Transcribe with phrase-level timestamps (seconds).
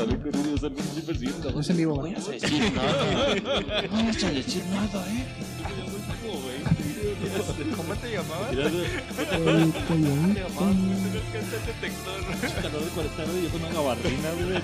[0.00, 1.50] sale corriendo, sale corriendo persiguiendo.
[1.52, 2.18] No es en vivo, No ¿verdad?
[2.18, 3.34] vas a decir nada.
[3.90, 5.26] No vas a decir nada, eh.
[7.76, 8.50] ¿Cómo te llamabas?
[8.50, 8.64] ¿Cómo
[9.14, 10.76] te llamabas?
[11.32, 12.62] Cántate textor.
[12.62, 14.62] calor de 40 grados y yo con una gabardina, güey.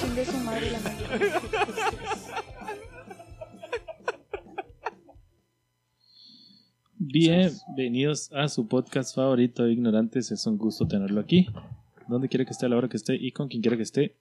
[0.00, 1.32] Chingue su madre la madre.
[6.96, 10.30] Bienvenidos a su podcast favorito de Ignorantes.
[10.30, 11.46] Es un gusto tenerlo aquí.
[12.08, 14.16] Donde quiera que esté, a la hora que esté y con quien quiera que esté.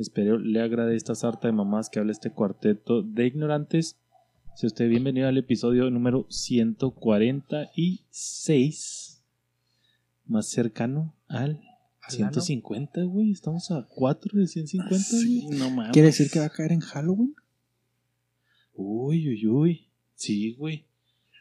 [0.00, 3.98] Espero le agrade esta sarta de mamás que habla este cuarteto de ignorantes.
[4.56, 9.22] Si usted bienvenido al episodio número 146.
[10.24, 11.60] Más cercano al
[12.08, 13.30] 150, güey.
[13.30, 15.48] Estamos a 4 de 150, güey.
[15.58, 15.92] no mames.
[15.92, 17.34] ¿Quiere decir que va a caer en Halloween?
[18.72, 19.90] Uy, uy, uy.
[20.14, 20.86] Sí, güey.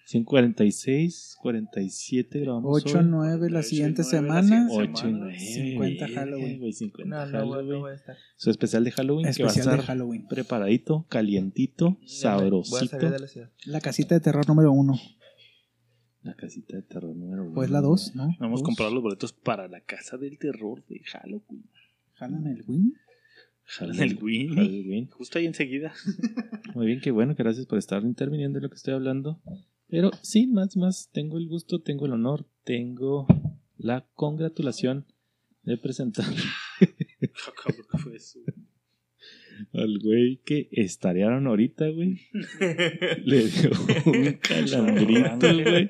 [0.09, 3.05] 146, 47 grabamos 8 hoy.
[3.07, 4.67] 9 la siguiente nueve la semana.
[4.69, 5.25] siguiente 8 y semana.
[5.25, 5.39] 9.
[5.39, 6.59] 50 Halloween.
[6.59, 7.69] Güey, 50 No, no, Halloween.
[7.69, 8.17] no voy a estar.
[8.35, 10.27] Su especial de Halloween que va a Especial de estar Halloween.
[10.27, 12.87] preparadito, calientito, Voy a sabrosito.
[12.87, 13.51] salir de la ciudad.
[13.67, 14.99] La casita de terror número 1.
[16.23, 17.53] La casita de terror número uno.
[17.53, 18.35] Pues la 2, ¿no?
[18.39, 21.69] Vamos a comprar los boletos para la casa del terror de Halloween.
[22.15, 22.95] ¿Jalan el win?
[23.63, 24.01] Halloween.
[24.01, 24.55] El Winnie.
[24.55, 25.09] Halloween.
[25.11, 25.93] Justo ahí enseguida.
[26.73, 29.39] Muy bien, qué bueno, gracias por estar interviniendo en lo que estoy hablando.
[29.89, 33.27] Pero sin más, más, tengo el gusto, tengo el honor, tengo
[33.77, 35.05] la congratulación
[35.63, 36.25] de presentar
[39.73, 42.21] al güey que estarearon ahorita, güey.
[43.25, 43.71] Le dio
[44.05, 45.89] un calambrito, güey.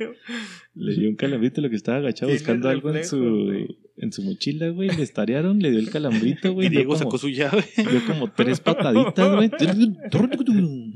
[0.76, 3.68] Le dio un calambrito lo que estaba agachado buscando algo en su.
[4.00, 4.90] En su mochila, güey.
[4.90, 6.68] Le estarearon, le dio el calambrito, güey.
[6.68, 7.64] Y Diego como- sacó su llave.
[7.78, 9.50] dio como tres pataditas, güey.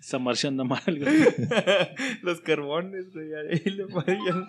[0.00, 1.06] Esa marcha anda mal, güey.
[2.22, 3.28] Los carbones, güey.
[3.34, 4.46] Ahí le fallan.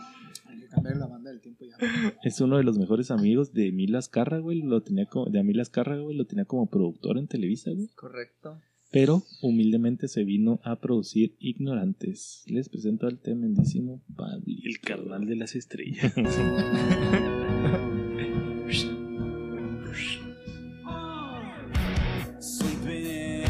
[0.47, 1.77] Hay que cambiar la banda del tiempo ya.
[2.23, 4.61] Es uno de los mejores amigos de Emil Azcarra, güey.
[4.61, 6.15] Lo tenía como, de Emil Azcarra, güey.
[6.17, 7.87] Lo tenía como productor en Televisa, güey.
[7.95, 8.59] Correcto.
[8.95, 12.45] Pero humildemente se vino a producir Ignorantes.
[12.47, 14.45] Les presento al tremendísimo Pablo.
[14.63, 16.13] El carnal de las estrellas.
[22.39, 23.45] Sleeping in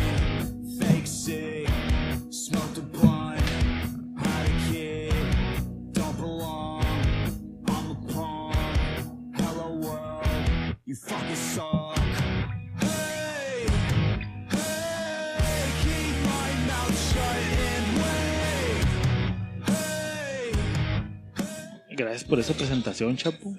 [21.95, 23.56] Gracias por esa presentación, chapo.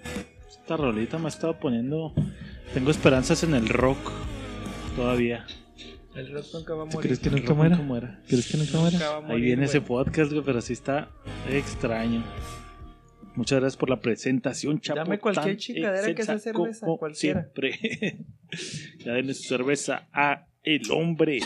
[0.49, 2.13] Esta rolita me ha estado poniendo.
[2.75, 4.13] Tengo esperanzas en el rock.
[4.95, 5.47] Todavía.
[6.15, 7.01] El rock nunca va a morir.
[7.01, 7.77] ¿Crees que nunca muera?
[7.77, 8.23] muera.
[8.29, 8.99] ¿Crees que nunca muera?
[8.99, 11.09] Nunca va a morir, Ahí viene ese podcast, güey, pero sí está
[11.51, 12.23] extraño.
[13.37, 14.99] Muchas gracias por la presentación, chapo.
[14.99, 17.43] Dame cualquier tan chingadera que sea cerveza, cualquiera.
[17.43, 17.79] Siempre.
[18.99, 21.41] ya denle su cerveza a el hombre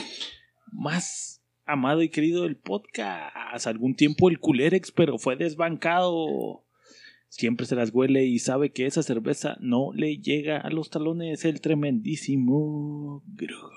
[0.72, 3.66] más amado y querido del podcast.
[3.68, 6.64] Algún tiempo el Culerex, pero fue desbancado.
[7.30, 11.44] Siempre se las huele y sabe que esa cerveza no le llega a los talones.
[11.44, 13.70] El tremendísimo Grogo.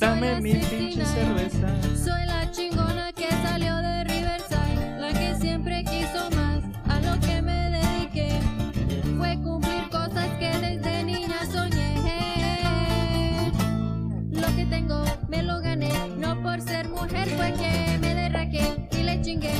[0.00, 1.96] Dame mi pinche cerveza.
[1.96, 2.63] Soy la chingona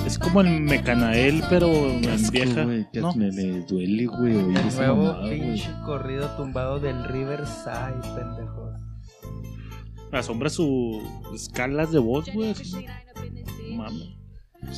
[0.06, 2.66] Es como el Mecanael, pero en vieja.
[2.92, 3.14] que ¿no?
[3.14, 8.80] me, me duele, güey, El nuevo mamada, pinche corrido tumbado del Riverside, pendejos.
[10.12, 11.02] Asombra sus
[11.34, 12.52] escalas de voz, güey.
[12.52, 12.86] así.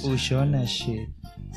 [0.04, 1.08] Ushona shit.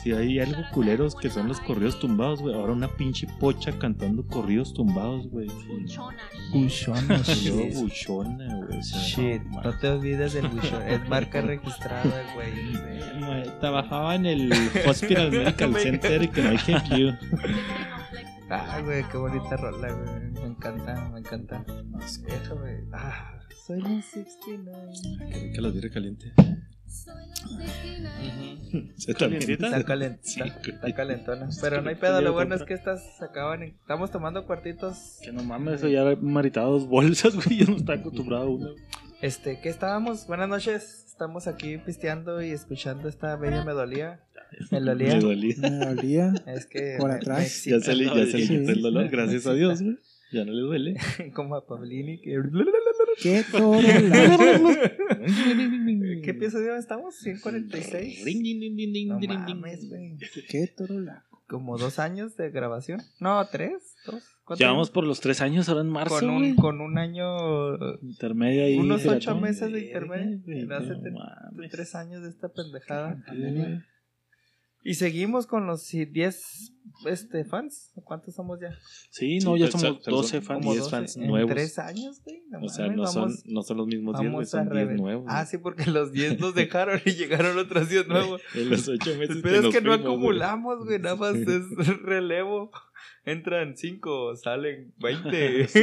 [0.02, 2.56] Si hay algo culeros que son los corridos tumbados, güey.
[2.56, 5.48] Ahora una pinche pocha cantando corridos tumbados, güey.
[5.48, 5.80] Luego
[7.26, 7.76] shit.
[7.76, 8.82] buchona, güey.
[8.82, 10.82] Shit, no te olvides del Bushon.
[10.84, 13.60] Es marca registrada, güey.
[13.60, 14.54] Trabajaba en el
[14.88, 17.12] Hospital Medical Center y que no help you.
[18.52, 20.32] Ah, güey, qué bonita rola, güey.
[20.32, 21.64] Me encanta, me encanta.
[21.86, 22.80] No sé, déjame.
[22.94, 24.92] Ah, soy un 69.
[25.32, 26.34] Que rica la tierra caliente.
[26.90, 27.14] Soy
[28.02, 28.94] la 69.
[28.98, 29.42] Se también.
[29.52, 31.50] Está, calent- Sí, está, está calentona.
[31.62, 33.70] Pero no hay pedo, lo bueno es que estas se acaban en...
[33.70, 35.20] Estamos tomando cuartitos.
[35.24, 37.58] Que no mames, eso ya maritado dos bolsas, güey.
[37.60, 38.70] Yo no estaba acostumbrado a una.
[39.22, 40.26] Este, ¿qué estábamos?
[40.28, 41.06] Buenas noches.
[41.08, 44.22] Estamos aquí pisteando y escuchando esta bella me dolía.
[44.72, 45.16] Me dolía.
[45.16, 45.56] Me dolía.
[45.62, 46.34] Me dolía.
[46.48, 47.64] Es que Por me- atrás.
[47.66, 48.58] me Ya le, ya se le Sí.
[48.60, 49.98] quitó el dolor, gracias a Dios, güey.
[50.32, 50.96] Ya no le duele.
[51.34, 52.38] como a Pablini que...
[53.22, 53.80] ¡Qué toro!
[56.24, 57.16] ¿Qué episodio estamos?
[57.24, 59.08] ¿146?
[59.08, 59.20] No
[59.56, 60.18] mames, güey.
[60.50, 61.00] ¡Qué toro!
[61.00, 63.02] la- como dos años de grabación.
[63.20, 64.24] No, tres, dos.
[64.44, 64.90] ¿Cuánto Llevamos llevamos?
[64.92, 68.78] por los tres años ahora en marzo, con un, con un año, Intermedio ahí.
[68.78, 70.38] unos ocho meses de intermedio.
[70.78, 70.94] hace
[71.72, 73.18] tres años de esta pendejada.
[74.84, 74.92] Güey.
[74.92, 76.74] Y seguimos con los sí, 10
[77.06, 77.92] este, fans.
[78.04, 78.70] ¿Cuántos somos ya?
[79.12, 80.60] Sí, no, ya somos pero 12 son fans.
[80.60, 81.52] Como 10 12 fans en nuevos.
[81.52, 82.42] tres años, güey.
[82.50, 84.88] No O sea, no son, vamos- no son los mismos 10, güey, son a 10
[84.88, 85.26] rever- nuevos.
[85.28, 85.46] Ah, güey.
[85.48, 88.42] sí, porque los 10 nos dejaron y llegaron otros 10 nuevos.
[88.56, 90.16] En los 8 meses El pedo es nos que no fuimos, güey.
[90.18, 91.00] acumulamos, güey.
[91.00, 91.64] Nada más es
[92.04, 92.72] relevo.
[93.26, 95.68] Entran 5, salen 20.
[95.68, 95.82] Sí,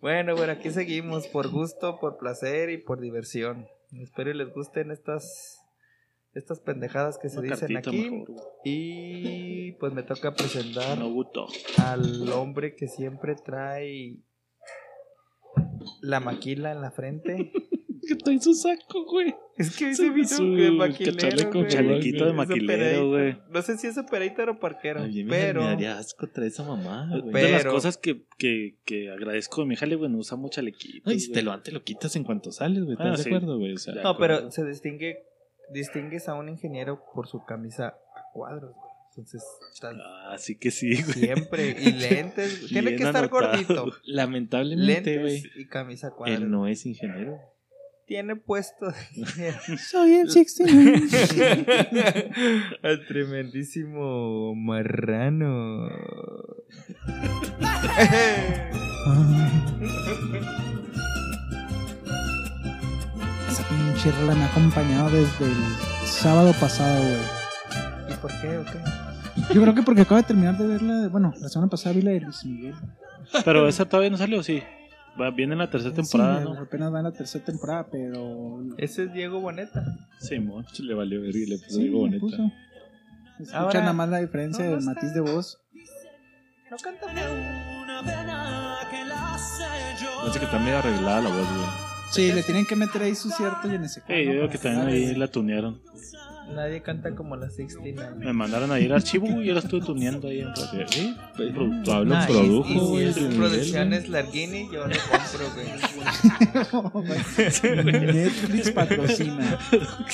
[0.00, 3.66] bueno, bueno, aquí seguimos por gusto, por placer y por diversión.
[3.92, 5.55] Espero y les gusten estas
[6.36, 8.10] estas pendejadas que se Una dicen aquí.
[8.10, 8.34] mejor.
[8.64, 11.12] Y pues me toca presentar No
[11.78, 14.16] al hombre que siempre trae
[16.02, 17.52] la maquila en la frente.
[18.08, 19.34] Que trae su saco, güey.
[19.56, 21.66] Es que Su- se vino su de maquilero, güey.
[21.66, 23.36] chalequito de maquilero, güey.
[23.50, 25.62] No sé si es operator o parquero, pero...
[25.62, 27.32] me daría asco traer esa mamá, güey.
[27.32, 30.56] de las Pero- cosas que, que, que agradezco de mi jale, güey, no usa mucho
[30.60, 31.10] chalequito.
[31.10, 32.92] Ay, si te lo antes lo quitas en cuanto sales, güey.
[32.92, 33.28] ¿Estás Ah, de sí.
[33.28, 33.72] acuerdo, güey?
[33.72, 34.02] O sea, Ya.
[34.04, 35.24] No, pero se distingue,
[35.72, 37.96] distingues a un ingeniero por su camisa a
[38.32, 38.86] cuadros, güey.
[39.10, 39.42] Entonces,
[39.72, 39.92] está
[40.30, 41.14] Ah, sí que sí, güey.
[41.14, 41.70] siempre.
[41.80, 42.66] Y lentes.
[42.68, 43.48] Tiene que estar anotado.
[43.50, 43.86] gordito.
[44.04, 46.38] lamentablemente, güey, y camisa a cuadros.
[46.42, 47.38] él no es ingeniero.
[48.06, 49.58] Tiene puesto de ingeniero.
[49.90, 51.00] Soy el 69.
[52.82, 55.88] Al tremendísimo marrano.
[63.58, 65.54] Esa pinche rola me ha acompañado desde el
[66.04, 68.12] sábado pasado, güey.
[68.12, 69.54] ¿Y por qué o qué?
[69.54, 71.08] Yo creo que porque acabo de terminar de verla.
[71.08, 72.74] Bueno, la semana pasada vi la de Luis Miguel.
[73.46, 74.62] Pero esa todavía no salió, sí.
[75.18, 76.60] Va, viene en la tercera temporada, Sí, ¿no?
[76.60, 78.58] Apenas va en la tercera temporada, pero.
[78.76, 79.82] Ese es Diego Boneta.
[80.20, 80.62] Sí, mon.
[80.78, 82.20] Le valió ver y le puso Sí, algo me bonita.
[82.20, 82.52] puso.
[83.40, 84.94] Escucha Ahora- nada más la diferencia No, no del está.
[84.94, 85.58] matiz de voz.
[86.70, 87.26] No canta bien.
[87.84, 89.64] Una pena que la sé
[90.04, 90.10] yo.
[90.20, 91.85] Parece que está medio arreglada la voz, güey.
[92.10, 94.58] Sí, le tienen que meter ahí su cierto y en ese Sí, yo digo que
[94.58, 95.80] también ahí la tunearon.
[96.54, 98.24] Nadie canta como la 69.
[98.24, 101.16] Me mandaron a ir al archivo y yo la estuve tuneando ahí en Sí, sí,
[101.36, 101.52] pues.
[101.84, 102.86] Pablo Nah, y- produjo, y, güey.
[102.88, 107.16] si Luis es Miguel, producciones Larguini, yo lo compro, güey.
[108.12, 109.58] Netflix patrocina.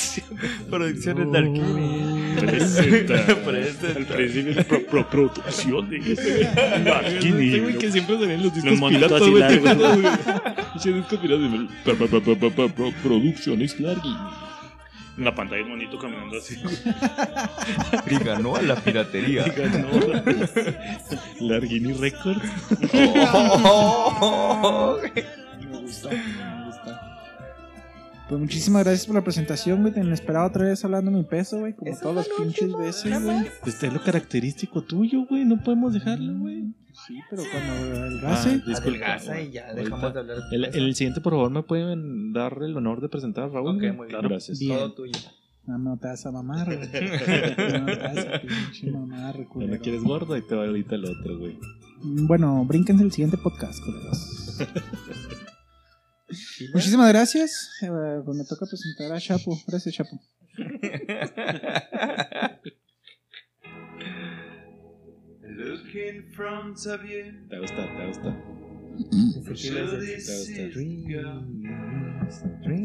[0.70, 2.21] producciones Larguini.
[2.40, 3.26] Presenta.
[3.44, 3.98] Presenta.
[3.98, 5.98] Al principio de pro, pro- producción de.
[5.98, 9.40] Ese güey que siempre salían los discos Los piratas, así güey.
[9.42, 9.62] largos.
[9.62, 10.12] ¿te acuerdas, güey?
[10.76, 11.68] Ese disco pirata, güey.
[11.84, 14.14] Pro- pro- pro- pro- pro- pro- Producciones Largui.
[15.18, 16.56] En la pantalla un monito caminando así.
[18.10, 19.44] Y ganó a la piratería.
[21.40, 22.42] Larguini Records.
[22.92, 25.00] Me gustó,
[25.70, 26.08] me gustó.
[28.32, 29.92] Pues muchísimas gracias por la presentación, güey.
[29.92, 31.74] Te esperaba otra vez hablando mi peso, güey.
[31.74, 33.46] Como todas es las lo pinches último, veces, güey.
[33.60, 35.44] Pues es lo característico tuyo, güey.
[35.44, 36.72] No podemos dejarlo, güey.
[37.06, 38.48] Sí, pero cuando adelgace.
[38.48, 39.82] Ah, disculpa, y ya Ahorita.
[39.82, 43.10] dejamos de hablar de El, el siguiente, por favor, ¿me pueden dar el honor de
[43.10, 43.68] presentar a Raúl?
[43.68, 43.92] Ok, güey?
[43.92, 44.08] muy bien.
[44.08, 44.28] Claro.
[44.30, 44.58] Gracias.
[44.58, 44.78] Bien.
[44.78, 45.12] Todo tuyo.
[45.66, 46.78] No, no te vas a mamar, güey.
[46.88, 49.74] No te vas a pinche mamar, culero.
[49.74, 51.58] no quieres gordo, ahí te va ahorita el otro, güey.
[52.02, 54.56] Bueno, brínquense el siguiente podcast, culeros.
[56.72, 57.70] Muchísimas gracias.
[57.82, 59.58] Eh, pues me toca presentar a Chapo.
[59.66, 60.20] Gracias, Chapo.
[65.42, 67.24] Look in front of you.
[67.48, 68.36] Te va a gustar, te va a gustar.
[69.38, 70.54] Ese sí Show lo this sé.
[70.54, 70.66] Te va a gustar.
[70.68, 71.40] is girl.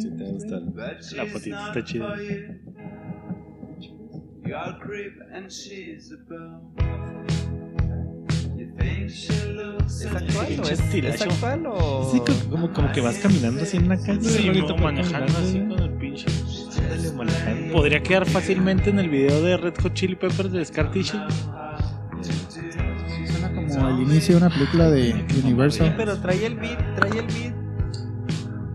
[0.02, 0.62] Sí, te va a gustar.
[0.62, 2.16] But La fotito está chida.
[4.46, 7.37] You're creep and she's a bum.
[8.80, 12.10] ¿Es actual o es, es actual o...?
[12.12, 14.22] Sí, co- como, como que vas caminando así en una calle.
[14.22, 16.26] Sí, manejando así con el pinche.
[17.16, 17.74] Manejando.
[17.74, 21.20] Podría quedar fácilmente en el video de Red Hot Chili Peppers de Scar Tissue.
[22.22, 22.32] Sí,
[23.28, 25.94] suena como el inicio de una película de Sí, Universal.
[25.98, 27.56] pero trae el beat, trae el beat.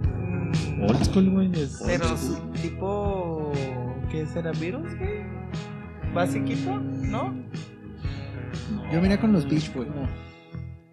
[0.08, 1.50] Mm, Old school, güey.
[1.86, 2.06] Pero
[2.60, 3.52] tipo...
[4.10, 4.50] ¿Qué será?
[4.52, 5.22] ¿Virus, güey?
[6.12, 6.78] ¿Basiquito?
[6.80, 7.34] ¿No?
[8.92, 9.88] Yo miré con los Beach Boys.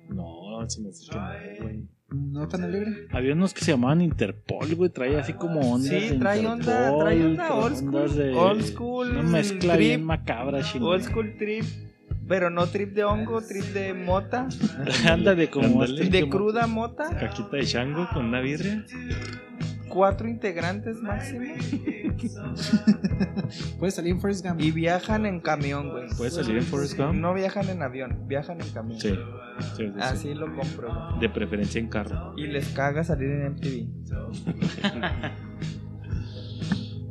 [0.10, 1.84] No, se me hace que no, güey.
[2.12, 3.08] No tan alegre.
[3.12, 4.90] Había unos que se llamaban Interpol, güey.
[4.90, 5.90] Trae así como ondas.
[5.90, 8.16] Sí, de trae onda, trae onda old school.
[8.18, 9.10] de- Old school.
[9.12, 10.94] Una mezcla trip, bien macabra, chingón.
[10.94, 11.66] Old school trip.
[12.28, 14.48] Pero no trip de hongo, trip de mota.
[15.08, 16.04] Ándale, como Ándale.
[16.04, 17.10] este- De cruda mota.
[17.20, 18.84] Caquita de chango con una birria.
[19.90, 21.46] Cuatro integrantes máximo.
[23.80, 24.62] Puede salir en First Gump.
[24.62, 26.08] Y viajan en camión, güey.
[26.18, 27.14] ¿Puede salir en Forrest Gump?
[27.16, 29.00] No viajan en avión, viajan en camión.
[29.00, 29.10] Sí.
[29.10, 29.16] sí,
[29.78, 29.94] sí, sí.
[30.00, 30.90] Así lo compro.
[30.94, 31.20] güey.
[31.20, 32.34] De preferencia en carro.
[32.38, 35.30] Y les caga salir en MTV.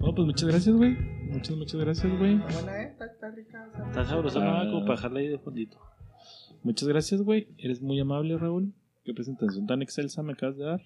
[0.01, 0.97] No, pues muchas gracias, güey.
[1.29, 2.37] Muchas, muchas gracias, güey.
[2.37, 2.89] Está buena, ¿eh?
[2.93, 3.69] Está, está rica.
[3.89, 4.63] Está sabroso, Ah.
[4.65, 4.71] ¿no?
[4.71, 5.77] Como para dejarla ahí de fondito.
[6.63, 7.49] Muchas gracias, güey.
[7.59, 8.73] Eres muy amable, Raúl.
[9.05, 10.81] Qué presentación tan excelsa me acabas de dar.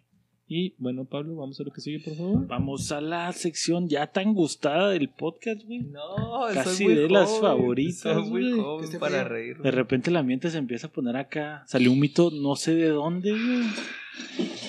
[0.47, 2.47] Y bueno, Pablo, vamos a lo que sigue, por favor.
[2.47, 5.81] Vamos a la sección ya tan gustada del podcast, güey.
[5.81, 9.59] No, Casi soy muy de las favoritas, Soy muy joven esté para reír.
[9.59, 11.63] De repente el ambiente se empieza a poner acá.
[11.67, 13.63] Salió un mito no sé de dónde, güey.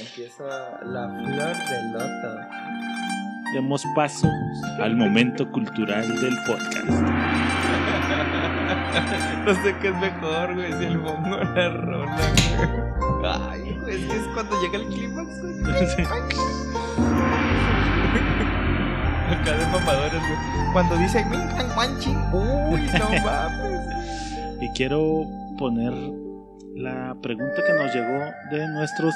[0.08, 0.44] Empieza
[0.86, 2.40] la flor del loto.
[3.54, 4.28] Demos paso
[4.80, 6.90] al momento cultural del podcast.
[9.46, 13.26] No sé qué es mejor, güey, si el bongo o la rola, güey.
[13.26, 15.54] Ay, es que es cuando llega el clímax, güey.
[19.30, 20.74] Acá de mamadores, güey.
[20.74, 23.82] Cuando dice "Min, can, guanchin", uy, no mames.
[24.62, 25.26] Y quiero
[25.58, 25.94] poner
[26.76, 29.14] la pregunta que nos llegó de nuestros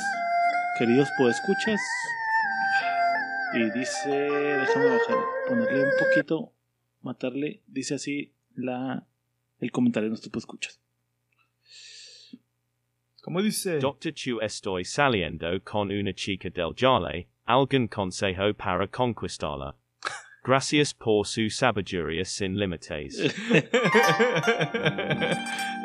[0.78, 1.80] queridos podescuchas.
[3.54, 6.52] Y dice, déjame bajar, ponerle un poquito,
[7.02, 9.06] matarle, dice así la
[9.60, 10.80] el comentario de nuestros podescuchas.
[13.28, 13.80] ¿Cómo dice?
[13.80, 14.14] Dr.
[14.14, 19.76] Chu estoy saliendo con una chica del Jale, algún consejo para conquistarla.
[20.46, 23.20] Gracias por su sabiduría sin límites.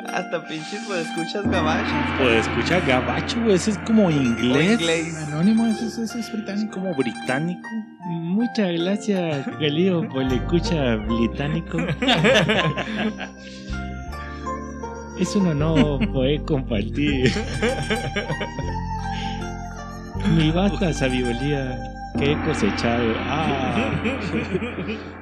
[0.05, 2.17] Hasta pinches pues escuchas gabachos.
[2.17, 4.79] Podescucha gabacho, güey, ese es como inglés.
[4.79, 5.13] inglés.
[5.27, 6.71] Anónimo, ese, ese, ese es Es británico.
[6.71, 7.67] como británico.
[8.05, 11.77] Muchas gracias, Galileo, por la escucha británico.
[15.19, 17.31] Es un honor poder compartir
[20.35, 21.79] mi vasta sabiduría
[22.17, 23.13] que he cosechado.
[23.19, 23.91] Ah,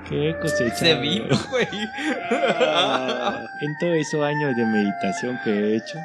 [0.07, 1.67] que he cosechado Se vino, güey.
[3.61, 5.97] en todos esos años de meditación que he hecho.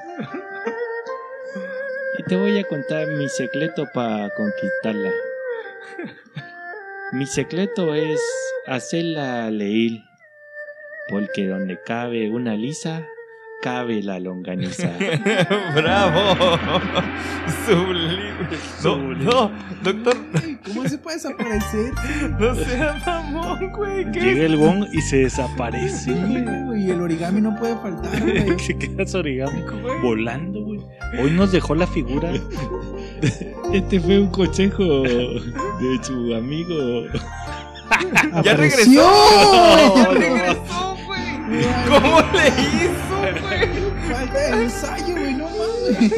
[2.18, 5.10] Y te voy a contar mi secreto para conquistarla.
[7.12, 8.20] Mi secreto es
[8.66, 10.00] hacerla leer.
[11.08, 13.06] Porque donde cabe una lisa,
[13.66, 14.88] cabe la longaniza.
[15.74, 16.36] Bravo.
[17.66, 18.36] Sublime.
[18.84, 19.50] No, no,
[19.82, 20.16] doctor,
[20.64, 21.92] ¿Cómo se puede desaparecer?
[22.38, 24.12] no sea mamón, güey.
[24.12, 26.44] ¿Qué Llega el gong y se desaparece, güey.
[26.44, 28.56] güey, y el origami no puede faltar, güey.
[28.60, 29.62] Se queda su origami
[30.00, 30.80] volando, güey.
[31.20, 32.30] Hoy nos dejó la figura.
[33.72, 37.02] Este fue un consejo de su amigo.
[38.44, 38.90] Ya regresó.
[39.96, 41.64] Ya regresó, güey.
[41.88, 43.15] ¿Cómo le hizo, güey?
[44.08, 46.12] Falta de ensayo, güey, no mames.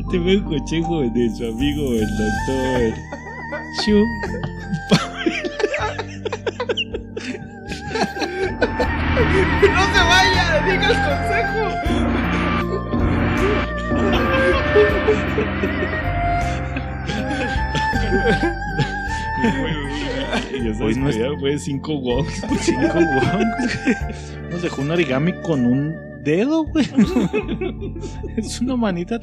[0.00, 2.94] Este fue un consejo de su amigo, el doctor
[3.84, 4.04] Chu.
[9.74, 12.76] No se vaya, diga el consejo.
[20.52, 22.32] Y esa Hoy no es- fue cinco gongs.
[22.60, 23.96] Cinco gongs, güey.
[24.50, 25.94] Nos dejó un origami con un
[26.26, 26.84] dedo, güey.
[28.36, 29.18] Es una manita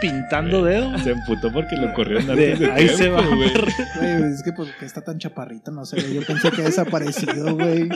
[0.00, 0.96] pintando dedo.
[1.00, 3.26] Se emputó porque lo corrieron De- antes de ahí tiempo, se va.
[3.26, 3.50] güey.
[3.50, 7.88] Güey, es que porque está tan chaparrito, no sé, yo pensé que ha desaparecido, güey.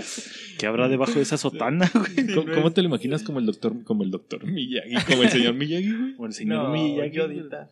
[0.58, 2.34] ¿Qué habrá debajo de esa sotana, güey?
[2.34, 5.54] ¿Cómo, cómo te lo imaginas como el doctor, como el doctor Miyagi, como el señor
[5.54, 6.14] Miyagi, güey?
[6.18, 7.16] O el señor No, Miyagi.
[7.16, 7.68] Yodita.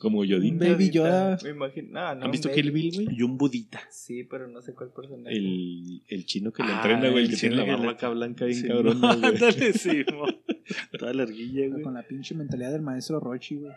[0.00, 0.58] Como Yodin.
[0.58, 1.36] Baby Yoda.
[1.44, 1.88] Me imagino.
[1.92, 2.24] No, no.
[2.24, 2.50] ¿Han visto.
[2.50, 3.16] Kill Bill, güey?
[3.18, 3.80] Y un budita.
[3.90, 5.36] Sí, pero no sé cuál personaje.
[5.36, 7.70] El, el chino que le Ah, entrena, güey, el el que tiene la chino que
[7.78, 9.32] barba le- acá blanca bien Sí, cabrona, no, güey.
[9.34, 10.04] ándale, sí.
[10.98, 11.82] Toda alerguilla, güey.
[11.82, 13.72] Con la pinche mentalidad del maestro Rochi, güey.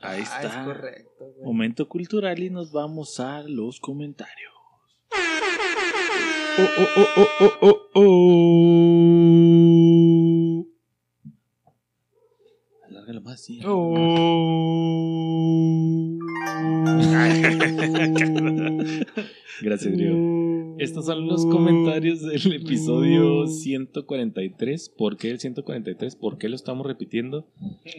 [0.00, 0.64] Ahí Ah, es está.
[0.64, 1.44] correcto, güey.
[1.44, 4.50] Momento cultural y nos vamos a los comentarios.
[6.58, 9.01] Oh, oh, oh, oh, oh, oh, oh.
[13.20, 13.60] Más, sí.
[19.60, 20.76] Gracias, Grio.
[20.78, 24.88] Estos son los comentarios del episodio 143.
[24.96, 26.16] ¿Por qué el 143?
[26.16, 27.46] ¿Por qué lo estamos repitiendo?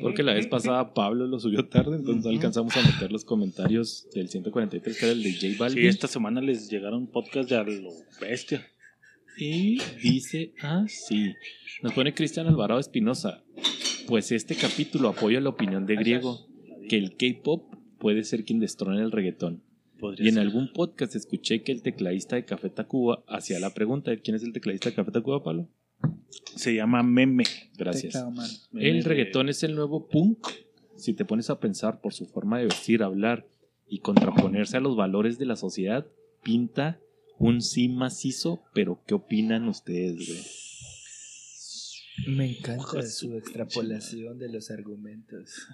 [0.02, 4.08] Porque la vez pasada Pablo lo subió tarde, entonces no alcanzamos a meter los comentarios
[4.14, 5.84] del 143, que era el de J Balvin.
[5.84, 8.68] Sí, esta semana les llegaron podcast de a lo bestia.
[9.38, 11.34] Y dice así.
[11.82, 13.44] Nos pone Cristian Alvarado Espinosa.
[14.08, 16.46] Pues este capítulo apoya la opinión de Griego,
[16.90, 19.64] que el K-pop puede ser quien destrone el reggaetón.
[20.00, 20.44] Podría Y en ser.
[20.44, 24.44] algún podcast escuché que el tecladista de Café Tacuba hacía la pregunta de quién es
[24.44, 25.70] el tecladista de Café Tacuba, Pablo.
[26.56, 27.46] Se llama meme.
[27.78, 28.16] Gracias.
[28.72, 30.46] Meme El de- reggaetón es el nuevo punk.
[30.98, 33.48] Si te pones a pensar por su forma de vestir, hablar
[33.88, 36.06] y contraponerse a los valores de la sociedad,
[36.44, 37.00] pinta
[37.40, 40.42] un sí macizo, pero ¿qué opinan ustedes, güey?
[42.28, 45.68] Me encanta su extrapolación de los argumentos.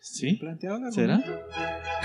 [0.00, 0.34] ¿Sí?
[0.34, 1.16] Planteado el ¿Será?
[1.16, 1.46] argumento.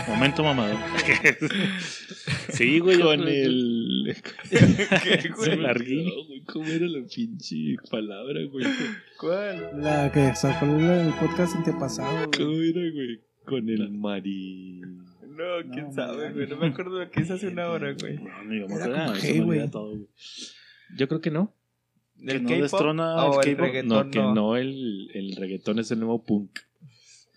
[0.07, 0.77] Momento mamador.
[2.49, 2.99] sí, güey.
[2.99, 4.15] Con el.
[5.69, 6.41] Olvidó, güey.
[6.45, 8.65] ¿Cómo era la pinche palabra, güey?
[9.19, 9.69] ¿Cuál?
[9.81, 12.27] La que sacó el podcast antepasado.
[12.27, 12.31] güey.
[12.39, 13.21] ¿Cómo era, güey?
[13.45, 14.81] Con el mari.
[14.81, 16.33] No, quién No, sabe, man.
[16.33, 16.47] güey.
[16.47, 18.15] No me acuerdo de lo que hice hace una hora, güey.
[18.17, 20.07] No, yo me acuerdo.
[20.97, 21.53] Yo creo que no.
[22.25, 23.89] Que ¿Del no destrona o el el reggaetón?
[24.05, 26.51] No, que no, el, el reggaetón es el nuevo punk.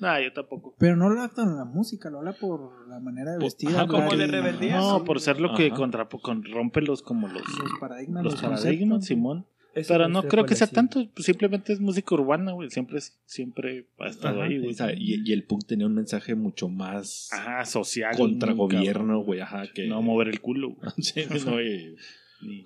[0.00, 0.74] Nah, yo tampoco.
[0.78, 3.70] Pero no lo habla por la música, lo habla por la manera de vestir.
[3.88, 4.76] como de rebeldía.
[4.76, 8.24] No, Sí, por ser lo que contra, con, rompe los como los, Los paradigmas.
[8.24, 9.46] los paradigmas, Simón.
[9.74, 10.74] Eso Pero no creo que sea sí.
[10.74, 12.70] tanto, pues, simplemente es música urbana, güey.
[12.70, 14.70] Siempre, siempre ha estado Ajá, ahí, güey.
[14.70, 18.16] o sea, y, y el punk tenía un mensaje mucho más Ajá, social.
[18.16, 19.40] contra gobierno, güey.
[19.40, 19.88] Ajá, que.
[19.88, 20.90] No mover el culo, güey.
[20.98, 21.56] Sí, no,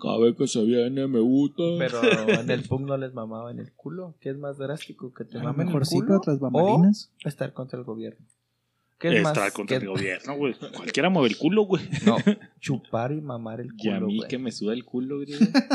[0.00, 1.62] Cada vez que se viene me gusta.
[1.78, 2.00] Pero
[2.40, 4.14] en el punk no les mamaba en el culo.
[4.20, 5.12] ¿Qué es más drástico?
[5.14, 6.20] ¿Que te mamen el culo?
[6.20, 7.12] tras bambalinas.
[7.24, 8.24] O estar contra el gobierno.
[8.98, 9.52] ¿Qué es Estar más?
[9.52, 10.54] contra ¿Qué- el gobierno, güey.
[10.74, 11.84] Cualquiera mueve el culo, güey.
[12.04, 12.16] No,
[12.60, 14.28] chupar y mamar el Y a culo, mí güey.
[14.28, 15.28] que me suda el culo, güey.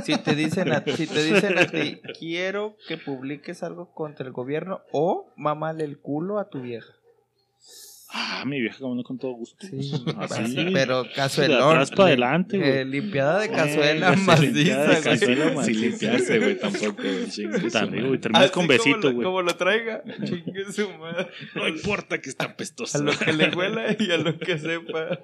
[0.03, 4.33] Si te dicen a, si te dicen a ti, quiero que publiques algo contra el
[4.33, 6.91] gobierno o mamale el culo a tu vieja.
[8.15, 9.57] Ah, mi vieja como no con todo gusto.
[9.65, 10.67] Sí, Así.
[10.71, 11.61] pero De cazuelón.
[11.71, 12.69] atrás para adelante, güey.
[12.69, 15.03] eh, limpiada de cazuela Eh, limpiada de güey.
[15.03, 15.79] cazuela Sin maciza.
[15.81, 16.93] limpiarse, güey, tampoco.
[17.01, 17.29] güey.
[17.29, 18.07] Chingue su madre.
[18.07, 18.19] güey.
[18.19, 19.25] Terminas Así con como besito, lo- güey.
[19.25, 21.27] Como lo traiga, chingue su madre.
[21.55, 23.03] No importa que está A pestoso.
[23.03, 25.19] lo que le huela y a lo que sepa.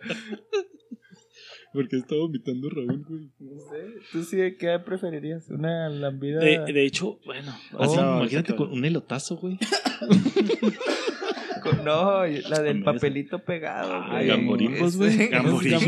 [1.71, 3.29] Porque está vomitando Raúl, güey.
[3.37, 3.99] No sé.
[4.11, 5.47] ¿Tú sí qué preferirías?
[5.51, 6.39] ¿Una lambida?
[6.39, 7.51] De, de hecho, bueno.
[7.51, 9.59] Así, o sea, imagínate con un elotazo, güey.
[11.83, 13.93] No, la del Con papelito pegado.
[13.93, 14.27] Ah, güey.
[14.27, 15.29] gamborimbos, güey.
[15.29, 15.79] Gamborillo.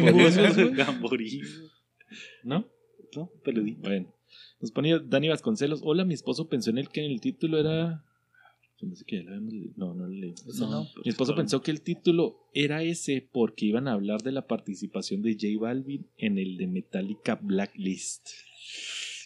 [2.43, 2.67] ¿No?
[3.15, 3.29] ¿No?
[3.43, 3.81] Peludito.
[3.81, 4.13] Bueno.
[4.59, 5.81] Nos ponía Dani Vasconcelos.
[5.83, 8.03] Hola, mi esposo pensó en el que en el título era.
[9.75, 10.33] No, no lo leí.
[10.47, 10.87] Ese no.
[11.03, 15.21] Mi esposo pensó que el título era ese porque iban a hablar de la participación
[15.21, 18.29] de J Balvin en el de Metallica Blacklist.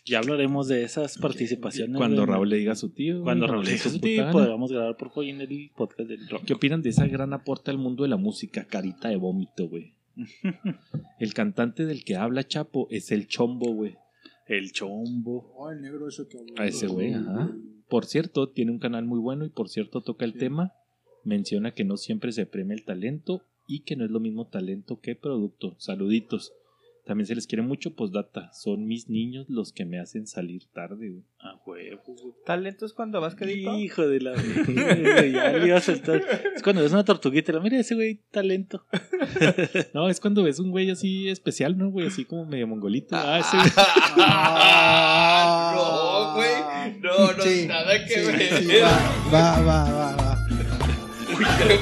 [0.06, 1.98] Ya hablaremos de esas participaciones.
[1.98, 2.26] Cuando.
[2.26, 3.24] Raúl le diga a su tío.
[3.24, 6.30] Cuando Raúl le diga a su tío, podríamos grabar por hoy en el podcast del
[6.30, 6.46] rock.
[6.46, 8.66] ¿Qué opinan de esa gran aporte al mundo de la música?
[8.66, 9.94] Carita de vómito, güey.
[11.20, 13.98] El cantante del que habla Chapo es el Chombo, güey.
[14.48, 15.52] El chombo.
[15.58, 16.54] Oh, el negro ese que habló.
[16.58, 17.52] A ese güey, ajá.
[17.90, 20.74] Por cierto, tiene un canal muy bueno y por cierto toca el tema.
[21.24, 25.00] Menciona que no siempre se premia el talento y que no es lo mismo talento
[25.00, 25.76] que producto.
[25.80, 26.54] Saluditos.
[27.06, 28.52] También se les quiere mucho, postdata.
[28.52, 31.24] Son mis niños los que me hacen salir tarde, güey.
[31.40, 32.34] A huevo, güey.
[32.46, 33.78] ¿Talentos cuando vas quedito?
[33.78, 34.34] Hijo de la
[35.32, 36.24] ya le iba a soltar.
[36.56, 38.86] Es cuando ves una tortuguita, la mira ese güey, talento.
[39.94, 42.08] No, es cuando ves un güey así especial, ¿no, güey?
[42.08, 43.16] Así como medio mongolito.
[43.16, 43.58] Ah, ese
[44.18, 47.00] Ah, no, güey.
[47.02, 48.64] No, no, Sí, nada que sí, ver.
[48.64, 50.25] sí, va, va, va, va,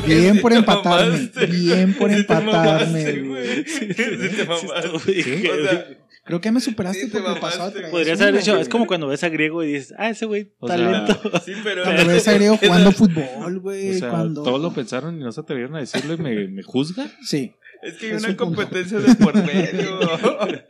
[0.05, 1.29] Bien por empatarme.
[1.49, 3.65] Bien por empatarme, güey.
[3.65, 5.97] Sí te mamaste.
[6.25, 7.73] Creo que me superaste Sí, porque pasó.
[7.91, 10.77] Podrías haber dicho, es como cuando ves a Griego y dices, ah, ese güey, sea,
[10.77, 11.19] talento.
[11.45, 11.83] sí, pero.
[11.83, 13.93] Cuando ves a Griego jugando fútbol, O güey.
[13.99, 14.41] sea, cuando...
[14.41, 17.11] todos lo pensaron y no se atrevieron a decirlo y me, me juzgan.
[17.23, 17.51] Sí.
[17.81, 18.55] Es que hay Es una un punto.
[18.55, 19.99] competencia de por medio.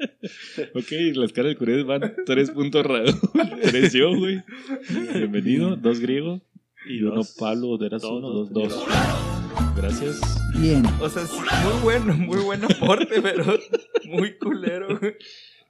[0.73, 3.13] Ok, las caras de Curiel van tres puntos Raúl.
[3.61, 4.41] Tres yo, güey.
[5.13, 6.41] Bienvenido, dos griegos
[6.87, 8.85] y, Y uno dos- Pablo de dos, dos, dos, dos.
[9.75, 10.19] Gracias.
[10.59, 10.83] Bien.
[11.01, 13.45] O sea, sí, muy bueno, muy buen aporte, pero
[14.09, 14.99] muy culero.
[14.99, 15.13] güey.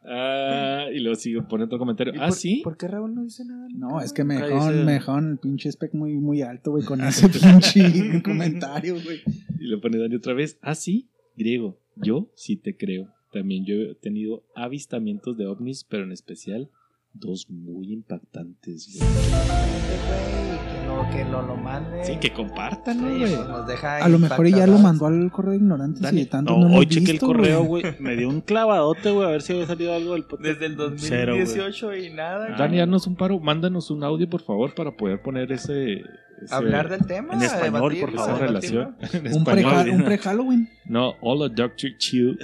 [0.06, 2.14] Ah, y luego sigue poniendo otro comentario.
[2.14, 2.62] ¿Y Ah, por- sí.
[2.64, 3.68] ¿Por qué Raúl no dice nada?
[3.74, 6.84] No, es que me dejaron, dice- me dejaron el pinche spec muy, muy alto, güey,
[6.84, 9.22] con ese pinche comentario, güey.
[9.60, 10.58] Y le pone Dani otra vez.
[10.62, 11.10] Ah, sí.
[11.38, 11.80] Griego.
[11.96, 13.08] Yo sí te creo.
[13.32, 16.70] También yo he tenido avistamientos de ovnis, pero en especial
[17.14, 20.83] dos muy impactantes, güey.
[21.12, 22.04] Que no lo mande.
[22.04, 23.36] Sí, que compartan, Sí, ¿no, güey.
[23.66, 26.58] pues A lo mejor ya lo mandó al correo de ignorantes Dani, y de tanto
[26.58, 27.84] No, hoy chequé el correo, güey.
[28.00, 30.60] Me dio un clavadote, güey, a ver si había salido algo del podcast.
[30.60, 31.46] Desde el Cero, güey.
[31.46, 32.48] 2018 y nada.
[32.48, 32.58] güey.
[32.58, 33.40] Dani, haznos un paro.
[33.40, 35.94] Mándanos un audio, por favor, para poder poner ese.
[35.94, 36.04] ese-
[36.50, 37.36] Hablar del tema.
[37.36, 38.96] En español, por favor, relación.
[39.14, 39.64] en Un pre-
[40.06, 40.70] pre-Halloween.
[40.86, 41.92] No, hola, Dr.
[41.98, 42.38] Chill.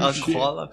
[0.00, 0.70] Alcohol.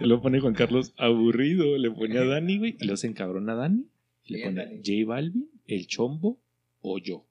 [0.00, 1.76] Y luego pone Juan Carlos aburrido.
[1.78, 2.76] Le pone a Dani, güey.
[2.80, 3.86] Y luego se encabrona a Dani.
[4.26, 4.76] Le pone Dani.
[4.84, 6.40] J Balvin, el chombo
[6.82, 7.26] o yo.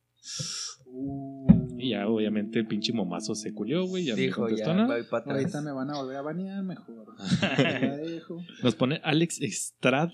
[1.78, 4.06] Y ya, obviamente, el pinche momazo se culió, güey.
[4.06, 4.96] Ya no Dijo, contestó ya, nada.
[4.96, 5.38] voy para atrás.
[5.38, 7.06] Ahorita me van a volver a banear, mejor.
[7.42, 8.42] La dejo.
[8.64, 10.12] Nos pone Alex Estrada.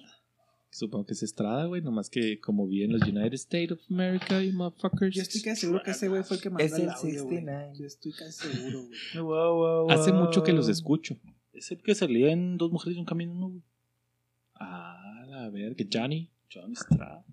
[0.69, 1.81] Supongo que es Estrada, güey.
[1.81, 5.15] Nomás que como vi en los United States of America y motherfuckers.
[5.15, 7.23] Yo estoy casi seguro que ese güey fue el que mandó Es el el audio,
[7.23, 7.37] güey.
[7.39, 7.73] 69.
[7.79, 8.99] Yo estoy casi seguro, güey.
[9.23, 10.25] Wow, wow, Hace wow.
[10.25, 11.17] mucho que los escucho.
[11.53, 13.61] Es el que salía en Dos Mujeres y un Camino, ¿no, güey?
[14.55, 16.29] Ah, a ver, que Johnny.
[16.53, 17.25] John Estrada.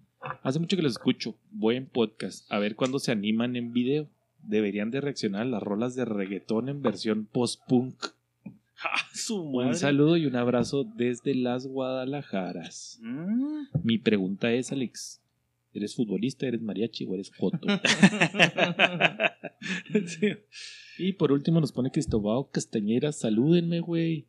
[0.42, 1.34] Hace mucho que los escucho.
[1.50, 2.50] Buen podcast.
[2.50, 4.08] A ver cuándo se animan en video.
[4.42, 7.94] Deberían de reaccionar a las rolas de reggaetón en versión post-punk.
[9.30, 12.98] Un saludo y un abrazo desde las Guadalajaras.
[13.00, 13.66] Mm.
[13.84, 15.20] Mi pregunta es, Alex,
[15.72, 17.66] ¿eres futbolista, eres mariachi o eres joto?
[20.06, 20.32] Sí.
[20.98, 23.12] y por último nos pone Cristóbal Castañera.
[23.12, 24.26] Salúdenme, güey.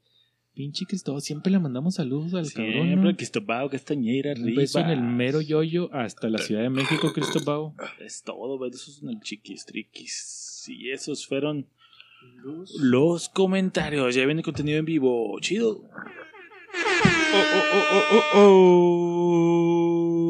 [0.54, 2.88] Pinche Cristóbal, siempre le mandamos saludos al cabrón.
[2.88, 3.18] Siempre ¿no?
[3.18, 5.12] Cristóbal Castañera Un beso en el arriba.
[5.12, 7.72] mero yoyo hasta la Ciudad de México, Cristóbal.
[8.00, 10.66] Es todo, besos en el chiquis triquis.
[10.68, 11.66] Y esos fueron
[12.80, 14.14] los comentarios.
[14.14, 15.40] Ya viene contenido en vivo.
[15.42, 15.90] Chido.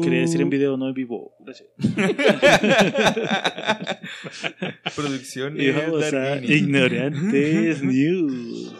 [0.02, 1.34] Quería decir en video, no en vivo.
[1.40, 1.68] Gracias.
[4.96, 8.74] Producción Y vamos a Ignorantes News.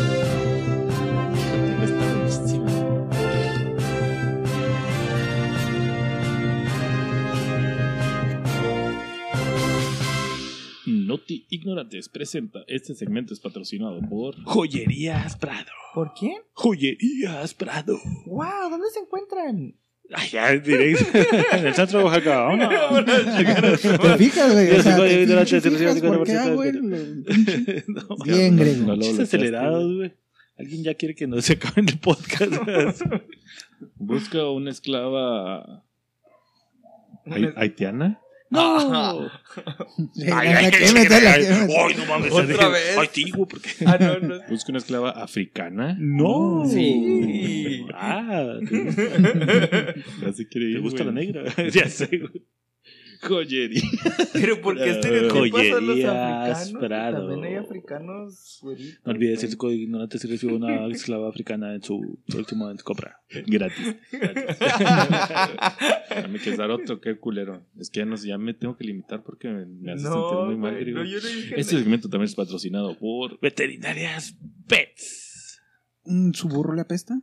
[11.14, 15.70] Noti Ignorantes presenta este segmento es patrocinado por Joyerías Prado.
[15.94, 16.38] ¿Por quién?
[16.54, 18.00] Joyerías Prado.
[18.26, 18.68] ¡Wow!
[18.68, 19.76] ¿Dónde se encuentran?
[20.12, 21.04] Ay, ya, directo.
[21.52, 22.40] en el centro de Oaxaca.
[22.40, 22.68] Vámonos.
[24.02, 24.70] ¿Te fijas, güey?
[24.72, 28.84] O sea, ¿te fijas por qué pinche- No, Bien, Grego.
[28.86, 30.14] Bloqueaste, acelerados, güey.
[30.58, 32.54] Alguien ya quiere que no se acaben el podcast.
[33.94, 35.84] Busca una esclava
[37.54, 38.20] haitiana.
[38.50, 39.30] No.
[40.12, 41.26] Sí, que que meter.
[41.26, 42.32] Ay, no mames.
[42.32, 42.96] Otra dije, vez.
[42.98, 43.70] Ay, tío, ¿por qué?
[43.86, 44.40] Ah, no, no.
[44.48, 45.96] Busca una esclava africana.
[45.98, 46.64] No.
[46.66, 47.86] Sí.
[47.94, 48.58] Ah,
[50.50, 51.44] ¿te, gusta la negra?
[51.72, 52.44] ya sé, güey.
[53.24, 53.82] Joyería.
[54.32, 56.72] Pero ¿por qué estereotipas son los africanos?
[56.80, 57.28] Prado.
[57.28, 59.00] También hay africanos güeritos.
[59.04, 63.20] No olvides decir código ignorante si recibe una esclava africana en su próxima compra.
[63.46, 63.96] Gratis.
[66.10, 67.66] Dame que dar otro, qué culero.
[67.78, 70.38] Es que ya, no sé, ya me tengo que limitar porque me, me hace sentir
[70.46, 74.36] muy mal, no, yo dije Este segmento también es patrocinado por Veterinarias
[74.68, 75.60] Pets.
[76.32, 77.20] ¿Su burro le apesta?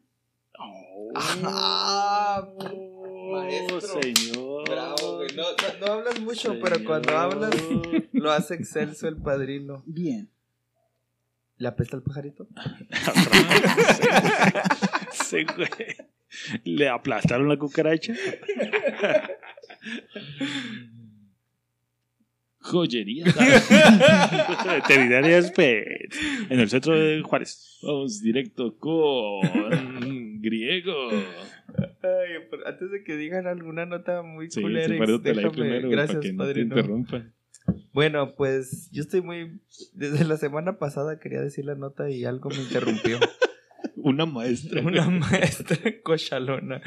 [0.58, 2.48] Oh, Ah,
[3.32, 3.82] maestro.
[3.82, 4.70] señor.
[4.70, 5.30] Bravo, güey.
[5.36, 7.56] No, no, no hablas mucho, pero cuando hablas
[8.12, 9.84] lo hace excelso el padrino.
[9.86, 10.30] Bien.
[11.58, 12.48] ¿Le apesta el pajarito?
[15.12, 15.68] Sí, güey.
[16.64, 18.14] Le aplastaron la cucaracha.
[22.60, 23.26] Joyería.
[24.66, 26.20] Veterinarias Pets.
[26.50, 27.80] En el centro de Juárez.
[27.82, 31.10] Vamos directo con griego.
[32.04, 36.16] Ay, pero antes de que digan alguna nota muy Sí, culera, sí, déjame- primero gracias,
[36.18, 36.76] para que no te padrino.
[36.78, 37.24] interrumpa.
[37.94, 39.62] Bueno, pues yo estoy muy.
[39.94, 43.20] Desde la semana pasada quería decir la nota y algo me interrumpió.
[43.98, 44.82] Una maestra.
[44.86, 46.82] Una maestra cochalona.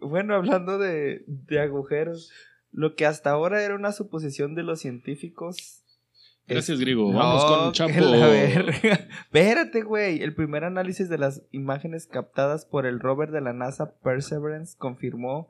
[0.00, 2.30] Bueno, hablando de, de agujeros,
[2.72, 5.82] lo que hasta ahora era una suposición de los científicos.
[6.48, 7.10] Gracias, griego.
[7.12, 7.98] No, Vamos con Chapo.
[8.00, 9.00] la verga.
[9.24, 10.22] Espérate, güey.
[10.22, 15.48] El primer análisis de las imágenes captadas por el rover de la NASA Perseverance confirmó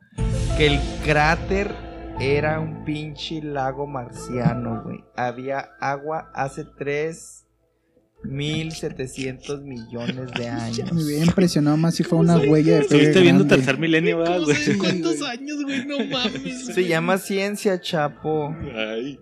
[0.57, 1.71] que el cráter
[2.19, 5.05] era un pinche lago marciano, güey.
[5.17, 10.91] Había agua hace 3.700 millones de años.
[10.93, 14.57] Me hubiera impresionado más si fue una huella de Estuviste viendo tercer milenio, ¿verdad, güey?
[14.79, 15.85] ¿Cuántos años, güey?
[15.87, 16.67] No mames.
[16.67, 18.55] Se llama ciencia, chapo.
[18.75, 19.21] Ay.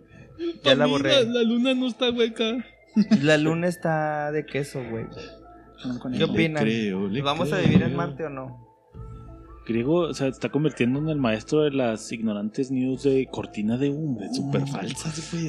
[0.64, 1.24] Ya la borré.
[1.26, 2.64] La, luna no está hueca.
[3.22, 5.04] La luna está de queso, güey.
[6.00, 6.62] Con ¿Qué el- opinan?
[6.62, 7.68] creo, le ¿Vamos a creo.
[7.68, 8.62] vivir en Marte o no?
[9.66, 13.78] Griego o sea, se está convirtiendo en el maestro de las ignorantes news de cortina
[13.78, 14.20] de humo.
[14.34, 15.44] Súper falsas, güey.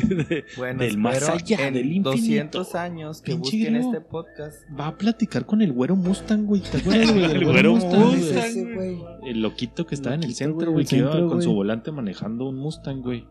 [0.00, 2.10] De- Bueno, Del más allá, en del infinito.
[2.12, 3.92] 200 años que Pinche busquen griego.
[3.92, 4.62] este podcast.
[4.78, 6.62] Va a platicar con el güero Mustang, güey.
[6.62, 7.22] ¿Te acuerdas, güey?
[7.28, 8.16] del El güero Mustang, güey?
[8.16, 8.44] Mustang.
[8.44, 8.98] ese, güey?
[9.26, 12.48] El loquito que estaba en el centro, güey, el que iba con su volante manejando
[12.48, 13.24] un Mustang, güey.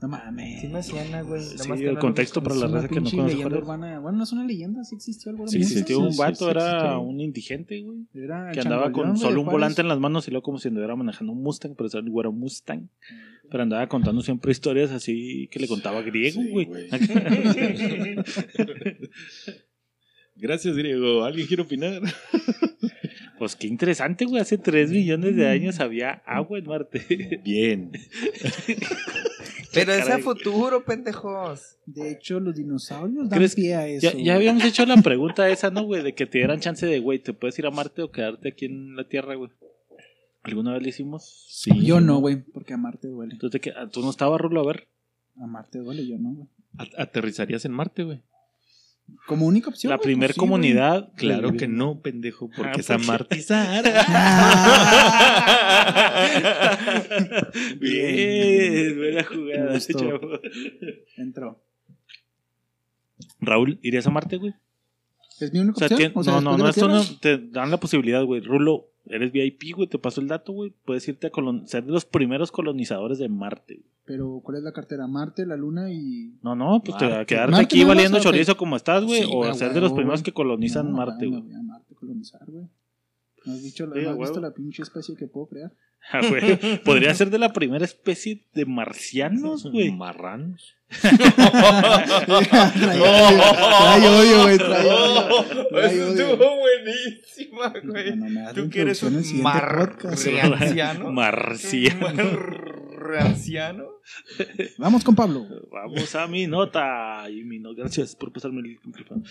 [0.00, 0.60] No mames.
[0.60, 1.40] Sí me suena, güey.
[1.40, 3.98] nada Sí, más que el contexto para la raza que no conoce urbana.
[3.98, 5.48] Bueno, no es una leyenda, sí existió algo.
[5.48, 8.06] Sí, existió sí, un vato, sí, era un indigente, güey.
[8.14, 9.52] Era Que andaba con solo un Juárez.
[9.52, 12.10] volante en las manos y luego como si anduviera manejando un Mustang, pero era un
[12.10, 12.88] güero Mustang.
[13.50, 16.66] Pero andaba contando siempre historias así que le contaba griego, güey.
[16.66, 16.88] güey.
[20.36, 21.24] Gracias, griego.
[21.24, 22.00] ¿Alguien quiere opinar?
[23.38, 24.40] pues qué interesante, güey.
[24.40, 27.40] Hace 3 millones de años había agua en Marte.
[27.44, 27.90] Bien.
[29.86, 31.76] Pero es a futuro, pendejos.
[31.86, 34.10] De hecho, los dinosaurios dan ¿Crees- pie a eso.
[34.18, 36.02] Ya, habíamos hecho la pregunta esa, ¿no, güey?
[36.02, 38.66] De que te dieran chance de, güey, ¿te puedes ir a Marte o quedarte aquí
[38.66, 39.50] en la Tierra, güey?
[40.42, 41.44] ¿Alguna vez lo hicimos?
[41.48, 41.70] Sí.
[41.84, 43.36] Yo no, güey, porque a Marte duele.
[43.38, 44.60] ¿Tú, te qued- ¿Tú no estabas, Rulo?
[44.62, 44.88] A ver.
[45.40, 46.48] A Marte duele, yo no, güey.
[46.96, 48.22] Aterrizarías en Marte, güey.
[49.26, 49.90] Como única opción.
[49.90, 51.10] La primer pues sí, comunidad.
[51.16, 53.04] Claro que no, pendejo, porque Ah, es ¿por qué?
[53.04, 53.84] amartizar.
[57.80, 60.40] Bien, buena jugada, chavo.
[61.16, 61.62] Entró.
[63.40, 64.54] Raúl, ¿irías a Marte, güey?
[65.40, 66.12] Es mi única O sea, opción.
[66.12, 68.40] tien- O sea, no, no, no, esto no, te dan la posibilidad, güey.
[68.40, 70.72] Rulo, eres VIP, güey, te paso el dato, güey.
[70.84, 71.30] Puedes irte a
[71.66, 73.74] ser de los primeros colonizadores de Marte.
[73.76, 73.86] güey.
[74.04, 75.06] Pero, ¿cuál es la cartera?
[75.06, 76.32] Marte, la Luna y.
[76.42, 77.26] No, no, pues te Marte.
[77.26, 79.22] quedarte Marte aquí valiendo chorizo como estás, güey.
[79.22, 81.42] Sí, o güey, ser de los primeros que colonizan No, Marte, güey.
[81.42, 82.64] Marte colonizar, güey.
[83.48, 85.72] ¿No has, dicho, Sí, ¿no a has visto la pinche especie que puedo crear?
[86.12, 86.78] Ah, güey.
[86.84, 89.90] Podría ser de la primera especie de marcianos, güey.
[89.90, 90.76] Marranos.
[90.88, 91.18] trae
[94.08, 94.58] odio, güey.
[94.58, 95.66] Trae odio.
[95.68, 96.24] Trae Eso odio.
[96.24, 98.12] estuvo buenísima, güey.
[98.54, 101.10] Tú la que eres introducción un marciano.
[101.10, 102.67] Marciano.
[102.98, 103.84] Marciano.
[104.78, 105.46] Vamos con Pablo.
[105.70, 107.28] Vamos a mi nota.
[107.30, 109.22] Y mi no, gracias por pasarme el micrófono.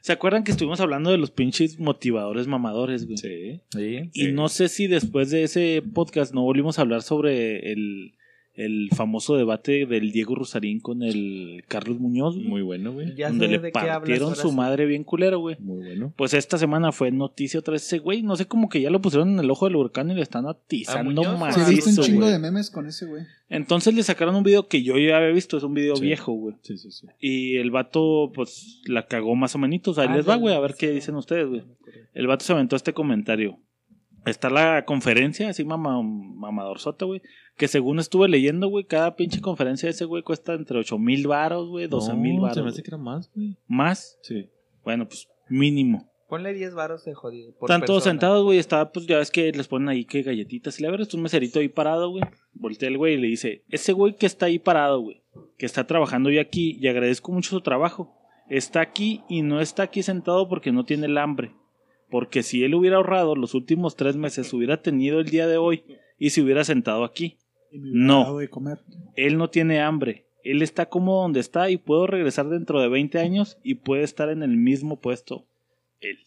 [0.00, 3.16] ¿Se acuerdan que estuvimos hablando de los pinches motivadores mamadores, güey?
[3.18, 4.10] Sí.
[4.12, 8.14] Y no sé si después de ese podcast no volvimos a hablar sobre el,
[8.54, 13.14] el famoso debate del Diego Rosarín con el Carlos Muñoz, Muy bueno, güey.
[13.16, 15.56] Ya donde le partieron su madre bien culero, güey.
[15.58, 16.12] Muy bueno.
[16.16, 18.22] Pues esta semana fue noticia otra vez ese güey.
[18.22, 20.46] No sé cómo que ya lo pusieron en el ojo del huracán y le están
[20.46, 23.22] atizando he macizo, visto un chingo de memes con ese, güey.
[23.48, 25.56] Entonces le sacaron un video que yo ya había visto.
[25.56, 26.04] Es un video Sí.
[26.04, 26.54] viejo, güey.
[26.62, 27.06] Sí, sí, sí.
[27.20, 29.72] Y el vato, pues, la cagó más o menos.
[29.98, 30.78] Ahí Ah, les va, güey, a ver sí.
[30.80, 31.62] qué dicen ustedes, güey.
[32.12, 33.58] El vato se aventó este comentario.
[34.24, 37.22] Está la conferencia, así mama, mamadorzota, güey.
[37.56, 41.26] Que según estuve leyendo, güey, cada pinche conferencia de ese güey cuesta entre 8 mil
[41.26, 42.56] varos, güey, 12 mil No, varos.
[42.56, 43.56] Se me hace que era más, güey.
[43.66, 44.48] Más, Sí.
[44.84, 46.08] bueno, pues mínimo.
[46.28, 47.52] Ponle 10 varos de jodido.
[47.58, 48.58] por Están todos sentados, güey.
[48.58, 50.80] Está, pues ya ves que les ponen ahí que galletitas.
[50.80, 52.24] Y la verdad, es un meserito ahí parado, güey.
[52.54, 55.20] Voltea el güey y le dice: Ese güey que está ahí parado, güey,
[55.58, 58.16] que está trabajando yo aquí y agradezco mucho su trabajo.
[58.48, 61.52] Está aquí y no está aquí sentado porque no tiene el hambre.
[62.12, 65.82] Porque si él hubiera ahorrado los últimos tres meses, hubiera tenido el día de hoy
[66.18, 67.38] y se hubiera sentado aquí.
[67.72, 68.20] Y me hubiera No.
[68.24, 68.78] dado de comer.
[69.16, 70.26] Él no tiene hambre.
[70.44, 74.28] Él está cómodo donde está y puedo regresar dentro de 20 años y puede estar
[74.28, 75.46] en el mismo puesto.
[76.00, 76.18] Él.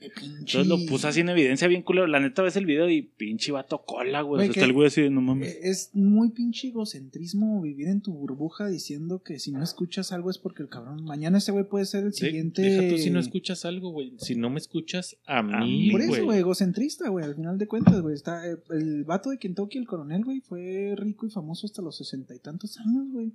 [0.00, 2.06] Entonces lo puso así en evidencia bien culero.
[2.06, 4.34] La neta ves el video y pinche vato cola, güey.
[4.34, 5.48] O Güey, sea, que- está el güey así de no mames.
[5.54, 10.30] Eh, Es muy pinche egocentrismo vivir en tu burbuja diciendo que si no escuchas algo
[10.30, 11.04] es porque el cabrón.
[11.04, 12.62] Mañana ese güey puede ser el De- siguiente.
[12.62, 14.12] Deja tú si no escuchas algo, güey.
[14.18, 16.24] Si no me escuchas a mí, mí, Por eso, güey.
[16.24, 17.24] güey, egocentrista, güey.
[17.24, 18.14] Al final de cuentas, güey.
[18.14, 21.96] Está, eh, el vato de Kentucky, el coronel, güey, fue rico y famoso hasta los
[21.96, 23.32] sesenta y tantos años, güey.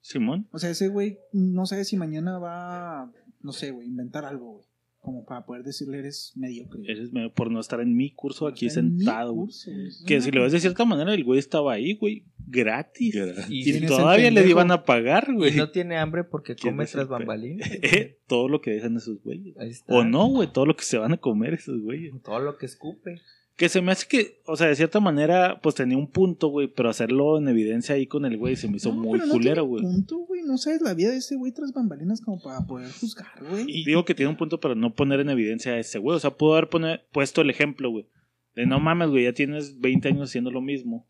[0.00, 0.46] Simón.
[0.52, 3.10] O sea, ese güey no sabe si mañana va,
[3.42, 4.67] no sé, güey, inventar algo, güey.
[5.08, 6.82] Como para poder decirle eres mediocre.
[6.86, 9.70] Eres medio por no estar en mi curso aquí sentado, curso.
[10.06, 12.26] Que si lo ves de cierta manera, el güey estaba ahí, güey.
[12.46, 13.14] Gratis.
[13.48, 15.56] Y, Y ¿Quién es el todavía le iban a pagar, y güey.
[15.56, 17.70] no tiene hambre porque ¿Quién come tras bambalinas.
[17.82, 19.56] Eh, todo lo que dejan esos güeyes.
[19.56, 19.94] Ahí está.
[19.94, 20.52] O no, güey.
[20.52, 22.12] Todo lo que se van a comer esos güeyes.
[22.22, 23.22] Todo lo que escupe.
[23.58, 26.68] Que se me hace que, o sea, de cierta manera, pues tenía un punto, güey,
[26.68, 29.32] pero hacerlo en evidencia ahí con el güey se me hizo No, muy pero no
[29.34, 29.82] culero, tiene güey.
[29.82, 30.42] punto, güey.
[30.44, 33.64] No sabes la vida de ese güey tras bambalinas como para poder juzgar, güey.
[33.66, 36.16] Y digo que tiene un punto, pero no poner en evidencia a ese güey.
[36.16, 38.06] O sea, pudo haber poner, puesto el ejemplo, güey.
[38.54, 41.06] De no mames, güey, ya tienes 20 años haciendo lo mismo.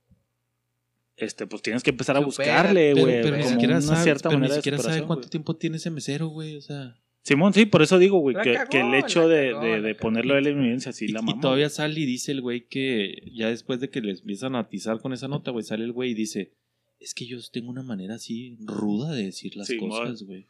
[1.16, 3.22] Este, pues tienes que empezar a buscarle, Pero, güey.
[3.22, 5.76] pero ni como siquiera una sabe, cierta pero ni siquiera sabe superación, cuánto tiempo tiene
[5.76, 6.56] ese mesero, güey.
[6.56, 6.96] O sea.
[7.28, 9.62] Simón, sí, por eso digo, güey, La que, cagó, que el la hecho de, cagó,
[9.64, 11.40] de- la de ponerlo a él en evidencia, sí, y, la y mamó.
[11.40, 15.00] todavía sale y dice el güey que ya después de que les empiezan a atizar
[15.00, 16.52] con esa nota, güey, sale el güey y dice,
[16.98, 20.46] es que yo tengo una manera así ruda de decir las Sí, cosas, güey.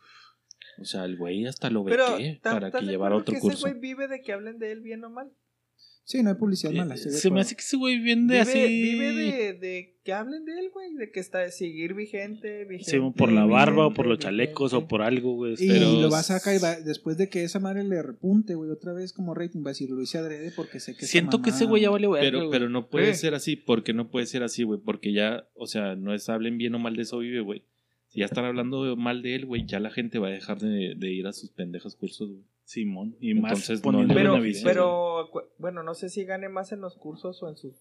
[0.80, 3.58] O sea, el güey hasta lo ¿tan- para que llevara otro que curso.
[3.66, 5.30] Ese güey vive de que hablen de él bien o mal.
[6.08, 6.94] Sí, no hay publicidad mala.
[6.94, 8.58] Eh, de se me hace que ese güey viene Vive, así.
[8.66, 10.94] vive de, de que hablen de él, güey.
[10.94, 12.92] De que está de seguir vigente, vigente.
[12.92, 15.56] Sí, por la barba o por los vigente, chalecos o por algo, güey.
[15.58, 18.54] Y Pero- lo va a sacar y va, después de que esa madre le repunte,
[18.54, 21.42] güey, otra vez como rating, va a decir, lo hice adrede porque sé que Siento
[21.42, 22.50] que ese güey ya vale verga, Pero, güey.
[22.52, 23.20] pero no puede Sí.
[23.20, 26.56] ser así, porque no puede ser así, güey, porque ya, o sea, no es hablen
[26.56, 27.64] bien o mal de eso vive, güey.
[28.06, 30.94] Si ya están hablando mal de él, güey, ya la gente va a dejar de,
[30.96, 32.40] de ir a sus pendejas cursos, güey.
[32.68, 33.16] Simón.
[33.18, 34.68] Y más Entonces, no poniéndolo le- Pero, en evidencia.
[34.68, 37.74] pero, bueno, no sé si gane más en los cursos o en sus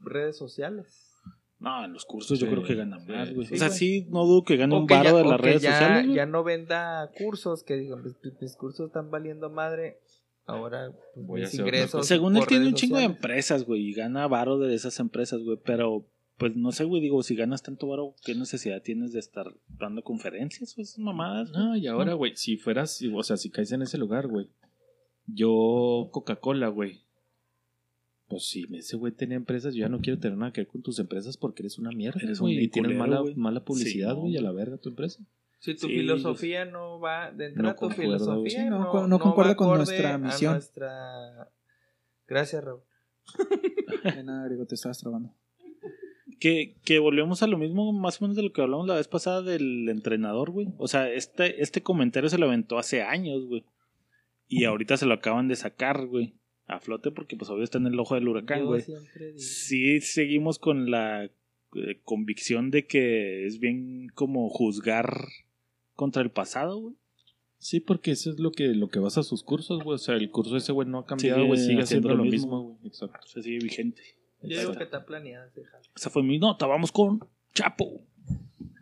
[0.00, 1.10] redes sociales.
[1.58, 3.46] No, en los cursos yo Sí, creo que gana sí, más, güey.
[3.46, 3.78] sí, o sea, güey.
[3.78, 6.16] sí, no dudo que gane O un que ya- de las redes ya, sociales, güey.
[6.16, 9.98] ya no venda cursos, que digan, "Pues, mis, mis cursos están valiendo madre.
[10.46, 12.06] Ahora, pues, Voy a mis hacer otra ingresos.
[12.06, 13.16] Según él tiene un chingo de sociales".
[13.16, 16.04] empresas, güey, y gana varo de esas empresas, güey, pero
[16.42, 19.46] pues no sé, güey, digo, si ganas tanto varo, ¿qué necesidad tienes de estar
[19.78, 21.52] dando conferencias o esas mamadas?
[21.52, 21.62] güey?
[21.62, 24.48] No, y ahora, güey, si fueras, o sea, si caes en ese lugar, güey.
[25.26, 27.02] Yo, Coca-Cola, güey.
[28.26, 30.82] Pues si ese güey tenía empresas, yo ya no quiero tener nada que ver con
[30.82, 33.36] tus empresas porque eres una mierda, Eres güey, un y tienes mala, güey.
[33.36, 34.38] mala publicidad, Sí, güey, no.
[34.40, 35.22] a la verga tu empresa.
[35.60, 39.00] Si tu Sí, filosofía no va de entrada, No tu filosofía Sí, no no, co-
[39.02, 40.54] no no concuerda con nuestra misión.
[40.54, 41.50] nuestra-
[42.26, 42.80] Gracias, Raúl.
[44.16, 45.32] De nada, te estabas trabando.
[46.42, 49.06] Que, que volvemos a lo mismo, más o menos de lo que hablamos la vez
[49.06, 50.66] pasada del entrenador, güey.
[50.76, 53.62] O sea, este, este comentario se lo aventó hace años, güey.
[54.48, 56.34] Y ahorita se lo acaban de sacar, güey.
[56.66, 58.82] A flote porque pues obvio está en el ojo del huracán, güey.
[59.36, 61.30] Sí seguimos con la eh,
[62.02, 65.28] convicción de que es bien como juzgar
[65.94, 66.96] contra el pasado, güey.
[67.58, 69.94] Sí, porque eso es lo que, lo que basa sus cursos, güey.
[69.94, 71.60] O sea, el curso ese, güey, no ha cambiado, Sigue güey.
[71.60, 72.62] Sigue haciendo haciendo lo mismo.
[72.62, 72.88] mismo, güey.
[72.88, 73.28] Exacto.
[73.28, 74.02] Se sigue vigente.
[74.44, 75.50] Yo digo que está planeada.
[75.96, 76.66] Esa fue mi nota.
[76.66, 77.20] Vamos con
[77.54, 78.04] Chapo.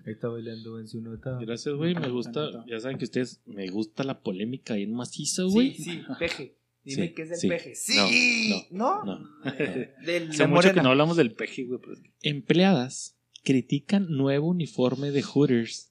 [0.06, 1.38] Ahí está bailando en su nota.
[1.40, 1.94] Gracias, güey.
[1.94, 2.64] Me gusta.
[2.66, 3.42] Ya saben que ustedes.
[3.46, 5.74] Me gusta la polémica bien maciza, güey.
[5.74, 6.56] Sí, sí, peje.
[6.82, 7.48] Dime Sí, qué es el sí.
[7.48, 7.74] peje.
[7.74, 8.66] Sí.
[8.70, 9.18] No, ¿No?
[9.18, 9.28] no.
[10.06, 11.78] Del, Hace de mucho que no hablamos del peje, güey.
[11.80, 15.89] pero es que- Empleadas critican nuevo uniforme de Hooters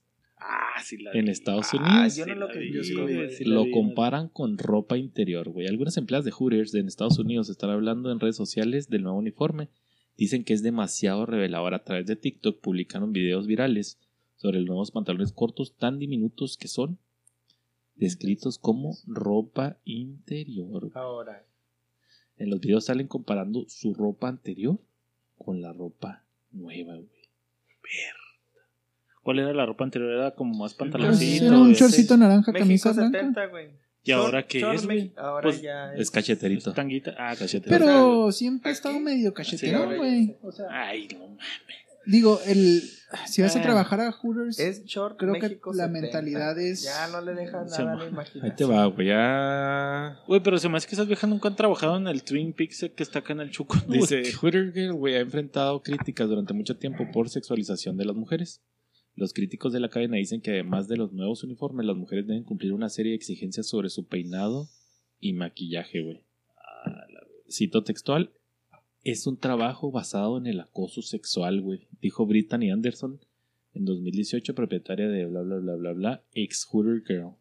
[0.80, 1.32] Ah, sí la en vi.
[1.32, 2.16] Estados Ah, Unidos.
[2.18, 3.16] yo no lo que- yo sí vi, lo vi.
[3.16, 5.68] güey, sí la lo vi, comparan con ropa interior, güey.
[5.68, 9.70] Algunas empleadas de Hooters en Estados Unidos están hablando en redes sociales del nuevo uniforme.
[10.18, 12.60] Dicen que es demasiado revelador a través de TikTok.
[12.60, 13.98] Publicaron videos virales
[14.36, 16.98] sobre los nuevos pantalones cortos tan diminutos que son
[17.96, 20.92] descritos como ropa interior.
[20.94, 21.46] Ahora,
[22.38, 24.80] En los videos salen comparando su ropa anterior
[25.38, 27.10] con la ropa nueva, güey.
[29.30, 30.12] ¿Cuál era la ropa anterior?
[30.12, 31.46] Era como más pantaloncito.
[31.46, 31.82] era un ese.
[31.82, 33.20] shortcito naranja, México camisa blanca.
[33.20, 33.68] 70, güey.
[34.04, 36.74] ¿Y ahora qué short es, Ahora Pues, ya Es cacheterito.
[36.74, 37.14] Tanguita.
[37.16, 37.78] Ah, Cachetero.
[37.78, 40.36] Pero siempre ha estado medio cachetero, güey.
[40.42, 41.38] O sea, Ay, no mames.
[42.08, 42.82] digo, el
[43.28, 43.62] si vas a Ah.
[43.62, 45.88] trabajar a Hooters, Es short creo que la 70.
[45.90, 48.46] mentalidad es- Ya no le dejas nada a la imaginación.
[48.46, 49.08] Ahí te va, güey.
[49.10, 50.18] Ya.
[50.28, 52.88] Güey, pero se me hace que esas viejas nunca han trabajado en el Twin Peaks
[52.96, 53.78] que está acá en el Chuco.
[53.88, 58.62] Dice, Hooters Girl, güey, ha enfrentado críticas durante mucho tiempo por sexualización de las mujeres.
[59.20, 62.46] Los críticos de la cadena dicen que además de los nuevos uniformes, las mujeres deben
[62.46, 64.70] cumplir una serie de exigencias sobre su peinado
[65.20, 66.22] y maquillaje, güey.
[67.50, 68.32] Cito textual.
[69.04, 73.20] Es un trabajo basado en el acoso sexual, güey, dijo Brittany Anderson
[73.74, 77.36] en 2018, propietaria de bla bla bla bla bla, ex Hooter Girl.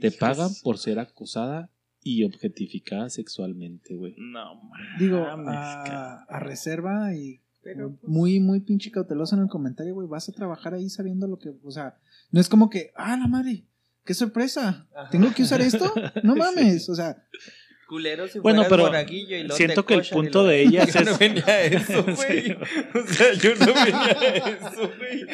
[0.00, 1.70] Te pagan por ser acosada
[2.02, 4.14] y objetificada sexualmente, güey.
[4.16, 4.98] No mames.
[4.98, 10.08] digo, a reserva y Pero, pues, muy, muy pinche cauteloso en el comentario, güey.
[10.08, 11.96] Vas a trabajar ahí sabiendo lo que, o sea,
[12.30, 13.66] no es como que, ah, la madre,
[14.04, 14.88] qué sorpresa.
[14.94, 15.10] Ajá.
[15.10, 15.92] ¿Tengo que usar esto?
[16.22, 17.22] No mames, o sea,
[17.86, 21.10] culero si Bueno, pero y luego siento que el punto luego- de ellas Yo no
[21.10, 22.42] es- venía a eso, güey.
[22.44, 22.54] Sí.
[22.94, 25.26] O sea, yo no venía a eso, güey.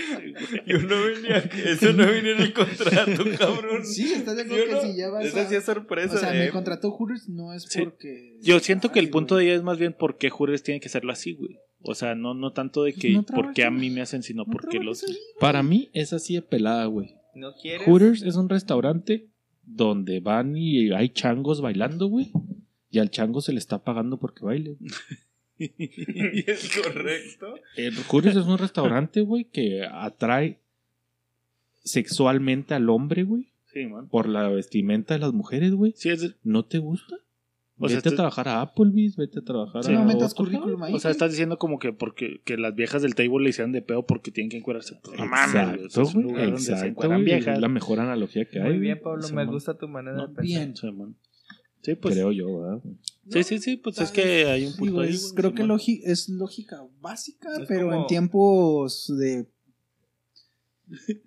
[0.67, 3.85] Yo no venía a Eso no venía en el contrato, cabrón.
[3.85, 4.93] sí, estás de ¿Sí acuerdo que no?
[4.93, 5.59] si ya vas Esa sí a...
[5.59, 6.15] es sorpresa.
[6.15, 7.83] O sea, de- me contrató Hooters no es Sí.
[7.85, 8.39] porque...
[8.43, 9.45] Yo siento que el Ay, punto güey.
[9.47, 11.59] de ella es más bien por qué Hooters tiene que serlo así, güey.
[11.89, 14.45] O sea, no, no tanto de que No por qué a mí me hacen, sino
[14.45, 15.05] no porque los...
[15.05, 15.17] ahí.
[15.39, 17.15] Para mí es así de pelada, güey.
[17.35, 17.87] ¿No quieres?
[17.87, 19.29] Hooters es un restaurante
[19.65, 22.33] donde van y hay changos bailando, güey.
[22.91, 24.77] Y al chango se le está pagando porque baile.
[25.59, 25.65] Y
[26.51, 27.55] es correcto.
[27.77, 30.59] El Hooters es un restaurante, güey, que atrae
[31.85, 33.53] sexualmente al hombre, güey.
[33.73, 34.09] Sí, man.
[34.09, 35.93] Por la vestimenta de las mujeres, güey.
[35.97, 37.17] Sí, es, ¿No te gusta?
[37.79, 40.33] O sea, vete este- a trabajar a Applebee's, vete a trabajar Sí, a no metas
[40.35, 40.95] currículum ahí.
[40.95, 43.83] o sea, estás diciendo como que porque que las viejas del table le hicieron de
[43.83, 44.99] pedo porque tienen que encuadrarse.
[45.19, 45.87] No mames, güey.
[45.87, 46.33] O sea, Exacto, es un güey.
[46.33, 47.55] lugar donde se Exacto, encuadran viejas.
[47.55, 48.71] Es la mejor analogía que hay.
[48.71, 49.01] Muy bien.
[49.03, 49.29] Pablo.
[49.29, 49.49] Me man.
[49.51, 50.45] gusta tu manera No, de pensar.
[50.93, 51.17] bien.
[51.83, 52.15] Sí, pues.
[52.15, 52.83] Creo yo, ¿verdad?
[53.29, 55.11] Sí, sí, sí, pues es que hay un punto Digo, ahí.
[55.11, 55.63] es- creo que
[56.05, 59.47] es lógica básica, Es pero como- en tiempos de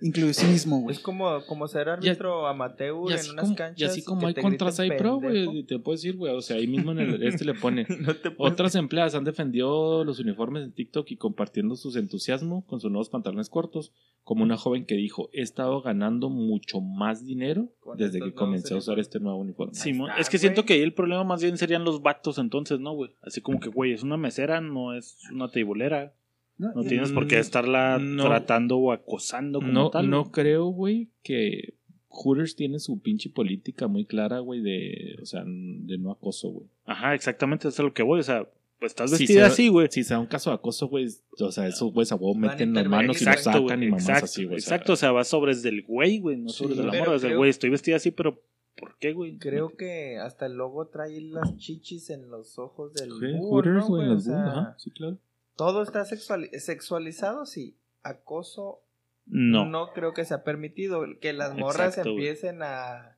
[0.01, 0.95] inclusivismo, güey.
[0.95, 3.81] Es como, como ser árbitro amateur en unas como, canchas.
[3.81, 6.41] y así como hay te contra griten Sai Pro, güey, te puedo decir, güey, o
[6.41, 7.85] sea, ahí mismo en el, este le pone.
[7.99, 12.65] No te puedes- Otras empleadas han defendido los uniformes en TikTok y compartiendo sus entusiasmo
[12.67, 13.91] con sus nuevos pantalones cortos,
[14.23, 18.73] como una joven que dijo, he estado ganando mucho más dinero Con desde que comencé
[18.73, 19.07] a usar uniformes".
[19.07, 19.73] este nuevo uniforme.
[19.73, 22.79] Simón, está, es que siento que ahí el problema más bien serían los vatos entonces,
[22.79, 23.11] ¿no, güey?
[23.21, 26.13] Así como que, güey, es una mesera, no es una teibolera.
[26.59, 28.25] No tienes por qué estarla no.
[28.25, 30.09] tratando o acosando como No, tal.
[30.09, 30.31] no güey.
[30.31, 31.73] creo, güey, que
[32.09, 36.67] Hooters tiene su pinche política muy clara, güey, de, o sea, de no acoso, güey.
[36.85, 38.19] Ajá, exactamente, eso es lo que voy.
[38.19, 38.47] O sea,
[38.79, 39.87] pues estás Si vestida así, güey.
[39.91, 41.07] Si sea un caso de acoso, güey,
[41.39, 43.83] o sea, esos güeyes a huevo meten las manos y lo sacan güey.
[43.83, 44.57] y mamás Exacto, así, güey.
[44.57, 46.93] o sea, exacto, o sea, va sobre del güey, güey, no sobre Sí, de la
[46.93, 47.19] morra.
[47.19, 48.41] Creo- güey, estoy vestida así, pero
[48.75, 49.37] ¿por qué, güey?
[49.37, 54.05] Creo que hasta el logo trae las chichis en los ojos del Hooters, ¿no, güey,
[54.05, 54.17] güey?
[54.17, 55.17] O sea, sí, claro.
[55.59, 57.75] Todo está sexuali- sexualizado, sí.
[58.01, 58.79] Acoso
[59.25, 59.65] No.
[59.65, 59.91] no.
[59.93, 61.03] creo que sea permitido.
[61.21, 63.17] Que las morras empiecen a...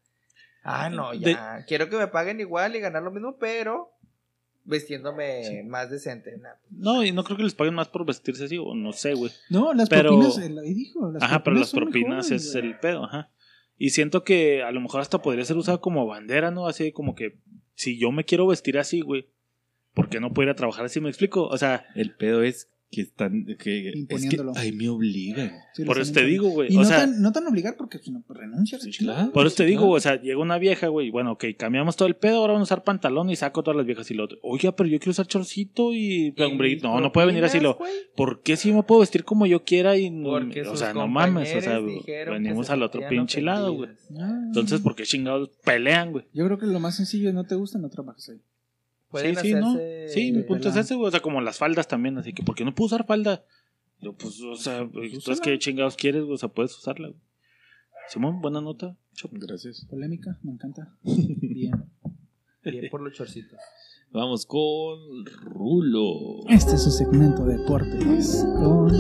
[0.63, 1.63] Ah, no, De- ya.
[1.67, 3.91] Quiero que me paguen igual y ganar lo mismo, pero
[4.63, 6.37] Vestiéndome más decente.
[6.37, 6.53] nah.
[6.69, 9.31] No, y no creo que les paguen más por vestirse así, o no sé, güey.
[9.49, 11.11] No, las Pero- propinas, él ahí dijo.
[11.11, 12.65] Las Ajá, pero las propinas mejores, es güey.
[12.67, 13.31] el pedo, ajá.
[13.79, 16.67] Y siento que a lo mejor hasta podría ser usado como bandera, ¿no?
[16.67, 17.37] Así como que
[17.73, 19.27] si yo me quiero vestir así, güey,
[19.93, 20.99] ¿por qué no puedo ir a trabajar así?
[21.01, 21.45] ¿Me explico?
[21.47, 23.45] O sea, El pedo es que están.
[23.45, 23.53] Que,
[23.87, 24.51] es que Imponiéndolo.
[24.57, 25.53] ahí me obligan.
[25.73, 26.73] Sí, por eso te digo, güey.
[26.73, 28.77] Y O no, sea, tan, no tan obligar porque si no, pues renuncia.
[28.79, 29.17] la Sí, chingada.
[29.19, 29.31] claro.
[29.31, 29.93] por eso te Sí, digo, claro.
[29.95, 32.73] o sea, llega una vieja, güey, bueno, ok, cambiamos todo el pedo, ahora vamos a
[32.75, 34.39] usar pantalón y saco todas las viejas y lo otro.
[34.43, 36.33] Oye, pero yo quiero usar chorcito y...
[36.35, 37.77] ¿Y hombre, no, no puede venir así lo...
[38.17, 41.07] ¿Por qué si me puedo vestir como yo quiera y no- Porque o sea, no
[41.07, 41.79] mames, o sea,
[42.29, 43.89] venimos se al otro pinche lado, güey.
[44.19, 44.41] Ah.
[44.47, 46.25] Entonces, ¿por qué chingados pelean, güey?
[46.33, 48.41] Yo creo que lo más sencillo es no te gusta, no trabajes ahí.
[49.11, 49.73] Pueden sí, sí, ¿no?
[49.75, 51.07] hacerse- Sí, mi punto es ese, güey.
[51.07, 53.43] O sea, como las faldas también, así que, ¿por qué no puedo usar falda?
[53.99, 55.39] Yo, pues, o sea, Pues úsala.
[55.43, 56.33] ¿qué chingados quieres, güey?
[56.33, 57.19] O sea, puedes usarla, güey.
[58.09, 58.97] Simón, buena nota.
[59.13, 59.31] Chop.
[59.33, 59.85] Gracias.
[59.89, 60.95] Polémica, me encanta.
[61.03, 61.71] Bien.
[62.63, 63.59] Bien por los chorcitos.
[64.11, 66.47] Vamos con Rulo.
[66.49, 68.91] Este es su segmento de deportes con...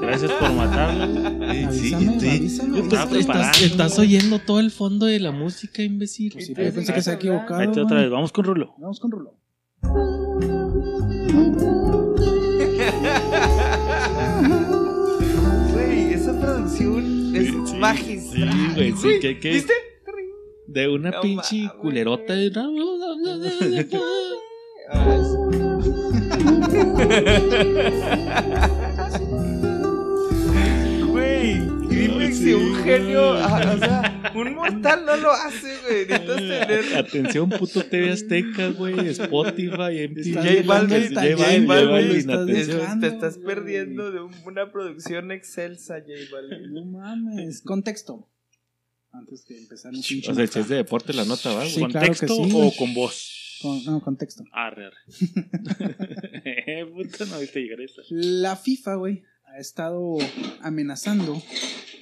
[0.00, 1.08] Gracias por matarla.
[1.50, 2.28] Eh, sí, Avísame, sí.
[2.28, 3.18] avísame, pues, preparando.
[3.18, 6.32] estás, estás oyendo todo el fondo de la música, imbécil.
[6.32, 7.60] Pues sí, yo pensé que se sigues equivocado.
[7.60, 8.10] Ahí te otra vez.
[8.10, 8.74] Vamos con Rulo.
[8.78, 9.34] Vamos con Rulo.
[15.72, 18.52] Güey, esa producción es Sí, magistral.
[18.52, 19.72] sí, güey, sí, que- que- ¿Viste?
[20.66, 21.72] De una No pinche mames.
[21.80, 22.50] culerota de.
[32.54, 36.06] Un genio, ah, o sea, un mortal no lo hace, güey.
[36.06, 36.96] Necesitas tener.
[36.96, 39.08] Atención, puto TV Azteca, güey.
[39.08, 40.34] Spotify, MTV.
[40.34, 43.00] J Balvin, J Balvin, J Balvin, atención.
[43.00, 46.72] Te estás perdiendo de un- una producción excelsa, J Balvin.
[46.74, 47.62] No mames.
[47.62, 48.26] Contexto.
[49.12, 51.70] Antes de empezar un pinche O sea, si es de deporte la nota, va, güey.
[51.70, 53.58] Sí, ¿Con claro que texto sí, o con voz?
[53.60, 54.44] Con- no, contexto.
[54.52, 54.96] Arre, arre.
[56.94, 58.02] Puta, no viste llegar esa.
[58.08, 60.16] La FIFA, güey, ha estado
[60.62, 61.42] amenazando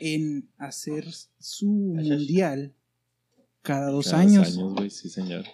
[0.01, 1.07] en hacer
[1.39, 2.75] su mundial
[3.63, 4.57] cada dos Cada años.
[4.57, 5.45] güey, sí, señor.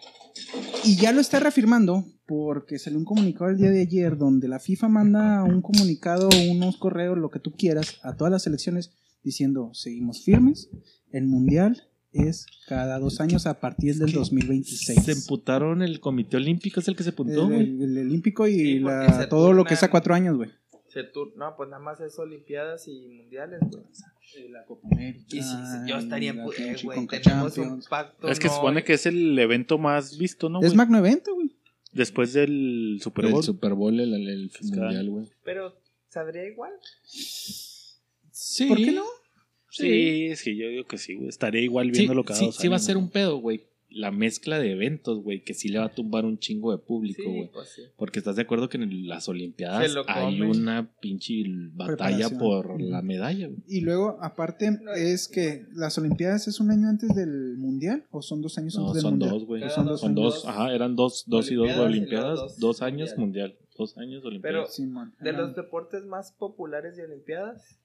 [0.84, 4.58] Y ya lo está reafirmando porque salió un comunicado el día de ayer donde la
[4.58, 8.92] FIFA manda un comunicado, unos correos, lo que tú quieras, a todas las selecciones
[9.22, 10.68] diciendo, seguimos firmes,
[11.10, 15.02] el mundial es cada dos años a partir del 2026.
[15.04, 17.60] Se emputaron el Comité Olímpico, es el que se el, güey.
[17.60, 20.50] el- el olímpico y Sí, la- todo lo que es a cuatro años, güey.
[20.94, 24.48] Se tur- No, pues nada más es Olimpiadas y Mundiales, güey.
[24.48, 25.24] La Copa América.
[25.28, 27.06] Y sí, sí, yo estaría eh, güey.
[27.06, 28.28] Tenemos un pacto.
[28.28, 30.60] Es que se no- supone que es el evento más visto, ¿no?
[30.62, 31.50] Es magno evento, güey.
[31.92, 33.36] Después del Super Bowl.
[33.40, 35.26] El Super Bowl, el, el cada mundial, güey.
[35.44, 35.76] Pero,
[36.08, 36.72] ¿saldría igual?
[38.32, 38.66] Sí.
[38.66, 39.04] ¿Por qué no?
[39.70, 41.28] Sí, es que yo digo que sí, güey.
[41.28, 43.64] Estaría igual Sí, viéndolo cada sí, dos sí va a años, ser un pedo, güey.
[43.96, 47.22] La mezcla de eventos, güey, que sí le va a tumbar un chingo de público,
[47.22, 47.50] Sí, güey.
[47.52, 47.82] pues sí.
[47.96, 53.46] Porque estás de acuerdo que en las Olimpiadas hay una pinche batalla por la medalla,
[53.46, 53.62] güey.
[53.68, 58.42] Y luego, aparte, es que las Olimpiadas es un año antes del Mundial o son
[58.42, 59.30] dos años No, antes del son Mundial.
[59.30, 59.62] dos, güey.
[59.70, 62.82] Son dos dos Son dos, ajá, eran dos, dos y dos Olimpiadas Olimpiadas, dos dos
[62.82, 63.50] años Mundial.
[63.50, 64.74] mundial, dos años Pero- Olimpiadas.
[64.74, 65.14] Simón.
[65.20, 67.78] De los deportes más populares de Olimpiadas,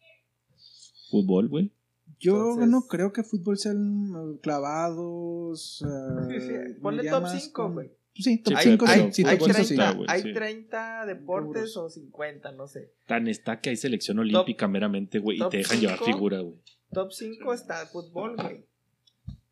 [1.12, 1.72] Fútbol, güey.
[2.20, 5.84] Yo Entonces- no creo que fútbol sean eh, clavados.
[5.86, 7.92] eh, Sí, sí, me ponle top más 5, con- güey.
[8.16, 9.76] Sí, top Sí, 5, hay, pero sí, hay, top 5 sí.
[9.76, 10.34] 30, güey, hay sí.
[10.34, 12.92] 30 deportes o 50, no sé.
[13.08, 16.56] Tan está que hay selección olímpica meramente, güey, y te dejan llevar figura, güey.
[16.92, 18.66] Top 5 está el fútbol, güey.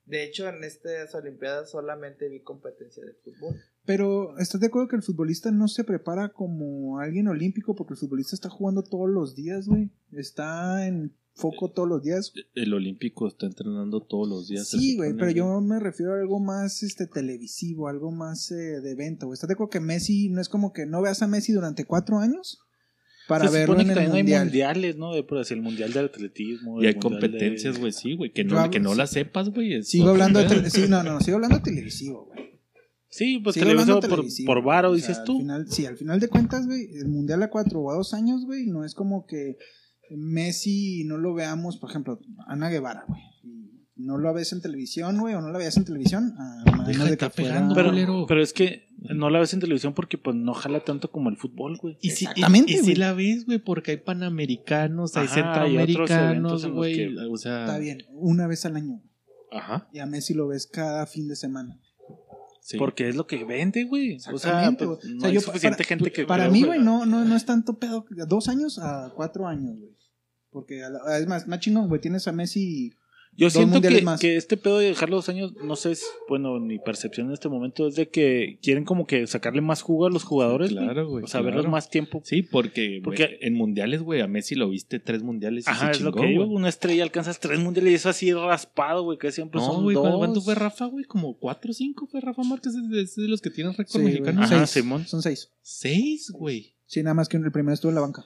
[0.05, 3.55] De hecho, en estas Olimpiadas solamente vi competencia de fútbol.
[3.85, 7.75] Pero ¿estás de acuerdo que el futbolista no se prepara como alguien olímpico?
[7.75, 9.89] Porque el futbolista está jugando todos los días, güey.
[10.13, 12.33] Está en foco todos los días.
[12.55, 14.67] El olímpico está entrenando todos los días.
[14.67, 18.91] Sí, güey, pero yo me refiero a algo más este televisivo, algo más eh, de
[18.91, 19.27] evento.
[19.27, 19.35] güey.
[19.35, 22.17] ¿Estás de acuerdo que Messi no es como que no veas a Messi durante cuatro
[22.19, 22.59] años
[23.27, 24.43] para Se verlo supone en que el también hay mundial?
[24.45, 25.13] mundiales, ¿no?
[25.13, 26.81] De, por así, el mundial de atletismo.
[26.81, 28.31] Y hay competencias, de- güey, sí, güey.
[28.33, 28.97] Que no, hablo- que no sí.
[28.97, 29.83] las sepas, güey.
[29.83, 32.47] Sigo hablando de sí, no, no, sigo hablando de televisivo, güey.
[33.09, 35.37] Sí, pues Sigo hablando televisado de por, televisivo, por varo, o sea, dices al tú.
[35.39, 38.45] final- sí, al final de cuentas, güey, el mundial a cuatro o a dos años,
[38.45, 39.57] güey, no es como que
[40.15, 43.21] Messi no lo veamos, por ejemplo, Ana Guevara, güey.
[43.95, 47.03] y No lo ves en televisión, güey, o no la veías en televisión, a Deja
[47.05, 47.73] de que fuera- pegando,
[48.27, 51.37] Pero, es que no la ves en televisión porque pues no jala tanto como el
[51.37, 51.97] fútbol, güey.
[52.01, 52.95] Y si, y- Exactamente, y, si güey.
[52.95, 56.95] la ves, güey, porque hay panamericanos, hay Ajá, hay otros eventos centroamericanos, güey.
[56.95, 57.65] que- O sea.
[57.65, 59.01] Está bien, una vez al año.
[59.51, 59.87] Ajá.
[59.93, 61.79] Y a Messi lo ves cada fin de semana.
[62.67, 62.77] Sí.
[62.77, 64.17] Porque es lo que vende, güey.
[64.17, 66.25] O sea, pues, O sea, hay yo- suficiente para- gente que...
[66.25, 68.05] Para que- mí, güey, no, no, no es tanto pedo.
[68.27, 69.95] Dos años a cuatro años, güey.
[70.49, 72.01] Porque a la- es más, más chingón, güey.
[72.01, 72.91] Tienes a Messi
[73.37, 74.19] Yo siento que, más.
[74.19, 77.49] que este pedo de dejar los años, no sé, es- bueno, mi percepción en este
[77.49, 80.71] momento es de que quieren como que sacarle más jugo a los jugadores.
[80.71, 81.23] Claro, güey.
[81.23, 81.55] O sea, claro.
[81.57, 82.21] verlos más tiempo.
[82.25, 85.99] Sí, porque, Porque- en mundiales, güey, a Messi lo viste tres mundiales y Ajá, se
[85.99, 86.45] es lo que digo.
[86.47, 89.95] Una estrella alcanzas tres mundiales y eso así raspado, güey, que siempre No, son güey,
[89.95, 90.17] ¿cuánto dos.
[90.19, 91.05] cuánto fue Rafa, güey?
[91.05, 93.99] Como cuatro o cinco fue Rafa Márquez, es de, es de los que tienen récord
[94.01, 94.41] Sí, mexicano.
[94.41, 94.69] Ajá, Seis.
[94.83, 95.05] Simón.
[95.05, 95.51] Son seis.
[95.61, 96.73] Seis, güey.
[96.87, 98.23] Sí, nada más que el primero estuvo en la banca.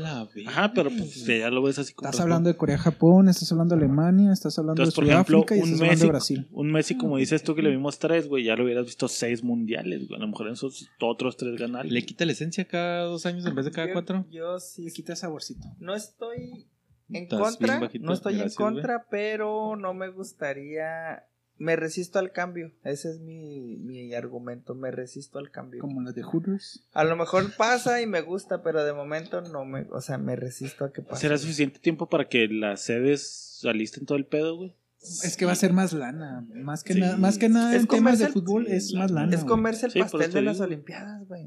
[0.00, 2.08] La Ajá, pero pues ya lo ves así como.
[2.08, 5.58] Estás hablando de Corea-Japón, estás hablando de Alemania, estás hablando Entonces, de ejemplo, Sudáfrica y
[5.58, 6.48] un estás hablando Messi, de Brasil.
[6.52, 9.44] un Messi, como dices tú, que le vimos tres, güey, ya lo hubieras visto seis
[9.44, 10.18] mundiales, güey.
[10.18, 11.86] A lo mejor en esos otros tres ganar.
[11.86, 14.26] ¿Le quita la esencia cada dos años en vez de cada Yo- cuatro?
[14.30, 14.82] Yo sí.
[14.84, 15.66] Le quita saborcito.
[15.78, 16.66] No estoy
[17.10, 17.80] en contra.
[17.80, 21.24] bajito, No estoy gracias, en contra, pero no me gustaría.
[21.60, 22.72] Me resisto al cambio.
[22.84, 24.74] Ese es mi, mi argumento.
[24.74, 25.82] Me resisto al cambio.
[25.82, 26.82] Como las de Hooters.
[26.94, 29.82] A lo mejor pasa y me gusta, pero de momento no me.
[29.90, 31.20] O sea, me resisto a que pase.
[31.20, 34.74] ¿Será suficiente tiempo para que las sedes alisten todo el pedo, güey?
[35.02, 36.46] Es que va a ser más lana.
[36.54, 37.00] Más que, Sí.
[37.00, 39.36] nada, más que nada Es en temas de comerse el- fútbol sí, es más lana.
[39.36, 40.60] Es comerse el Sí, pastel de las.
[40.60, 41.46] Olimpiadas, güey.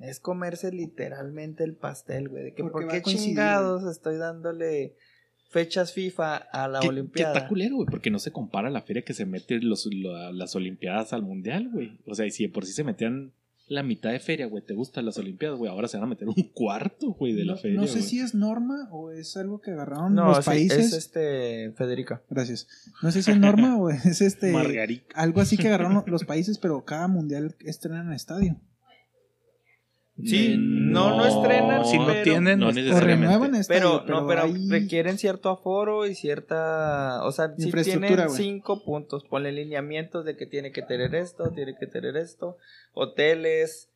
[0.00, 2.44] Es comerse literalmente el pastel, güey.
[2.44, 4.96] De que Porque por qué chingados estoy dándole
[5.50, 7.34] fechas FIFA a la Que- Que Olimpiada.
[7.36, 10.54] está culero, güey, porque no se compara la feria que se mete los, lo- las
[10.56, 11.98] Olimpiadas al Mundial, güey.
[12.06, 13.32] O sea, y si de por sí se metían
[13.68, 16.26] la mitad de feria, güey, te gustan las Olimpiadas, güey, ahora se van a meter
[16.28, 17.80] un cuarto, güey, de la feria.
[17.80, 20.86] no sé si es norma o es algo que agarraron no, los sí, países.
[20.86, 22.20] es este Federica.
[22.28, 22.66] Gracias.
[23.02, 25.14] No sé si es norma o es este Margarita.
[25.14, 28.56] algo así que agarraron los países, pero cada mundial estrenan en estadio.
[30.24, 33.26] Sí, Eh, no, no estrenan, si no pero- tienen, no O necesariamente.
[33.32, 38.28] renuevan estadio, Pero, no, pero ahí- requieren cierto aforo y cierta, o sea, si tienen
[38.30, 42.56] cinco puntos, ponle lineamientos de que tiene que tener esto, tiene que tener esto,
[42.94, 43.88] hoteles,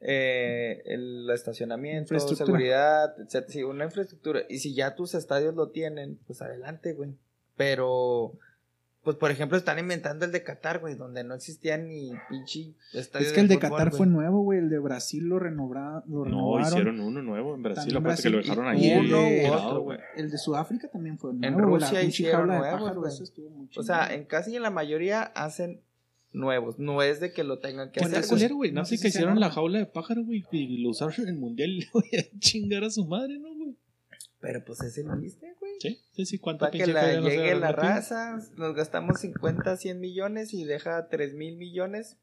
[0.00, 4.42] eh, el estacionamiento, seguridad, etcétera, sí, una infraestructura.
[4.48, 7.10] Y si ya tus estadios lo tienen, pues adelante, güey.
[7.56, 8.32] Pero,
[9.06, 13.24] pues por ejemplo, están inventando el de Qatar, güey, donde no existía ni pinche estadio
[13.24, 14.58] Es que el de Qatar fue nuevo, güey.
[14.58, 16.66] El de Brasil lo, renobra- lo No, renovaron.
[16.68, 18.84] hicieron uno nuevo en Brasil, aparte que lo dejaron ahí.
[18.84, 19.98] y el Uno otro, güey.
[20.16, 21.56] El de Sudáfrica también fue nuevo.
[21.56, 23.68] En Rusia hicieron nuevos, güey.
[23.76, 25.82] O sea, en casi en la mayoría hacen
[26.32, 26.80] nuevos.
[26.80, 28.26] No es de que lo tengan que hacer.
[28.28, 28.72] culero, güey.
[28.72, 31.36] no No sé que hicieron la jaula de pájaro, güey, y lo usaron en el
[31.36, 33.76] mundial y le voy a chingar a su madre, ¿no, güey?
[34.40, 35.65] Pero pues es el chiste, güey.
[35.78, 36.38] Sí, sí, sí.
[36.38, 41.34] ¿Cuánto Para que la llegue la raza, nos gastamos 50, 100 millones y deja 3
[41.34, 42.16] mil millones.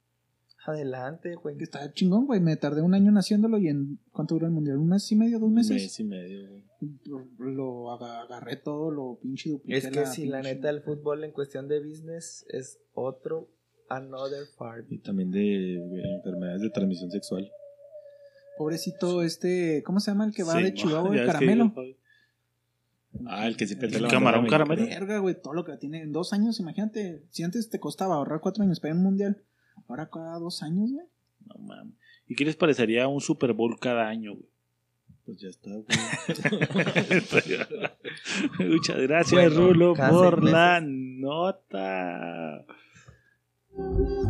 [0.66, 1.58] Adelante, güey.
[1.58, 2.40] Que está chingón, güey.
[2.40, 4.00] Me tardé un año en haciéndolo y en.
[4.14, 4.78] ¿Cuánto duró el mundial?
[4.78, 5.38] ¿Un mes y medio?
[5.40, 5.74] ¿Dos Un meses?
[5.82, 6.64] mes y medio, güey.
[7.06, 9.78] Lo, lo aga- agarré todo, lo pinche dupliqué.
[9.78, 13.50] Es que si la neta el fútbol en cuestión de business es otro
[13.90, 14.90] another part.
[14.90, 15.76] Y también de
[16.16, 17.50] enfermedades de transmisión sexual.
[18.58, 19.84] Pobrecito, este.
[19.86, 21.10] ¿Cómo se llama el que va Sí, de Chihuahua?
[21.14, 21.74] El es que- caramelo.
[23.28, 24.86] Ah, el que siempre El te la camarón caramelo.
[24.86, 27.24] Verga, güey, todo lo que tiene en dos años, imagínate.
[27.30, 29.44] Si antes te costaba ahorrar cuatro años para ir a un mundial,
[29.88, 31.06] ahora cada dos años, güey.
[31.46, 31.94] No mames.
[32.28, 34.48] ¿Y qué les parecería un Super Bowl cada año, güey?
[35.26, 35.86] Pues ya está, güey.
[38.70, 42.66] Muchas gracias, Bueno, Rulo, por la nota.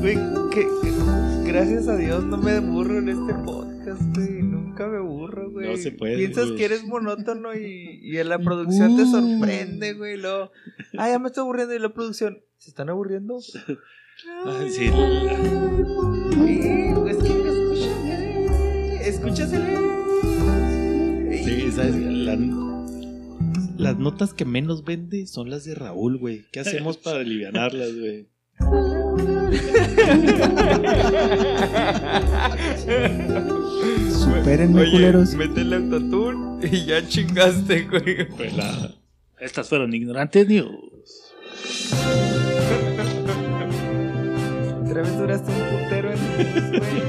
[0.00, 0.16] Güey,
[0.52, 4.42] que, que- gracias a Dios no me aburro en este podcast, güey.
[4.72, 5.68] Nunca me aburro, güey.
[5.68, 6.56] No se puede, Piensas güey.
[6.56, 10.16] que eres monótono y, y en la producción te sorprende, güey.
[10.16, 10.50] Luego,
[10.96, 11.74] ah, ya me estoy aburriendo.
[11.74, 13.38] Y la producción, ¿se están aburriendo?
[14.46, 14.86] Ay, sí.
[16.32, 16.60] Sí,
[17.08, 19.06] es que escúchame.
[19.08, 19.78] Escúchasele.
[21.44, 21.94] Sí, ¿sabes?
[21.96, 22.38] La-
[23.76, 26.46] las notas que menos vende son las de Raúl, güey.
[26.50, 28.28] ¿Qué hacemos para alivianarlas, güey?
[34.10, 35.34] Supérenme, culeros.
[35.34, 38.28] métele autotune y ya chingaste, güey.
[38.28, 38.94] Pelada.
[39.38, 41.34] Estas fueron Ignorantes News.
[44.84, 47.02] Otra vez duraste un putero en güey.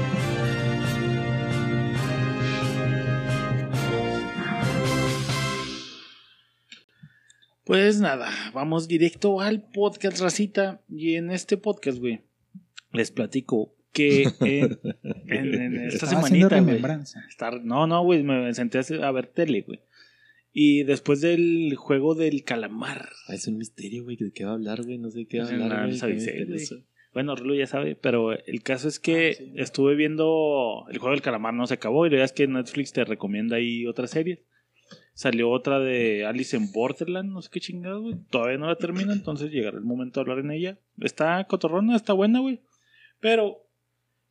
[7.64, 10.82] Pues nada, vamos directo al podcast, racita.
[10.88, 12.20] Y en este podcast, güey,
[12.94, 14.78] les platico que en,
[15.26, 16.58] en- en esta semanita,
[17.28, 19.80] estar, no, no, güey, me senté a ver tele, güey.
[20.56, 24.16] Y después del juego del calamar, Ah, es un misterio, güey.
[24.16, 24.98] ¿De qué va a hablar, güey?
[24.98, 28.62] No sé qué va a hablar, no les Qué Bueno, Rulo ya sabe, pero el
[28.62, 29.52] caso es que Ah, sí.
[29.56, 32.92] estuve viendo el juego del calamar no se acabó y la verdad es que Netflix
[32.92, 34.40] te recomienda ahí otras series.
[35.14, 38.16] Salió otra de Alice en Borderland, no sé qué chingado, güey.
[38.30, 40.78] Todavía no la termino, entonces llegará el momento de hablar en ella.
[41.00, 42.60] Está cotorrona, está buena, güey.
[43.24, 43.66] Pero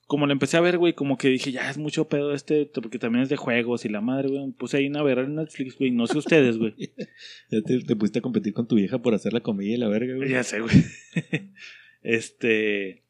[0.05, 2.99] como lo empecé a ver, güey, como que dije, ya es mucho pedo este, porque
[2.99, 4.51] también es de juegos y la madre, güey.
[4.51, 5.89] Puse ahí una verga en Netflix, güey.
[5.89, 6.75] No sé ustedes, güey.
[7.49, 9.87] Ya te, te pusiste a competir con tu vieja por hacer la comida y la
[9.87, 10.29] verga, güey.
[10.29, 10.75] Ya sé, güey.
[12.03, 13.01] este.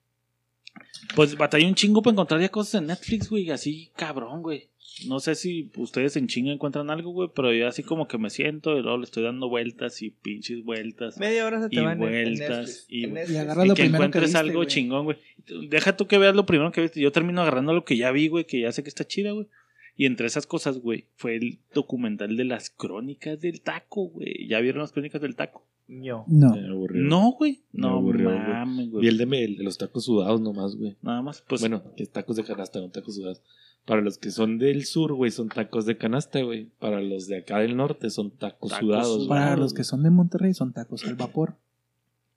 [1.17, 3.49] Pues batallé un chingo para encontrar ya cosas en Netflix, güey.
[3.49, 4.69] Así, cabrón, güey.
[5.07, 7.29] No sé si ustedes en chinga encuentran algo, güey.
[7.35, 10.63] Pero yo así como que me siento y luego le estoy dando vueltas y pinches
[10.63, 11.17] vueltas.
[11.17, 13.33] Media hora se te Y va en- en vueltas, Netflix, y- en Netflix.
[13.35, 15.17] Y agarra Y lo que primero que encuentres viste, algo chingón, güey.
[15.69, 17.01] Deja tú que veas lo primero que viste.
[17.01, 19.47] Yo termino agarrando lo que ya vi, güey, que ya sé que está chida, güey.
[19.95, 24.47] Y entre esas cosas, güey, fue el documental de las crónicas del taco, güey.
[24.47, 25.65] ¿Ya vieron las crónicas del taco?
[25.87, 26.25] No.
[26.27, 27.01] Me aburrió.
[27.03, 27.59] No, güey.
[27.73, 28.39] Me No aburrió, güey.
[28.39, 30.95] mames, Y el de, el de los tacos sudados nomás, güey.
[31.01, 31.61] Nada más, pues.
[31.61, 33.41] bueno, que tacos de canasta, no tacos sudados.
[33.85, 36.69] Para los que son del sur, güey, son tacos de canasta, güey.
[36.79, 39.17] Para los de acá del norte son tacos, Tacos sudados.
[39.17, 39.29] güey.
[39.29, 41.55] Para los que son de Monterrey son tacos al vapor.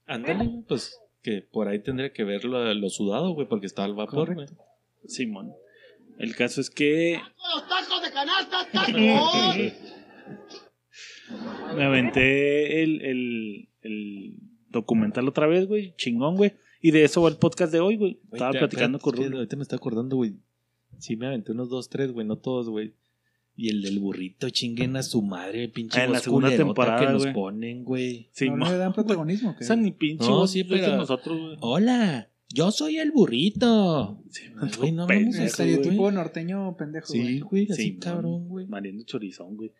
[0.05, 3.83] Ándale, güey, pues que por ahí tendría que ver lo, lo sudado, güey, porque está
[3.85, 4.47] al vapor, güey.
[5.05, 5.53] Simón.
[6.19, 7.19] El caso es que.
[11.75, 14.35] Me aventé el, el, el
[14.69, 15.93] documental otra vez, güey.
[15.97, 16.53] Chingón, güey.
[16.81, 18.19] Y de eso va el podcast de hoy, güey.
[18.31, 19.37] Estaba platicando con Rulo.
[19.37, 20.35] Ahorita me está acordando, güey.
[20.99, 22.93] Sí, me aventé unos dos, tres, güey, no todos, güey.
[23.55, 27.11] Y el del burrito, chinguen a su madre, pinche Ah, en la segunda temporada, que
[27.11, 27.33] nos güey.
[27.33, 28.29] ponen, güey.
[28.31, 28.59] Simón.
[28.59, 29.55] ¿No le dan protagonismo?
[29.57, 29.63] ¿qué?
[29.63, 30.27] Esa ni pinche.
[30.27, 31.57] No, sí, pero- nosotros, güey.
[31.61, 34.21] Hola, yo soy el burrito.
[34.29, 35.47] Simón, Güey, no mames, güey.
[35.47, 37.39] Estereotipo norteño pendejo, Sí, güey.
[37.39, 37.99] güey, así Simón.
[37.99, 38.67] cabrón, güey.
[38.67, 39.71] Mariendo chorizón, güey.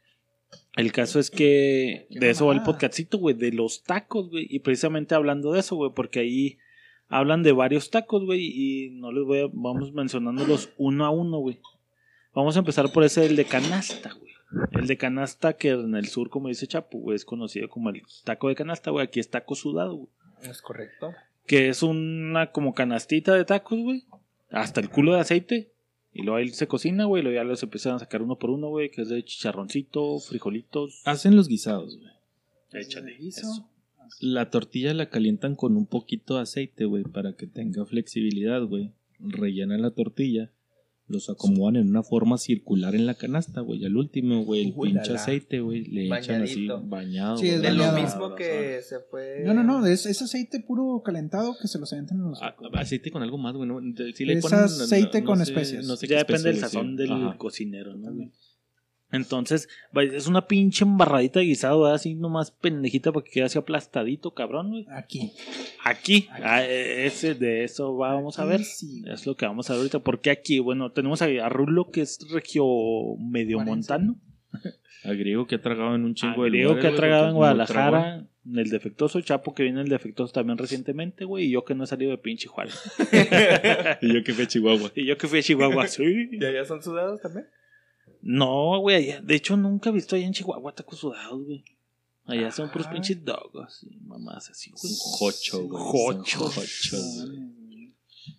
[0.76, 4.48] El caso es que de eso va el podcastito, güey, de los tacos, güey.
[4.50, 6.58] Y precisamente hablando de eso, güey, porque ahí
[7.10, 11.40] hablan de varios tacos, güey, y no les voy a, vamos mencionándolos uno a uno,
[11.40, 11.60] güey.
[12.34, 14.34] Vamos a empezar por ese, el de canasta, güey.
[14.72, 18.04] El de canasta que en el sur, como dice Chapo, güey, es conocido como el
[18.24, 19.06] taco de canasta, güey.
[19.06, 20.10] Aquí es taco sudado, güey.
[20.44, 21.14] Es correcto.
[21.46, 24.06] Que es una como canastita de tacos, güey.
[24.52, 25.72] Hasta el culo de aceite.
[26.14, 27.22] Y luego ahí se cocina, güey.
[27.22, 28.90] y Luego ya los empiezan a sacar uno por uno, güey.
[28.90, 31.02] Que es de chicharroncito, frijolitos.
[31.06, 32.12] Hacen los guisados, güey.
[32.74, 33.16] Échale.
[33.18, 33.42] Guiso.
[33.42, 33.70] Eso.
[34.22, 38.94] La tortilla la calientan con un poquito de aceite, güey, para que tenga flexibilidad, güey.
[39.20, 40.52] Rellenan la tortilla,
[41.08, 43.84] los acomodan en una forma circular en la canasta, güey.
[43.86, 45.22] Al último, güey, el Uy, pinche la, la.
[45.22, 47.38] aceite, güey, le echan así bañado.
[47.38, 47.62] Sí, es.
[47.62, 49.44] De lo mismo que se fue.
[49.46, 52.52] No, no, no, es, es aceite puro calentado que se los aventan en los Ah,
[52.52, 52.70] tacos.
[52.74, 53.68] aceite con algo más, güey.
[53.70, 53.80] ¿no?
[54.14, 55.86] Sí Es ponen- aceite con sé- especias.
[55.88, 56.96] no sé Ya qué depende del sazón sí.
[56.98, 57.38] del Ajá.
[57.38, 58.32] cocinero, ¿no, güey?
[59.12, 61.96] Entonces, es una pinche embarradita de guisado, ¿verdad?
[61.96, 64.86] así nomás pendejita para que quede así aplastadito, cabrón, güey.
[64.92, 65.32] Aquí.
[65.84, 68.64] Aquí, ah, eh, ese, de eso vamos a ver.
[68.64, 70.00] Sí, Es lo que vamos a ver ahorita.
[70.00, 72.66] Porque aquí, bueno, tenemos a, a Rulo, que es regio
[73.20, 74.20] medio montano.
[75.04, 78.26] A griego que ha tragado en un chingo de Griego que ha tragado en Guadalajara.
[78.46, 81.46] El defectuoso Chapo que viene el defectuoso también recientemente, güey.
[81.46, 82.76] Y yo que no he salido de pinche Juárez.
[84.02, 84.92] Y yo que fui a Chihuahua.
[84.96, 85.88] y yo que fui a Chihuahua.
[85.88, 86.30] sí.
[86.32, 87.48] ¿Y allá son sudados también?
[88.30, 88.96] No, güey.
[89.12, 91.64] allá- De hecho, nunca he visto allá en Chihuahua tacos sudados, güey.
[92.26, 94.94] Allá son puros pinches dogos y mamás así, güey.
[95.00, 95.82] Jocho, güey.
[95.82, 96.48] Jocho.
[97.26, 97.94] Güey.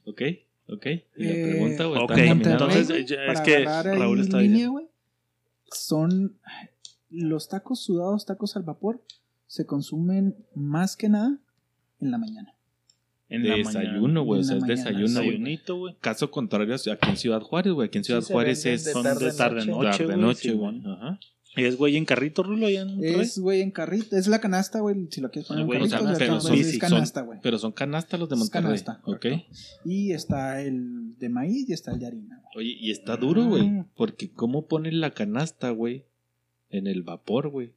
[0.04, 0.22] Ok,
[0.68, 0.86] ok.
[1.16, 2.00] Y la pregunta, güey.
[2.02, 2.10] ok,
[2.52, 3.64] entonces, es para que
[3.98, 4.86] Raúl está línea, güey,
[5.72, 6.38] son
[7.10, 9.02] los tacos sudados, tacos al vapor,
[9.46, 11.38] se consumen más que nada
[12.00, 12.54] en la mañana.
[13.30, 14.38] En De la desayuno, güey.
[14.38, 15.94] O En sea, es desayuno, güey.
[16.00, 17.88] Caso contrario aquí en Ciudad Juárez, güey.
[17.88, 19.70] Aquí en Ciudad Juárez es de Son tarde, de tarde noche.
[19.70, 20.18] noche, tarde güey.
[20.18, 20.82] noche, güey.
[20.86, 21.20] Ajá.
[21.56, 23.02] ¿Y es güey en carrito, Rulo, allá en?
[23.04, 24.16] Es, güey, en carrito.
[24.16, 25.08] Es la canasta, güey.
[25.10, 27.20] Si lo quieres poner Ah, en güey, carrito, o sea, la pero son- es canasta,
[27.22, 27.38] güey.
[27.42, 28.62] Pero son canastas los de Es Monterrey.
[28.64, 29.04] canasta, ok.
[29.20, 29.44] correcto.
[29.84, 32.40] Y está el de maíz y está el de harina.
[32.54, 32.66] güey.
[32.68, 33.62] Oye, y está duro, güey.
[33.68, 33.84] Mm.
[33.96, 36.04] Porque ¿cómo ponen la canasta, güey?
[36.70, 37.72] En el vapor, güey.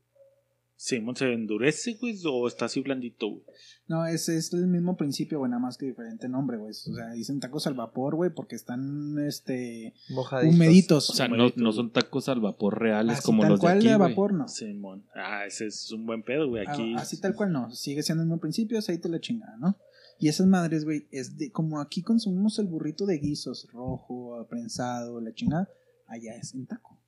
[0.84, 2.18] Simón, ¿se endurece, güey?
[2.26, 3.44] ¿O está así blandito, güey?
[3.88, 6.72] No, es, es el mismo principio, güey, nada más que diferente nombre, güey.
[6.72, 10.56] O sea, dicen tacos al vapor, güey, porque están, este, Mojaditos.
[10.56, 11.10] humeditos.
[11.12, 13.78] O sea, no, no son tacos al vapor reales Así como tal los de cual
[13.78, 14.48] aquí, de vapor, no.
[14.48, 15.06] Simón.
[15.14, 16.66] Ah, ese es un buen pedo, güey.
[16.66, 16.96] Aquí.
[16.98, 17.70] Ah, Así tal cual no.
[17.70, 19.78] Sigue siendo el mismo principio, aceite la chingada, ¿no?
[20.18, 25.22] Y esas madres, güey, es de, como aquí consumimos el burrito de guisos, rojo, prensado,
[25.22, 25.70] la chingada,
[26.08, 27.00] allá es en taco,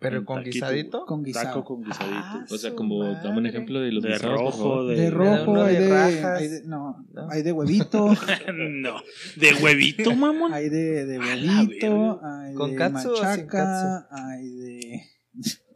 [0.00, 1.04] Pero con taquito, guisadito.
[1.06, 1.46] con guisado.
[1.46, 2.16] Taco con guisadito.
[2.16, 3.48] Ah, O sea, como dame un madre.
[3.50, 6.40] ejemplo de los de guisados, rojo, de, rojo, de de, rajas.
[6.40, 7.30] hay de- no, ¿No?
[7.30, 8.08] hay de huevito,
[8.54, 8.94] no.
[9.36, 10.52] De huevito, mamón.
[10.54, 15.02] hay de, huevito, hay ¿Con de katsu o sin machaca, hay de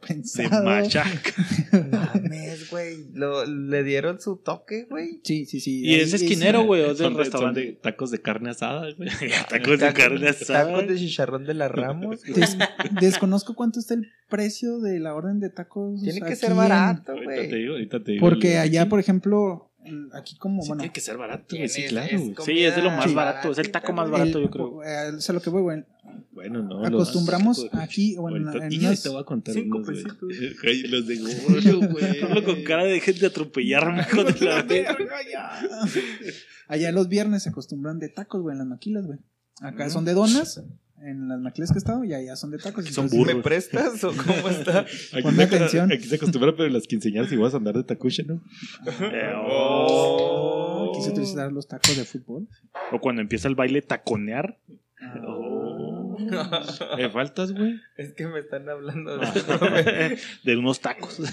[0.07, 0.63] De pensado.
[0.65, 1.31] machaca.
[1.91, 3.05] Mames, güey.
[3.13, 5.19] Lo- Le dieron su toque, güey.
[5.23, 5.81] Sí, sí, sí.
[5.85, 6.81] ¿Y es esquinero, güey?
[6.83, 7.59] ¿O es del de, restaurante?
[7.61, 9.09] de tacos de carne asada, güey.
[9.49, 10.65] Tacos de carne asada.
[10.67, 12.21] Tacos de chicharrón de las Ramos.
[12.25, 12.33] güey.
[12.39, 12.57] Des-
[12.99, 16.01] desconozco cuánto está el precio de la orden de tacos.
[16.01, 17.61] Tiene que aquí ser barato, Ahorita te güey.
[17.61, 18.21] digo, ahorita te digo.
[18.27, 19.71] Porque el- allá, por ejemplo,
[20.13, 21.69] aquí como, Sí, bueno, tiene que ser barato, güey.
[21.69, 22.07] Sí, claro.
[22.19, 22.33] güey.
[22.45, 23.51] Sí, es de lo más barato.
[23.51, 24.83] Es el taco más barato, el- yo creo.
[24.83, 25.83] eh, es a lo que voy, güey.
[26.31, 26.79] Bueno, no.
[26.81, 28.69] los- Acostumbramos aquí, o en, en
[29.01, 30.17] te voy a contar Cinco unos, pesitos.
[30.61, 32.43] Güey, Los de Goyo, güey.
[32.43, 34.03] Con cara de de atropellarme,
[34.39, 35.59] de la verga.
[36.67, 39.19] Allá los viernes se acostumbran de tacos, güey, en las maquilas, güey.
[39.61, 39.93] Acá Ujú.
[39.93, 40.61] son de donas,
[41.01, 42.85] en las maquilas que he estado, y allá son de tacos.
[42.85, 43.35] Son burros.
[43.35, 44.79] ¿Me prestas o cómo está?
[44.79, 45.91] Aquí Ponme se, atención.
[45.91, 48.41] aquí se acostumbra, pero en las quinceañeras si vas a andar de tacucha, ¿no?
[49.01, 50.91] Eh, Oh.
[50.95, 52.47] Quise utilizar los tacos de fútbol.
[52.91, 54.59] O cuando empieza el baile taconear.
[56.97, 57.79] ¿Me faltas, güey?
[57.97, 59.31] Es que me están hablando Ah.
[59.31, 60.17] de...
[60.43, 61.17] de unos tacos.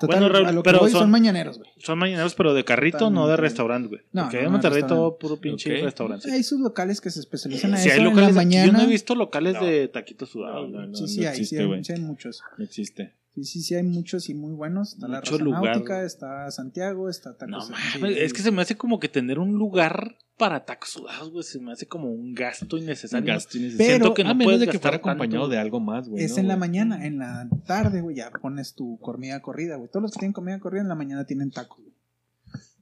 [0.00, 1.68] Total, Bueno, Raúl, a lo que pero voy son, son- mañaneros, güey.
[1.78, 4.00] Son mañaneros, pero de carrito, no de restaurante, güey.
[4.12, 5.08] No, Porque no, en no de Monterrey restaurante.
[5.10, 5.82] todo puro pinche Ok.
[5.84, 6.30] restaurante.
[6.30, 8.58] Hay sus locales que se especializan en Si eso hay en locales la aquí, yo
[8.60, 8.78] mañana.
[8.78, 9.64] no he visto locales No.
[9.64, 10.70] de taquitos sudados.
[10.70, 11.82] No, sí, no sí, hay, sí, existe, hay, güey.
[11.84, 12.42] sí hay muchos.
[12.56, 13.12] No existe.
[13.44, 14.94] Sí, sí, sí hay muchos y muy buenos.
[14.94, 17.70] Está la Mucho Rosa lugar, Náutica, está Santiago, está Tacos.
[17.70, 21.30] No sí, es que se me hace como que tener un lugar para tacos sudados,
[21.30, 21.44] güey.
[21.44, 23.26] Se me hace como un gasto innecesario.
[23.34, 23.86] Gasto innecesario.
[23.86, 25.48] Pero- Siento que no a menos puedes de que fuera acompañado tanto.
[25.52, 26.24] de algo más, güey.
[26.24, 29.88] Es ¿no, en la mañana, en la tarde, güey, ya pones tu comida corrida, güey.
[29.90, 31.94] Todos los que tienen comida corrida en la mañana tienen tacos, güey.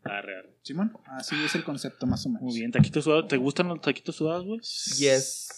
[0.05, 0.57] Arre, arre.
[0.63, 2.43] Simón, así es el concepto más o menos.
[2.43, 3.27] Muy bien, taquitos sudados.
[3.29, 4.61] ¿Te gustan los taquitos sudados, güey?
[4.61, 5.49] Yes.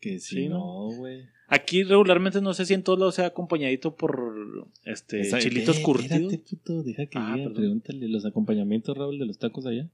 [0.00, 0.58] Que sí, Sí, ¿no?
[0.90, 1.22] no, güey.
[1.48, 5.82] Aquí regularmente no sé si en todos lados sea acompañadito por este Esa- chilitos Ve,
[5.82, 6.12] curtidos.
[6.32, 7.54] Espérate, puto, deja que Ah, perdón.
[7.54, 9.88] Pregúntale los acompañamientos, Raúl, de los tacos allá.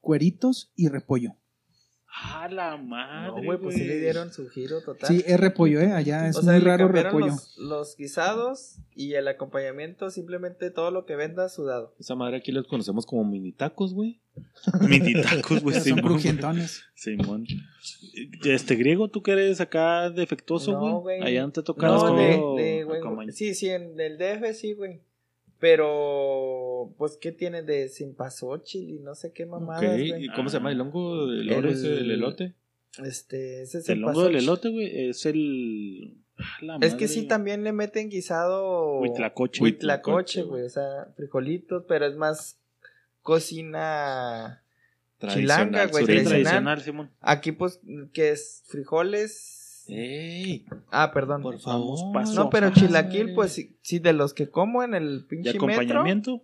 [0.00, 1.36] Cueritos y repollo.
[2.16, 3.28] Ah, la madre.
[3.28, 5.08] No, güey, pues sí le dieron su giro total.
[5.08, 5.90] Sí, es repollo, ¿eh?
[5.92, 7.26] Allá es o sea, muy raro repollo.
[7.26, 11.92] Los, los guisados y el acompañamiento, simplemente todo lo que venda sudado.
[11.98, 14.20] Esa madre aquí los conocemos como mini tacos, güey.
[14.88, 15.80] Mini tacos, güey.
[15.80, 16.84] Son crujientones.
[16.94, 17.46] Simón.
[18.44, 21.18] Este griego, tú que eres acá defectuoso, No, güey.
[21.18, 21.22] güey.
[21.22, 24.72] Allá no te tocaron No, como de, de, güey, Sí, sí, en el DF sí,
[24.74, 25.00] güey.
[25.64, 30.24] Pero, pues, ¿qué tiene de sin pasochil y no sé qué mamadas, Ok, güey?
[30.26, 31.24] ¿Y cómo se llama el hongo?
[31.24, 32.52] ¿El, El- oro ese del elote?
[33.02, 36.18] Este, ese es El el, hongo del elote, güey, es el.
[36.36, 39.00] Ah, la Es que sí, también le meten guisado.
[39.00, 39.62] Huitlacoche.
[39.62, 40.64] Huitlacoche, güey.
[40.64, 42.58] O sea, frijolitos, pero es más
[43.22, 44.62] cocina.
[45.26, 47.10] Chilanga, güey, tradicional, Simón.
[47.22, 47.80] Aquí, pues,
[48.12, 49.63] que es frijoles.
[49.88, 50.64] ¡Ey!
[50.90, 51.42] Ah, perdón.
[51.42, 52.12] Por favor.
[52.12, 52.34] paso.
[52.34, 55.66] No, pero chilaquil, pues sí, sí, de los que como en el ¿Y pinche metro.
[55.66, 56.42] acompañamiento?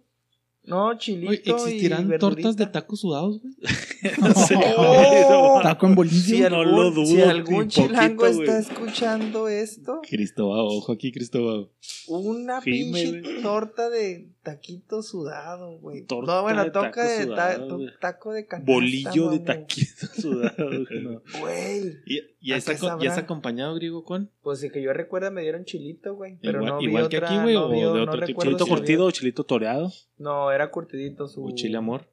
[0.62, 1.30] No, chilito.
[1.56, 3.54] Oye, ¿existirán y tortas de tacos sudados, güey?
[4.76, 5.60] ¡Oh!
[5.62, 6.20] Taco en bolillo.
[6.20, 11.70] Si no algún, lo dudo si algún chilango está escuchando esto, Cristóbal, ojo aquí, Cristóbal.
[12.08, 16.02] una pinche torta de taquito sudado, güey.
[16.06, 17.88] Torta no, bueno, de toca taco de sudado, güey.
[18.00, 18.72] taco de canasta.
[18.72, 19.44] Bolillo de mamón.
[19.44, 20.88] taquitos sudados.
[20.88, 21.22] güey, no.
[21.40, 21.96] Güey.
[22.06, 23.04] ¿Y, y, ¿A está, qué co- sabrá?
[23.04, 24.30] ¿Y está acompañado, griego, con?
[24.42, 26.38] Pues sí, que yo recuerda me dieron chilito, güey.
[26.42, 28.04] Pero Igual- no vi igual que otra, aquí, güey, no o vi- de no otro
[28.12, 28.26] tipo?
[28.26, 29.92] recuerdo ¿Chilito si curtido o chilito toreado?
[30.18, 31.44] No, era curtidito su...
[31.44, 32.06] ¿O chile amor?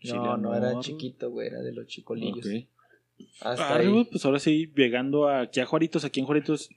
[0.00, 2.44] Chile No, no era chiquito, güey, era de los chicolillos.
[2.46, 2.66] Ok.
[3.40, 3.88] Hasta ahí.
[3.88, 6.70] güey, pues ahora sí, llegando aquí a Juaritos, aquí en Juaritos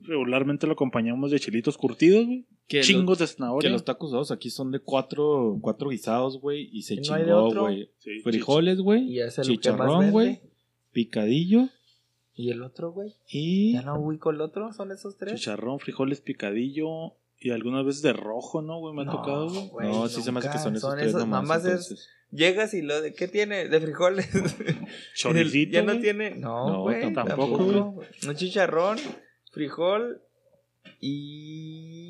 [0.00, 2.44] regularmente lo acompañamos de chilitos curtidos, güey.
[2.68, 3.70] Que Chingos de los, que zanahoria.
[3.70, 6.68] los tacos sudados aquí son de cuatro, cuatro guisados, güey.
[6.72, 7.90] Y se ¿Y no chingó, güey.
[7.98, 9.18] Sí, Frijoles, güey.
[9.42, 10.40] Chicharrón, güey.
[10.92, 11.68] Picadillo.
[12.34, 13.14] ¿Y el otro, güey?
[13.28, 13.74] Y...
[13.74, 15.34] Ya no ubico el otro, ¿son esos tres?
[15.34, 18.94] Chicharrón, frijoles, picadillo y algunas veces de rojo, ¿no, güey?
[18.94, 19.88] Me ha No, tocado, güey.
[19.88, 21.42] no, sí se me hace que son esos Son tres esos, nomás.
[21.42, 22.08] nomás es- entonces.
[22.30, 23.68] Llegas y lo de, ¿qué tiene?
[23.68, 24.30] De frijoles.
[25.14, 26.30] Choricito, ya no tiene.
[26.36, 27.12] No, No, güey.
[27.12, 28.00] tampoco, tampoco.
[28.26, 28.96] Un chicharrón,
[29.50, 30.22] frijol
[30.98, 32.01] y.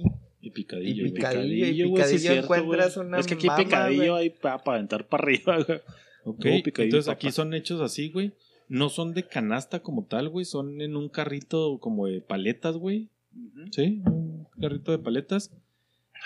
[0.52, 1.66] Y picadillo, Y picadillo.
[1.66, 3.06] y sí picadillo cierto, encuentras güey.
[3.08, 4.22] una Es que aquí mama, picadillo güey.
[4.24, 5.78] hay para aventar para arriba, güey.
[6.24, 7.14] Ok, No, picadillo, entonces papá.
[7.14, 8.32] aquí son hechos así, güey.
[8.68, 10.44] No son de canasta como tal, güey.
[10.44, 13.08] Son en un carrito como de paletas, güey.
[13.70, 15.50] Sí, un carrito de paletas.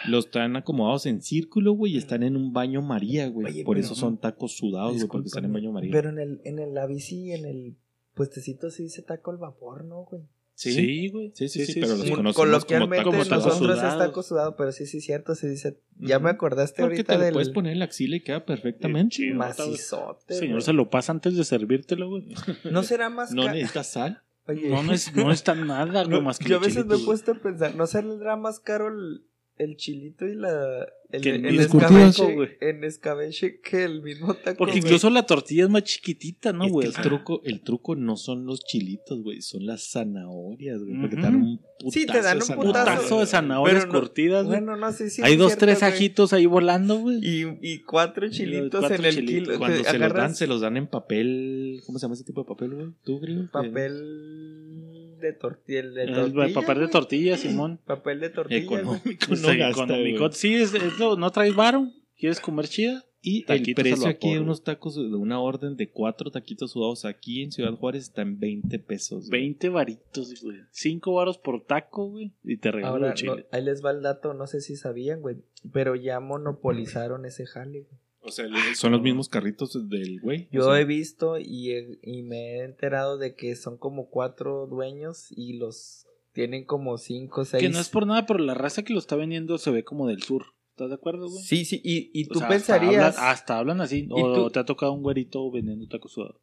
[0.06, 3.46] Los traen acomodados en círculo, güey, y están en un baño María, güey.
[3.46, 5.90] Oye, Por pero- eso son tacos sudados, güey, porque están en baño María.
[5.90, 7.76] Pero en el, en el, la bici, en el
[8.14, 10.22] puestecito se dice taco al vapor, ¿no, güey?
[10.56, 11.32] Sí, Sí, güey.
[11.34, 14.72] Sí, sí, sí, pero los conocemos como Coloquialmente como tacos nosotros es taco sudado, pero
[14.72, 15.78] sí, sí, cierto, se dice.
[15.98, 18.46] Ya me acordaste Porque ahorita te lo del puedes poner en la axila y queda
[18.46, 19.16] perfectamente.
[19.16, 20.34] Sí, macizote.
[20.34, 20.62] Señor, güey.
[20.62, 22.34] se lo pasa antes de servírtelo, güey.
[22.64, 24.22] ¿No será más No necesitas sal.
[24.48, 26.96] Oye, No, no, es, no está nada, güey, no, más que yo a veces me
[26.96, 29.26] he puesto a pensar, ¿no saldrá más caro el,
[29.58, 30.86] el chilito y la.
[31.12, 32.48] El, Que el escabeche, güey.
[32.60, 34.56] en escabeche que el mismo taco?
[34.58, 34.84] Porque güey?
[34.84, 36.88] incluso la tortilla es más chiquitita, ¿no, güey?
[36.88, 41.22] El truco, el truco no son los chilitos, güey, son las zanahorias, güey, porque te
[41.22, 44.58] dan un putazo Sí, te dan de un putazo de zanahorias no- curtidas, güey.
[44.58, 45.22] Bueno, no sé si.
[45.22, 45.92] Hay dos, cierto, tres güey.
[45.92, 47.18] ajitos ahí volando, güey.
[47.22, 49.44] Y, y cuatro chilitos cuatro en el chilitos.
[49.46, 49.58] kilo.
[49.60, 51.80] Cuando se los dan, agarras se los dan en papel.
[51.86, 52.86] ¿Cómo se llama ese tipo de papel, güey?
[53.04, 53.48] ¿Tú, creo?
[53.52, 55.82] papel de tortilla.
[55.82, 57.80] De tortilla papel de tortilla, Simón.
[57.84, 58.60] Papel de tortilla.
[58.60, 60.30] Económico, Pues, no gasta, económico.
[60.32, 61.90] Sí, es, es lo- ¿no traes varo?
[62.18, 63.04] ¿Quieres comer chida?
[63.22, 67.42] Y el precio aquí de unos tacos de una orden de cuatro taquitos sudados aquí
[67.42, 69.28] en Ciudad Juárez está en 20 pesos.
[69.28, 69.40] güey.
[69.40, 70.58] 20 varitos, güey.
[70.70, 72.32] 5 varos por taco, güey.
[72.44, 73.32] Y te regalo Ahora, chile.
[73.50, 75.38] no, ahí les va el dato, no sé si sabían, güey.
[75.72, 78.00] Pero ya monopolizaron ese jale, güey.
[78.26, 80.48] O sea, son los mismos carritos del güey.
[80.50, 84.08] Yo O sea, he visto y, he- y me he enterado de que son como
[84.10, 87.62] cuatro dueños y los tienen como cinco, seis.
[87.62, 90.06] Que no es por nada, pero la raza que lo está vendiendo se ve como
[90.08, 90.44] del sur.
[90.70, 91.42] ¿Estás de acuerdo, güey?
[91.42, 92.94] Sí, sí, y, y O tú sea, pensarías.
[93.04, 94.06] Hasta hablan, hasta hablan así.
[94.10, 94.50] O tú?
[94.50, 96.36] te ha tocado un güerito vendiendo tacos sudados.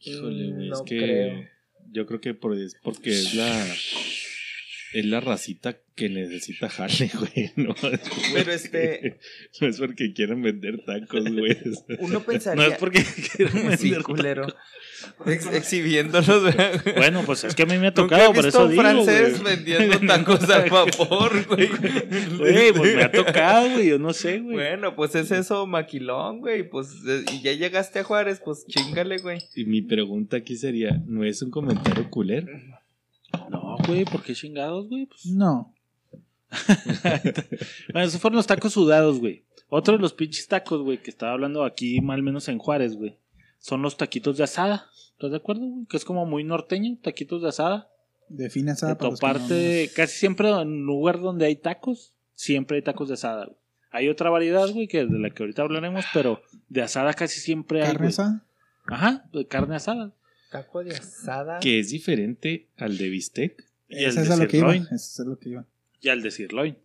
[0.00, 1.48] Híjole, güey, No es que creo.
[1.92, 3.64] yo creo que por, es porque es la
[4.94, 7.50] es la racita que necesita jale, güey.
[7.56, 8.00] No es Pero
[8.32, 9.18] porque- este-
[9.60, 11.56] no es porque quieran vender tacos, güey.
[11.98, 12.66] Uno No pensaría.
[12.68, 13.04] es porque
[13.36, 14.46] quieran Sí, vender culero.
[15.26, 16.94] Ex- exhibiéndolos, güey.
[16.96, 19.56] Bueno, pues es que a mí me ha tocado, por eso un digo, francés güey.
[19.56, 21.68] vendiendo tacos al vapor, güey.
[22.38, 23.88] Güey, pues me ha tocado, güey.
[23.88, 24.54] Yo no sé, güey.
[24.56, 26.68] Bueno, pues es eso, maquilón, güey.
[26.68, 29.38] Pues, eh, y ya llegaste a Juárez, pues chingale, güey.
[29.54, 32.46] Y mi pregunta aquí sería, ¿no es un comentario culero?
[33.50, 35.06] No, güey, ¿por qué chingados, güey?
[35.06, 35.72] Pues, No.
[37.92, 39.44] Bueno, esos fueron los tacos sudados, güey.
[39.68, 43.16] Otro de los pinches tacos, güey, que estaba hablando aquí, mal menos en Juárez, güey.
[43.58, 44.86] Son los taquitos de asada.
[45.12, 45.86] ¿Estás de acuerdo, güey?
[45.86, 47.88] Que es como muy norteño, taquitos de asada.
[48.28, 52.12] De asada para los que no- toparte, casi siempre en un lugar donde hay tacos,
[52.34, 53.56] siempre hay tacos de asada, güey.
[53.90, 57.82] Hay otra variedad, güey, que de la que ahorita hablaremos, pero de asada casi siempre
[57.82, 57.92] hay.
[57.92, 58.44] ¿Carne asada?
[58.86, 60.12] Ajá, de carne asada.
[60.54, 61.58] Taco de asada.
[61.60, 63.64] Que es diferente al de bistec.
[63.88, 64.74] Y de es a lo que iba.
[64.74, 65.66] Eso es a lo que iba.
[66.00, 66.76] Y al de sirloin.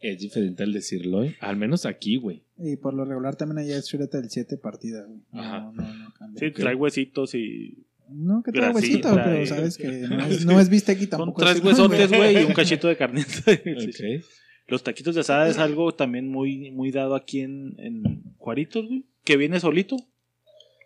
[0.00, 1.34] Es diferente al de sirloin.
[1.40, 2.42] Al menos aquí, güey.
[2.58, 5.20] Y por lo regular también allá es chuleta del 7 partida, güey.
[5.32, 5.72] No, Ajá.
[5.74, 6.40] no, no cambia.
[6.40, 7.84] Sí, trae huesitos y.
[8.10, 11.42] No, que trae huesito, pero sabes que no es, no es bistec y Son tampoco
[11.42, 13.28] tres es- huesotes, güey, y un cachito de carnita.
[13.46, 14.16] Sí, sí.
[14.16, 14.24] Ok.
[14.66, 19.04] Los taquitos de asada es algo también muy, muy dado aquí en, en Juaritos, güey.
[19.24, 19.96] Que viene solito.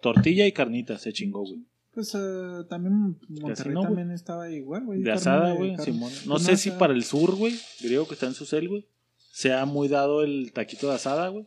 [0.03, 1.61] Tortilla y carnita, se chingó, güey.
[1.95, 5.03] Pues eh, también Monterrey no, también estaba igual, güey.
[5.03, 5.72] De asada, güey.
[5.72, 7.55] No carne sé si para el sur, güey.
[7.80, 8.86] Creo que está en su cel, güey.
[9.30, 11.47] Sea muy dado el taquito de asada, güey.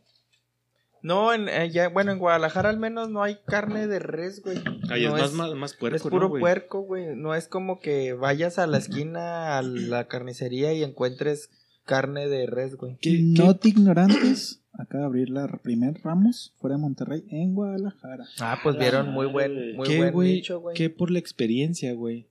[1.01, 4.57] No, en, eh, ya- bueno, en Guadalajara al menos no hay carne de res, güey.
[4.89, 7.15] Ahí No es, más, más, más puerco, es puro ¿no, puerco, güey.
[7.15, 11.51] No es como que vayas a la esquina a la carnicería y encuentres
[11.85, 12.97] carne de res, güey.
[13.01, 14.61] ¿Qué- No te ignorantes.
[14.77, 18.25] Acaba de abrir la primer Ramos fuera de Monterrey en Guadalajara.
[18.39, 20.33] Ah, pues vieron muy buen, muy ¿Qué, buen güey?
[20.33, 20.75] nicho, güey.
[20.75, 22.27] ¿Qué por la experiencia, güey?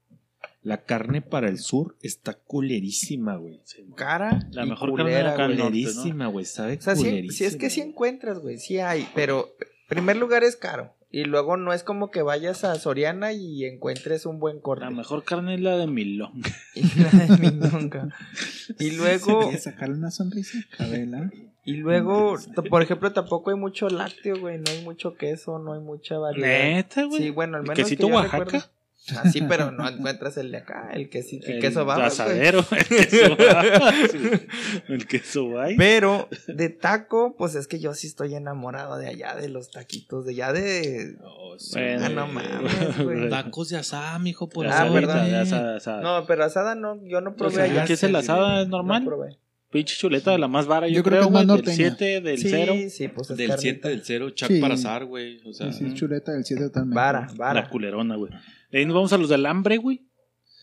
[0.63, 3.61] La carne para el sur está culerísima, güey.
[3.97, 5.69] Cara La y mejor culera, carne güey.
[5.69, 6.45] Culerísima, güey.
[6.45, 7.33] Sabe O sea, sí, culerísima.
[7.37, 9.49] sí es que sí encuentras, güey, sí hay, pero
[9.89, 10.95] primer lugar es caro.
[11.11, 14.85] Y luego no es como que vayas a Soriana y encuentres un buen corte.
[14.85, 16.43] La mejor carne es la de milón.
[16.75, 18.09] Y la de Minonga.
[18.81, 20.59] Y luego, ¿Quieres sacarle una sonrisa?
[20.77, 21.31] Cabela.
[21.65, 22.37] Y luego,
[22.71, 24.59] por ejemplo, tampoco hay mucho lácteo, güey.
[24.59, 26.49] No hay mucho queso, no hay mucha variedad.
[26.49, 27.23] Neta, güey.
[27.23, 27.77] Sí, bueno, al menos.
[27.77, 28.39] ¿Quesito que yo Oaxaca?
[28.45, 28.67] recuerde.
[29.15, 32.65] Ah, sí, pero no encuentras el de acá, el quesito, el, queso baba, asadero.
[32.71, 33.93] El queso baba.
[34.11, 34.47] sí.
[34.89, 35.69] El queso baba.
[35.77, 40.25] Pero de taco, pues es que yo sí estoy enamorado de allá, de los taquitos,
[40.25, 41.17] de allá de.
[41.21, 43.29] No, sí, Bueno, Ah, no mames, güey.
[43.29, 44.95] Tacos de asada, mijo, por Ah, eso.
[44.95, 45.27] ¿verdad?
[45.27, 46.01] de asada, asada.
[46.01, 47.83] No, pero asada no, yo no probé O sea, allá.
[47.83, 49.05] aquí es el asada, es No normal.
[49.05, 49.39] probé.
[49.75, 51.41] Pinche chuleta de la más vara, yo, Yo creo que creo, güey.
[51.41, 51.77] Del norteña.
[51.77, 52.75] 7, del sí, 0.
[52.91, 53.61] sí, pues es Del carnita.
[53.61, 54.61] 7, del 0, chac Sí.
[54.61, 55.41] para azar, güey.
[55.45, 56.95] O sea, Sí, sí, chuleta del 7 totalmente.
[56.95, 57.69] Vara, La vara.
[57.69, 58.33] culerona, güey.
[58.71, 60.07] De ahí nos vamos a los del hambre, güey.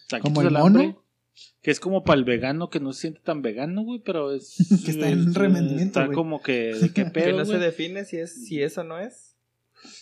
[0.08, 0.80] Taquitos ¿Como el del mono?
[0.80, 0.96] hambre.
[1.62, 4.56] Que es como para el vegano que no se siente tan vegano, güey, pero es.
[4.86, 6.16] Que está en es- remendimiento, Está güey.
[6.16, 6.74] como que.
[6.74, 7.64] ¿De qué Que pedo, no se güey?
[7.66, 9.36] define si es si eso no es.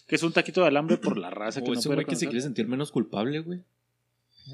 [0.08, 2.06] Que es un taquito de alambre por la raza que o no ese puede güey
[2.06, 2.30] que se reconocer.
[2.30, 3.62] quiere sentir menos culpable, güey.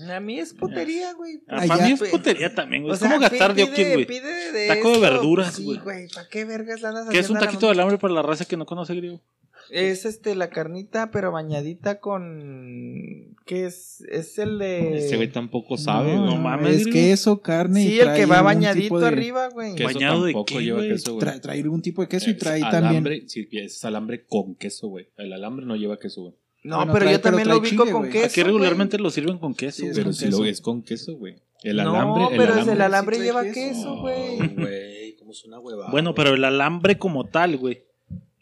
[0.10, 1.42] A mí es putería, güey.
[1.48, 2.92] Ah, para mí es putería también, güey.
[2.92, 4.06] O Es sea, como gastar pide- diokis, güey.
[4.52, 5.80] de Taco de verduras, sí, güey.
[5.80, 6.08] güey.
[6.14, 8.22] ¿Para qué vergas la andas Que es un a la taquito de alambre para la
[8.22, 9.22] raza que no conoce griego.
[9.72, 13.36] Es este la carnita, pero bañadita con.
[13.46, 14.02] ¿Qué es?
[14.12, 14.98] Es el de.
[14.98, 18.42] Ese güey tampoco sabe, No, mames, Es queso, carne y Sí, el trae que va
[18.44, 19.76] bañadito de- arriba, güey.
[19.82, 21.20] ¿Bañado de qué, lleva queso, güey.
[21.20, 22.92] Trae, trae algún tipo de queso y trae alambre,
[23.22, 23.30] también.
[23.30, 25.08] Sí, es alambre con queso, güey.
[25.18, 26.34] El alambre no lleva queso, güey.
[26.66, 28.12] No, Bueno, pero trae- yo también pero lo ubico chile, con güey.
[28.12, 28.26] queso.
[28.26, 30.40] Aquí regularmente lo sirven con queso, Sí, Pero con si queso.
[30.40, 31.36] lo es con queso, güey.
[31.64, 32.74] El No, alambre, el pero es alambre.
[32.74, 33.96] el alambre sí lleva queso.
[34.02, 34.38] güey.
[34.56, 35.92] Güey, como es una huevada.
[35.92, 37.84] Bueno, pero el alambre como tal, güey.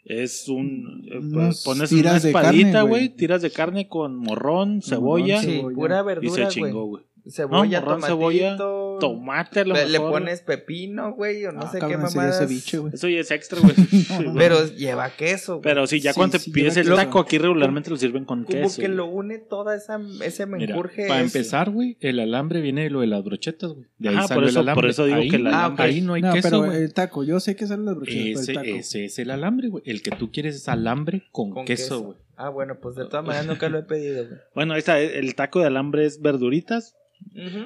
[0.06, 1.06] Es un.
[1.10, 3.08] eh, Unos pones una tiras de espadita, carne, güey.
[3.10, 5.40] Tiras de carne con morrón, cebolla.
[5.40, 7.04] Sí, pura y se verdura, chingó, güey.
[7.30, 8.80] Cebolla, tomatito.
[9.00, 12.38] Tomate a lo le, pones pepino, güey, o no Ah, sé qué cabrón, mamadas.
[12.38, 12.80] ceviche.
[12.92, 13.74] Eso ya es extra, güey.
[14.10, 15.62] No, no, Pero lleva queso, güey.
[15.62, 16.94] Pero sí, ya Sí, cuando sí, te pides el queso.
[16.94, 18.80] taco, aquí regularmente lo sirven con Como queso.
[18.80, 18.96] que güey.
[18.96, 21.08] lo une toda esa ese Mira, menjurje.
[21.08, 21.38] para ese.
[21.38, 23.86] empezar, güey, el alambre viene de lo de las brochetas, güey.
[23.98, 24.82] De ahí Ajá, salió por eso- el alambre.
[24.82, 26.94] por eso digo ahí, que el ah, alambre- ahí no hay no, queso, pero el
[26.94, 28.78] taco, yo sé que salen las brochetas, Ese, pero el taco.
[28.78, 29.82] ese es el alambre, güey.
[29.86, 32.00] El que tú quieres es alambre con, Con queso, queso.
[32.02, 32.18] güey.
[32.36, 34.38] Ah, bueno, pues de todas maneras nunca lo he pedido, güey.
[34.54, 36.94] Bueno, ahí está, el taco de alambre es verduritas.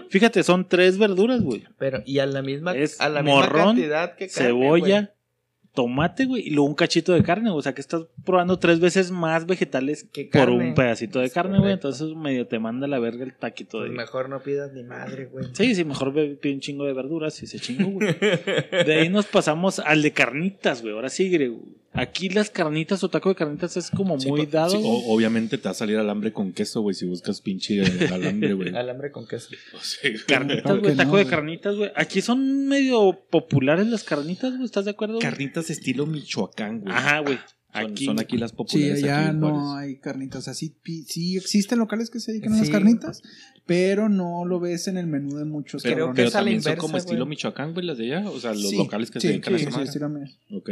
[0.08, 1.64] Fíjate, son tres verduras, güey.
[1.78, 5.14] Pero, y a la misma, Es a la misma morrón, cantidad que carne, Cebolla,
[5.74, 7.58] tomate, güey, y luego un cachito de carne, güey.
[7.58, 10.68] O sea que estás probando tres veces más vegetales Que por carne.
[10.68, 11.72] un pedacito de Es carne, güey.
[11.72, 13.96] Entonces medio te manda la verga el taquito Pues de...
[13.96, 15.44] mejor no pidas ni madre, güey.
[15.52, 18.16] Sí, sí, mejor ve- pide un chingo de verduras y se chingo, güey.
[18.86, 20.94] De ahí nos pasamos al de carnitas, güey.
[20.94, 21.52] Ahora sí, güey.
[22.00, 24.70] Aquí las carnitas o taco de carnitas es como Sí, muy pa- dado.
[24.70, 27.80] sí, o- obviamente te va a salir alambre con queso, güey, si buscas pinche
[28.12, 28.68] alambre, güey.
[28.76, 29.48] Alambre con queso.
[29.74, 31.90] O sea, Carnitas, güey, taco no, de carnitas, güey.
[31.96, 34.64] Aquí son medio populares las carnitas, güey.
[34.64, 35.18] ¿Estás de acuerdo?
[35.18, 36.94] Carnitas estilo Michoacán, güey.
[36.94, 37.38] Ajá, güey.
[37.70, 39.04] Son Aquí, son aquí las Sí, populares.
[39.04, 40.38] allá en no hay carnitas.
[40.38, 40.74] O sea, sí,
[41.06, 42.72] sí existen locales que se dedican a las Sí.
[42.72, 43.22] carnitas,
[43.66, 46.16] pero no lo ves en el menú de muchos Pero, Creo cabrones.
[46.16, 47.26] que pero también son como estilo.
[47.26, 48.30] Michoacán, güey, las de allá.
[48.30, 50.70] O sea, los Sí, locales que sí, se dedican a sí, sí, estilo me- Ok.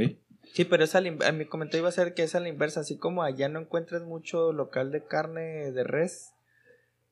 [0.56, 2.40] Sí, pero es a la in- a mi comentario iba a ser que es a
[2.40, 2.80] la inversa.
[2.80, 6.32] Así como allá no encuentras mucho local de carne de res,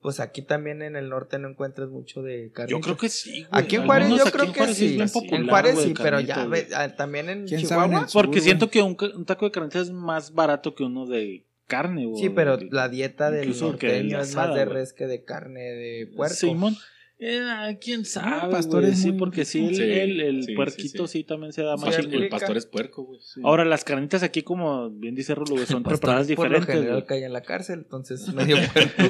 [0.00, 2.70] pues aquí también en el norte no encuentras mucho de carne.
[2.70, 3.62] Yo creo que sí, güey.
[3.62, 4.98] Aquí en Juárez Algunos yo creo en que Juárez sí.
[5.30, 6.66] En Juárez güey, sí, pero ya güey.
[6.74, 8.08] ah, también en ¿Quién sabe en Chihuahua.
[8.08, 8.44] sur, Porque güey?
[8.44, 12.06] siento que un, ca- un taco de carnitas es más barato que uno de carne,
[12.06, 12.22] güey.
[12.22, 14.74] Sí, pero la dieta del norteño es más de güey.
[14.76, 16.34] res que de carne de puerco.
[16.34, 16.76] Simón.
[17.18, 18.92] Eh, quién sabe, pastor güey.
[18.92, 21.24] es Sí, muy porque sí, el, Sí, el, el sí, sí, puerquito sí, sí.
[21.24, 23.20] también se da más el pastor es puerco, güey.
[23.44, 27.06] Ahora, las carnitas aquí, como bien dice Rulo, son Pastor, preparadas por lo diferentes, general
[27.06, 29.02] cae en la cárcel, entonces medio puerco.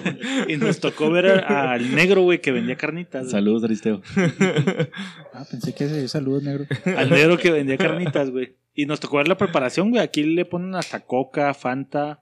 [0.49, 3.31] Y nos tocó ver al negro, güey, que vendía carnitas.
[3.31, 4.03] Saludos, Aristeo.
[5.37, 6.65] Ah, pensé que ese saludos negro.
[6.97, 8.57] Al negro que vendía carnitas, güey.
[8.73, 10.01] Y nos tocó ver la preparación, güey.
[10.03, 12.21] Aquí le ponen hasta coca, fanta.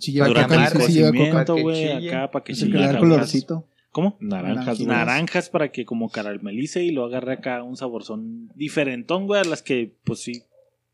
[0.00, 1.44] Sí, lleva Para coca.
[1.44, 2.08] Para güey, chille.
[2.08, 3.68] acá para que el que chille, colorcito.
[3.92, 4.16] ¿Cómo?
[4.20, 4.80] Naranjas.
[4.80, 9.62] Naranjas para que como caramelice y lo agarre acá un saborzón diferentón, güey, a las
[9.62, 10.44] que, pues sí,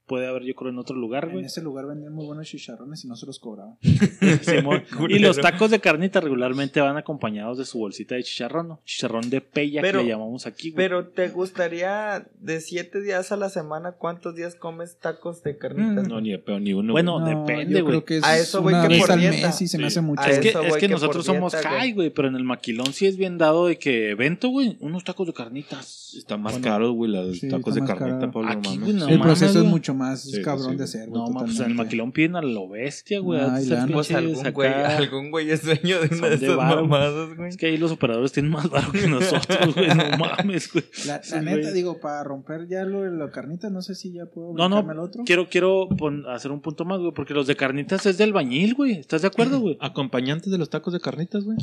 [0.08, 1.44] puede haber yo creo en otro lugar, En güey.
[1.44, 3.76] ese lugar vendían muy buenos chicharrones y no se los cobraban.
[5.08, 8.80] Y los tacos de carnita regularmente van acompañados de su bolsita de chicharrón, ¿no?
[8.84, 10.76] Chicharrón de pella Pero- que le llamamos aquí, güey.
[10.88, 16.06] Pero ¿te gustaría de siete días a la semana cuántos días comes tacos de carnitas?
[16.06, 16.08] Mm.
[16.08, 16.92] No, ni de pedo, ni uno.
[16.92, 17.20] Bueno.
[17.20, 17.92] No, depende, güey.
[17.92, 19.46] creo que es A eso voy que por al dieta.
[19.48, 19.88] mes y se me Sí.
[19.88, 20.22] hace mucho.
[20.22, 22.28] A Es que, eso es voy que que por nosotros somos dieta, high, güey, pero
[22.28, 26.14] en el maquilón sí es bien dado de que evento, güey, unos tacos de carnitas.
[26.16, 28.30] Está más Bueno, caro, güey, los Sí, tacos de carnita.
[28.30, 30.84] Pablo, Aquí, no el mames, proceso es mucho más Sí, cabrón sí, de güey.
[30.84, 31.08] hacer.
[31.08, 33.40] No, güey, mames, pues en el maquilón piden a lo bestia, güey.
[33.40, 36.56] Ay, de ser Pues algún güey, algún güey es dueño de una de de esas
[36.56, 36.82] varo.
[36.86, 37.48] mamadas, güey.
[37.48, 39.88] Es que ahí los operadores tienen más varo que nosotros, güey.
[39.88, 40.84] No mames, güey.
[41.06, 41.72] La, Sí, la neta, güey.
[41.74, 44.78] digo, para romper ya lo de la carnita, no sé si ya puedo No, no,
[44.88, 45.24] al otro.
[45.26, 48.74] quiero, quiero pon- hacer un punto más, güey, porque los de carnitas es del bañil,
[48.74, 48.92] güey.
[48.92, 49.76] ¿Estás de acuerdo, güey?
[49.80, 51.58] Acompañantes de los tacos de carnitas, güey.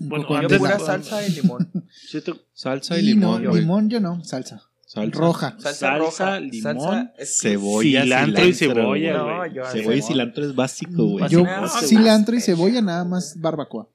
[0.00, 1.68] Bueno, yo antes pura de- salsa y limón.
[2.54, 3.62] Salsa y, Y limón, no, güey.
[3.62, 4.62] limón yo no, salsa.
[4.88, 5.18] Salsa.
[5.20, 5.50] Roja.
[5.58, 9.12] Salsa, Salsa, roja, limón, salsa es- Cebolla, Cilantro y cebolla.
[9.12, 11.28] No, yo Cebolla y cilantro es básico, güey.
[11.28, 11.44] Yo
[11.84, 13.86] cilantro y cebolla, nada más barbacoa.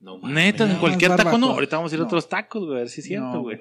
[0.00, 0.34] No mames.
[0.34, 1.48] Neta, en cualquier taco no.
[1.50, 3.58] Ahorita vamos a ir a otros tacos, güey, a ver si es cierto, No, güey.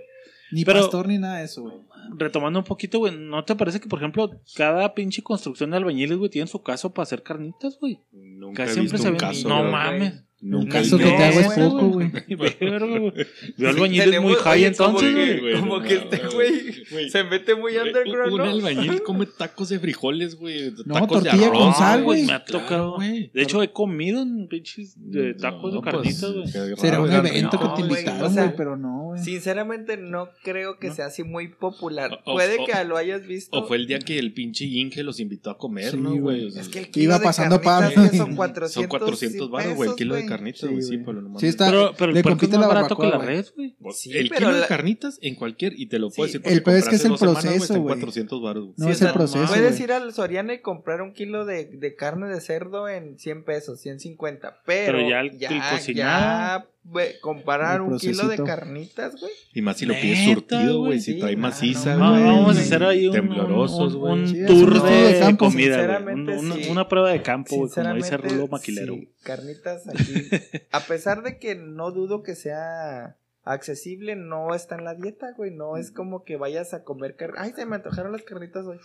[0.51, 1.75] Ni Pero- pastor ni nada de eso, güey.
[2.17, 6.17] Retomando un poquito, güey, ¿no te parece que, por ejemplo, cada pinche construcción de albañiles,
[6.17, 7.99] güey, tiene su caso para hacer carnitas, güey?
[8.11, 9.19] Nunca Casi he siempre visto se un ven.
[9.19, 9.49] caso.
[9.49, 10.23] no mames.
[10.39, 12.11] Nunca caso que te hago es güey, poco, güey.
[12.35, 13.13] Güey.
[13.57, 15.53] Veo albañiles Tenemos- muy high oye, entonces, como güey.
[15.53, 18.43] que- Como que este güey se mete muy underground, Un ¿no?
[18.43, 20.71] albañil come tacos de frijoles, güey.
[20.85, 22.19] No, tacos de tortilla arroz, con sal, güey.
[22.19, 22.27] güey.
[22.27, 22.95] Me ha tocado.
[22.97, 23.31] güey.
[23.33, 26.51] De hecho, he comido en pinches de tacos No, de carnitas, pues, güey.
[26.51, 27.17] qué raro, Será un güey.
[27.17, 29.23] evento que te güey, invitaron, o sea, güey, pero no, güey.
[29.23, 30.93] Sinceramente no creo que ¿No?
[30.95, 32.21] sea así muy popular.
[32.25, 33.57] Puede o- que lo hayas visto.
[33.57, 36.19] O fue el día que el pinche Inge los invitó a comer, ¿no, güey.
[36.19, 36.47] güey?
[36.59, 39.89] Es que el Iba kilo de pasando carnitas que son 400, son 400 baros, güey,
[39.89, 40.81] el kilo de carnitas, güey.
[40.81, 40.97] Sí.
[40.99, 41.39] Pablo, no.
[41.39, 43.45] Sí, está- Pero, pero le el puerco es compite más la barato que la red,
[43.55, 43.75] güey.
[43.93, 46.41] Sí, el pero kilo de la- carnitas en cualquier, y te lo puedo Sí, decir
[46.41, 47.87] porque el pedo es que es el dos semanas, güey, proceso, güey.
[47.95, 48.73] 400 baros, güey.
[48.77, 51.95] No, Sí, es el proceso, Puedes ir al Soriana y comprar un kilo de, de
[51.95, 54.61] carne de cerdo en 100 pesos, 150.
[54.65, 56.67] Pero, Pero ya el- ya, el ya, cocinado.
[56.89, 59.31] Güey, comparar un kilo de carnitas, güey.
[59.53, 60.99] Y más si lo pides surtido, güey.
[60.99, 62.23] Si Sí, trae maciza, no, güey.
[62.23, 64.13] vamos a hacer ahí un, Temblorosos, un, güey.
[64.13, 65.45] un Sí, tour de, campo.
[65.45, 65.87] comida, güey.
[65.87, 66.69] Sinceramente, Un- un- sí.
[66.69, 68.93] Una prueba de campo, güey, como dice Sinceramente, Rulo Maquilero.
[68.93, 69.95] sí, carnitas aquí.
[70.71, 75.51] a pesar de que no dudo que sea accesible, no está en la dieta, güey.
[75.51, 77.35] No es como que vayas a comer carne.
[77.39, 78.77] Ay, se me antojaron las carnitas hoy.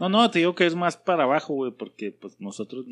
[0.00, 2.84] No, no, te digo que es más para abajo, güey, porque pues nosotros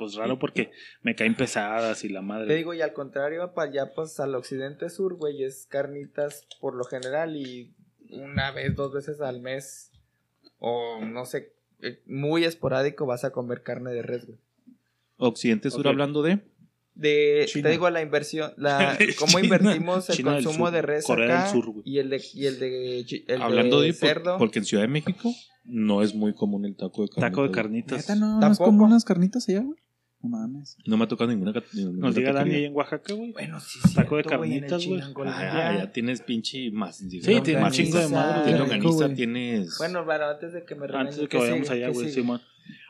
[0.00, 0.72] pues raro porque
[1.02, 2.54] me caen pesadas y la Te madre.
[2.56, 6.82] digo, y al contrario, para allá, pues al occidente sur, güey, es carnitas por lo
[6.84, 7.72] general y
[8.10, 9.92] una vez, dos veces al mes,
[10.58, 14.38] o no sé, eh, muy esporádico vas a comer carne de res, güey.
[15.18, 16.40] Occidente Sur hablando de.
[16.94, 17.64] De, China.
[17.68, 19.44] te digo, la inversión, la, cómo China.
[19.44, 21.82] invertimos el China consumo Sur, de res Corea acá del Sur, güey.
[21.86, 23.92] y el de, y el de, el hablando de de.
[23.94, 24.38] por- cerdo.
[24.38, 25.32] porque en Ciudad de México
[25.64, 27.30] no es muy común el taco de carne.
[27.30, 27.98] Taco de carnitas.
[28.00, 28.64] Neta, no, no es Tampoco.
[28.64, 29.78] como unas carnitas allá, güey.
[30.22, 30.76] No mames.
[30.86, 31.52] No me ha tocado ninguna.
[31.52, 33.32] Nos diga Dani ahí en Oaxaca, güey.
[33.32, 35.00] Bueno, sí, Taco de carnitas, güey.
[35.26, 36.98] Ah, ya tienes pinche más.
[36.98, 38.52] Sí, tiene un chingo de madre.
[38.52, 39.14] Tienes güey.
[39.14, 39.78] tienes.
[39.78, 41.78] Bueno, pero antes de que me Antes de que ¿qué vayamos sigue?
[41.84, 42.10] allá, ¿Qué güey?
[42.10, 42.40] Simón.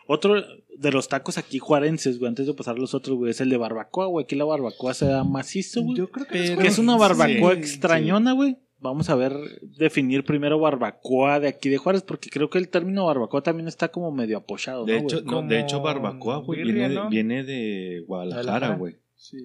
[0.06, 0.42] Otro
[0.76, 3.48] de los tacos aquí juarenses, güey, antes de pasar a los otros, güey, es el
[3.48, 4.24] de barbacoa, güey.
[4.24, 5.98] Aquí la barbacoa se da macizo, güey.
[5.98, 8.56] Yo creo que Pero- Que es una barbacoa Sí, extrañona, güey.
[8.80, 13.04] Vamos a ver, definir primero barbacoa de aquí de Juárez, porque creo que el término
[13.06, 16.88] barbacoa también está como medio apoyado, De ¿no, hecho, no, de hecho, barbacoa, güey, viene,
[16.88, 17.08] de- ¿no?
[17.10, 18.96] viene de Guadalajara, güey.
[19.16, 19.36] Sí,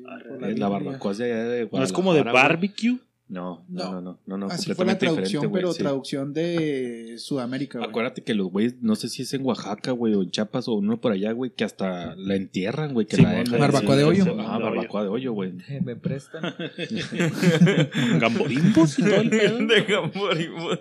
[0.56, 1.78] La, barbacoa es de allá de Guadalajara.
[1.80, 2.98] ¿No es como de barbecue?
[3.28, 3.66] No.
[3.70, 5.80] no, no, no, no, no, Así fue la completamente traducción, pero sí.
[5.80, 7.90] traducción de Sudamérica, güey.
[7.90, 10.74] Acuérdate que los güeyes, no sé si es en Oaxaca, güey, o en Chiapas, o
[10.76, 13.60] uno por allá, güey, que hasta la entierran, güey, que Sí, la dejan.
[13.60, 14.26] barbacoa de hoyo.
[14.40, 15.54] Ah, de barbacoa de hoyo, güey.
[15.84, 16.54] ¿Me prestan?
[18.20, 19.58] Gamborimbos y todo el pedo.
[19.68, 20.80] de Gamborimbos.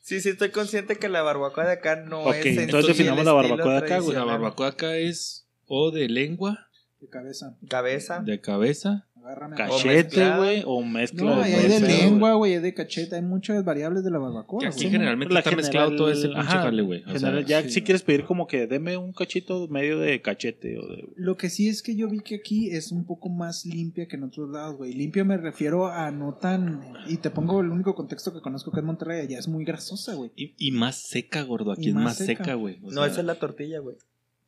[0.00, 2.46] Sí, sí, estoy consciente que la barbacoa de acá no Ok, es.
[2.46, 4.16] en entonces definamos la barbacoa de acá, güey.
[4.16, 6.68] La barbacoa acá es o de lengua,
[7.00, 7.56] De cabeza.
[7.68, 8.20] Cabeza.
[8.20, 9.56] de cabeza, Agárrame.
[9.56, 11.22] Cachete, güey, o mezcla.
[11.24, 14.10] No, de ahí todo hay de lengua, güey, hay de cacheta, hay muchas variables de
[14.10, 17.02] la barbacoa, que aquí generalmente La está general- mezclado todo ese pinche ajá, jale, güey.
[17.02, 17.70] O sea, general, ya sí.
[17.70, 21.08] si quieres pedir como que deme un cachito medio de cachete o de...
[21.16, 24.16] Lo que sí es que yo vi que aquí es un poco más limpia que
[24.16, 24.92] en otros lados, güey.
[24.92, 26.82] Limpia me refiero a no tan...
[27.08, 30.14] Y te pongo el único contexto que conozco que es Monterrey, allá es muy grasosa,
[30.14, 30.30] güey.
[30.36, 31.72] y, y más seca, gordo.
[31.72, 32.54] Aquí Y es más seca.
[32.54, 32.78] güey.
[32.80, 33.96] No, sea, esa es la tortilla, güey.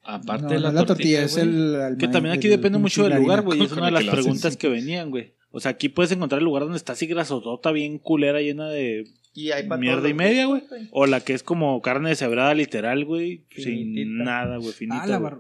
[0.07, 1.75] Aparte No, de no la, es la tortilla, es el...
[1.75, 3.63] el Que también aquí depende mucho del lugar, güey.
[3.63, 4.59] Es una de la las que lo hacen, preguntas sí.
[4.59, 5.35] que venían, güey.
[5.51, 9.05] O sea, aquí puedes encontrar el lugar donde está así grasosota, bien culera, llena de
[9.35, 10.63] Y hay pa' mierda y media, güey.
[10.93, 13.47] O la que es como carne deshebrada literal, güey.
[13.57, 14.73] Sin nada, güey.
[14.73, 15.03] Finita.
[15.03, 15.39] Ah, la bar...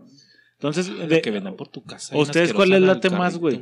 [0.54, 2.14] Entonces, La de, que venden por tu casa.
[2.14, 3.60] ¿A ustedes cuál asquerosa late más, güey?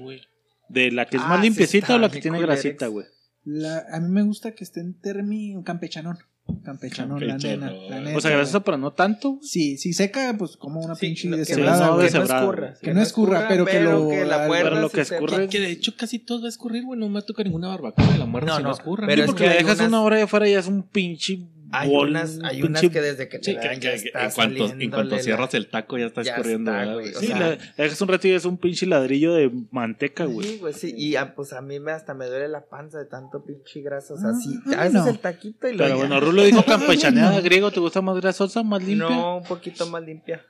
[0.69, 3.07] de la que es Ah, más limpiecita o la que tiene grasita, güey.
[3.45, 6.17] La- A mí me gusta que esté en término campechanón.
[6.63, 7.71] Campechanón, la nena.
[7.71, 9.39] La O neta, sea, grasosa, pero no tanto.
[9.43, 12.75] Sí, si seca, pues como una Sí, pinche no, que deshebrada, no deshebrada, escurra.
[12.83, 15.71] Que no escurra, pero que lo- la al- muerdas pero lo que escurre- Que de
[15.71, 16.99] hecho casi todo va a escurrir, güey.
[17.01, 19.07] No me toca ninguna barbacoa de la muerte No, si no, no, escurra.
[19.07, 20.67] pero Sí, es porque que la dejas unas- una hora de afuera y ya es
[20.69, 21.39] un pinche.
[21.81, 23.77] Hay bol, unas, hay un unas pinche- que desde que te Sí, la que, dan
[23.81, 26.33] que- ya que está en cuanto, en cuanto cierras la- el taco ya está Ya
[26.33, 26.73] escurriendo,
[27.21, 30.47] Sí, sea- la, la dejas un rato y es un pinche ladrillo de manteca, güey.
[30.49, 30.95] Sí, güey, sí.
[30.97, 34.15] Y ah, pues a mí me hasta me duele la panza de tanto pinche grasa.
[34.15, 35.09] O sea, Ah, sí, ah, haces no.
[35.09, 35.97] el taquito y lo Pero ya.
[35.97, 37.71] bueno, Rulo dijo campechaneada griego.
[37.71, 39.09] ¿Te gusta más grasosa, más limpia?
[39.11, 40.43] No, un poquito más limpia.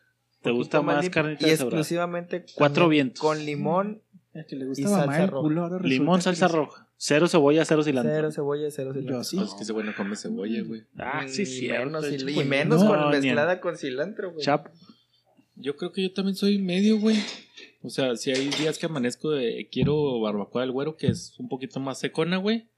[0.42, 3.20] ¿Te gusta más carnita Y exclusivamente Cuatro con- vientos.
[3.20, 4.02] Con limón,
[4.34, 5.78] Es que le gusta mamá el culo.
[5.80, 6.83] Limón, salsa roja.
[6.96, 8.12] Cero cebolla, cero cilantro.
[8.14, 9.18] cero cebolla, cero cilantro.
[9.18, 9.36] Yo sí.
[9.36, 10.82] Pues es que ese güey no come cebolla, güey.
[10.96, 12.00] Ah, sí, cierto.
[12.00, 14.44] menos, y, menos No, con mezclada con cilantro, güey.
[14.44, 14.68] Chap.
[15.56, 17.16] Yo creo que yo también soy medio, güey.
[17.82, 21.48] O sea, si hay días que amanezco de quiero barbacoa del güero, que es un
[21.48, 22.70] poquito más secona, güey.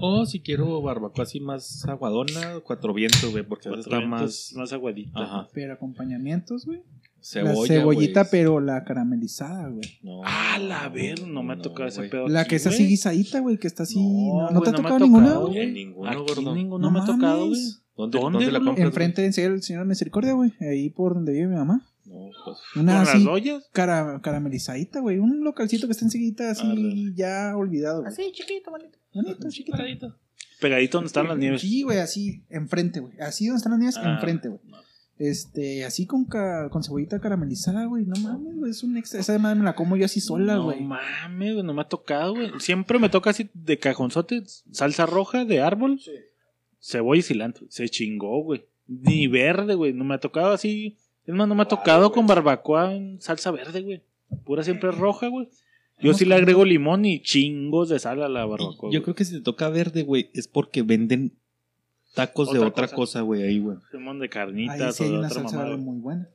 [0.00, 4.52] O si quiero barbacoa así más aguadona, cuatro vientos, güey, porque Cuatro está vientos, más
[4.54, 5.20] más aguadita.
[5.20, 5.48] Ajá.
[5.52, 6.82] Pero acompañamientos, güey.
[7.24, 9.98] Cebolla, la cebollita, pero la caramelizada, güey.
[10.02, 12.28] No, Ah, la ver, no me ha tocado ese pedo.
[12.28, 12.88] La aquí, que es así güey.
[12.90, 13.98] guisadita, güey, que está así.
[13.98, 15.58] No, ¿No, ¿no te ha no tocado ninguna, güey?
[15.58, 16.54] En ninguno, Aquí gordo.
[16.54, 17.60] ninguno me ha tocado, güey.
[17.96, 18.86] ¿Dónde, ¿Dónde, ¿dónde la compras?
[18.86, 20.52] Enfrente del Señor, Señor Misericordia, güey.
[20.60, 21.86] Ahí por donde vive mi mamá.
[22.04, 22.58] No, pues.
[22.76, 23.68] Una ¿Con así, las ollas?
[23.72, 25.18] cara, caramelizadita, güey.
[25.18, 27.14] Un localcito que está enseguida así Arre.
[27.14, 28.12] ya olvidado, güey.
[28.12, 28.98] Así, chiquito, bonito.
[29.14, 29.78] Bonito, chiquito.
[30.60, 31.60] Pegadito donde están las nieves.
[31.60, 33.14] Sí, güey, así, enfrente, güey.
[33.20, 34.60] Así donde están las niñas, Ah, enfrente, güey.
[35.18, 35.24] No.
[35.26, 38.04] Este, así con, ca- con cebollita caramelizada, güey.
[38.04, 38.70] No mames, güey.
[38.70, 39.20] Es un extra.
[39.20, 40.80] Esa madre me la como yo así sola, no güey.
[40.82, 42.50] mames, güey, no me ha tocado, güey.
[42.58, 44.42] Siempre me toca así de cajonzote,
[44.72, 46.00] salsa roja de árbol,
[46.80, 47.66] cebolla y cilantro.
[47.70, 48.64] Se chingó, güey.
[48.86, 49.92] Ni verde, güey.
[49.92, 50.96] No me ha tocado así.
[51.26, 54.02] Es más, no me ha tocado con barbacoa en salsa verde, güey.
[54.44, 55.48] Pura siempre roja, güey.
[56.02, 58.90] Yo sí le agrego limón y chingos de sal a la barbacoa.
[58.92, 61.32] Yo creo que si te toca verde, güey, es porque venden
[62.14, 63.20] tacos de Otra cosa.
[63.22, 63.76] güey, ahí, güey.
[63.90, 65.70] que Limón de Ahí carnitas sí o hay de una otra salsa mamada.
[65.76, 66.28] verde muy buena.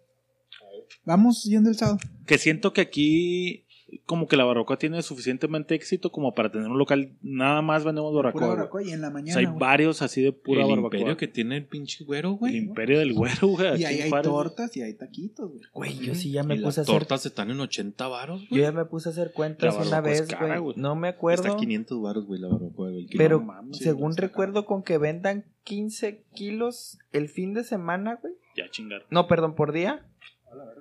[1.05, 1.97] Vamos yendo el sábado.
[2.25, 3.65] Que siento que aquí
[4.05, 8.11] como que la barbacoa tiene suficientemente éxito como para tener un local nada más vendemos
[8.11, 8.41] Pura barbacoa.
[8.47, 8.57] güey.
[8.57, 9.33] barbacoa y en la O mañana.
[9.33, 9.59] sea, hay güey.
[9.59, 10.97] varios así de pura el barbacoa.
[10.99, 12.57] imperio que tiene el pinche güero, El güey.
[12.57, 13.81] imperio del güero, güey.
[13.81, 15.61] Y ahí hay tortas y hay taquitos, güey.
[15.73, 16.95] Güey, yo sí ya Y me las puse a hacer.
[16.95, 18.61] tortas están en 80 varos, Yo güey.
[18.61, 20.59] ya me puse a hacer cuentas La una vez, cara, güey.
[20.59, 20.75] güey.
[20.77, 21.43] No me acuerdo.
[21.45, 23.07] Está 500 varos, güey, la barbacoa, el.
[23.17, 28.19] Pero No mames, sí, según recuerdo, con que vendan 15 kilos el fin de semana,
[28.21, 28.33] güey.
[28.55, 29.05] Ya chingar.
[29.09, 30.05] No, perdón, por día.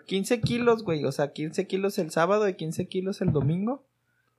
[0.07, 1.05] 15 kilos, güey.
[1.05, 3.85] O sea, 15 kilos el sábado y 15 kilos el domingo.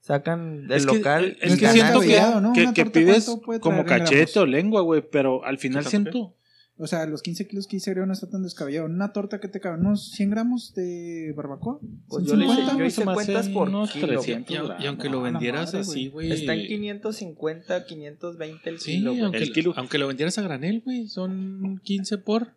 [0.01, 1.37] Sacan del Es que- local.
[1.41, 2.53] es que siento que, ¿no?
[2.53, 5.85] que- Una que torta, pides ¿cuánto puede como cachete o lengua, güey, pero al final
[5.85, 6.33] siento...
[6.81, 8.85] O sea, los 15 kilos que hice creo no está tan descabellado.
[8.85, 11.77] Una torta que te cabe, unos 100 gramos de barbacoa.
[12.07, 12.77] Pues ¿Son yo le hice- 50?
[12.79, 16.07] yo hice cuentas por unos kilo, 300 Y, y aunque lo No, vendieras madre, así,
[16.07, 16.31] güey.
[16.31, 19.73] Está en 550, 520 el Sí, kilo, aunque, El kilo.
[19.75, 22.53] aunque lo vendieras a granel, güey, son 15 por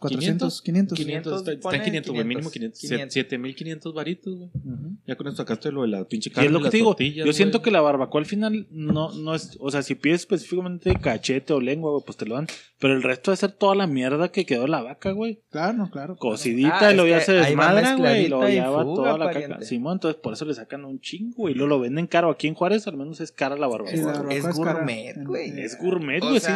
[0.00, 0.98] 400, 500.
[0.98, 1.38] 500.
[1.38, 3.12] Está, está en pone 500, güey, mínimo 500, 500.
[3.14, 4.50] 7500 varitos, güey.
[4.54, 4.96] Ujú.
[5.06, 6.46] Ya con esto sacaste lo de la pinche Y carne.
[6.48, 9.56] es lo que te digo, yo siento que la barbacoa al final no, no es,
[9.60, 12.46] o sea, si pides específicamente cachete o lengua, güey, pues te lo dan,
[12.78, 16.16] pero el resto de ser toda la mierda que quedó la vaca, güey, Claro, claro.
[16.16, 19.16] cocidita Ah, y luego es ya se desmadra, güey, y luego y ya va toda
[19.16, 19.54] la pariente.
[19.54, 19.64] caca.
[19.64, 22.46] Simón, entonces por eso le sacan un chingo, güey, y luego lo venden caro aquí
[22.46, 23.90] en Juárez, al menos es cara la barbacoa.
[23.96, 24.40] Sí, la güey.
[24.40, 25.60] barbacoa Es gourmet, güey.
[25.60, 26.50] Es gourmet, güey, sí,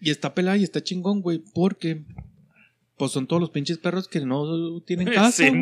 [0.00, 2.04] y está pelada y está chingón, güey, porque
[2.96, 5.60] pues son todos los pinches perros que no tienen casa, güey.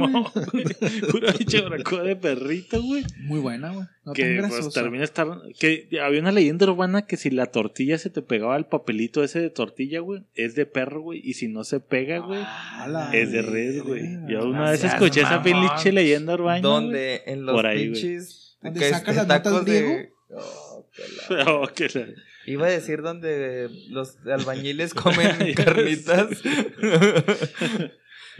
[0.53, 0.65] güey.
[1.11, 3.05] Pura pinche barbacoa de perrito, güey.
[3.21, 3.87] Muy buena, güey.
[4.05, 5.29] No tan que pues termina estar
[5.59, 9.41] que había una leyenda urbana que si la tortilla se te pegaba al papelito ese
[9.41, 13.31] de tortilla, güey, es de perro, güey, y si no se pega, güey, Ala, es
[13.33, 14.03] de red, güey.
[14.29, 16.61] Yo una vez escuché esa pinche leyenda urbana.
[16.61, 18.57] Donde en los Por ahí, pinches.
[18.63, 20.13] ¿Donde es- las notas de.
[20.31, 22.07] Oh, que la- Oh, que la-
[22.47, 26.29] Iba a decir donde los albañiles comen carnitas.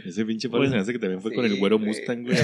[0.05, 1.87] Ese pinche Bueno, perro se me hace que también fue sí, con el güero güey.
[1.89, 2.37] Mustang, güey.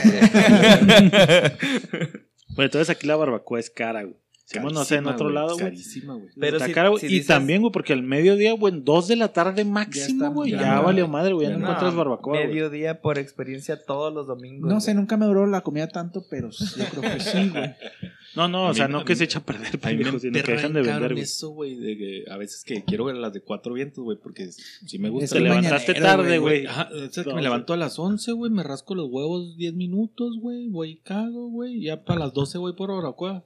[2.56, 4.16] Bueno, entonces aquí la barbacoa es cara, güey.
[4.46, 5.66] Simón, no sé, en Carísima, otro lado, güey.
[5.66, 6.28] Carísima, güey.
[6.40, 7.00] Pero Está si- cara, güey.
[7.00, 10.32] si y dices- también, güey, porque al mediodía, güey, en dos de la tarde máximo,
[10.34, 11.66] güey, ya ya, no- valió madre, güey, ya no ya no.
[11.70, 12.34] encuentras barbacoa.
[12.34, 14.68] Mediodía por experiencia todos los domingos.
[14.68, 17.76] No sé, nunca me duró la comida tanto, pero yo creo que sí, güey.
[18.36, 20.52] No, no, o sea, mí- no que mí- se echa a perder, pendejo, sino que
[20.52, 21.24] dejan de vender, cabrón güey.
[21.24, 24.52] eso, güey, de que a veces que quiero ver las de cuatro vientos, güey, porque
[24.52, 25.36] sí me gusta.
[25.36, 26.66] Te levantaste tarde, güey.
[26.68, 29.58] Ajá, o sea, que No, me levanto a las 11, güey, me rasco los huevos
[29.58, 33.44] 10 minutos, güey, voy y cago, güey, ya para las 12 voy por barbacoa.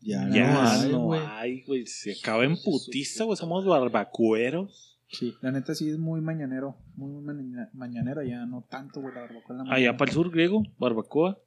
[0.00, 0.98] Ya, Ya no no
[1.66, 1.86] güey.
[1.86, 3.36] Se acaba en putiza, güey.
[3.38, 4.98] Somos barbacueros.
[5.08, 6.76] Sí, la neta sí es muy mañanero.
[6.96, 10.30] Muy maña- mañanero, ya no tanto, güey, la barbacoa en la Allá para el sur
[10.30, 11.38] griego, barbacoa.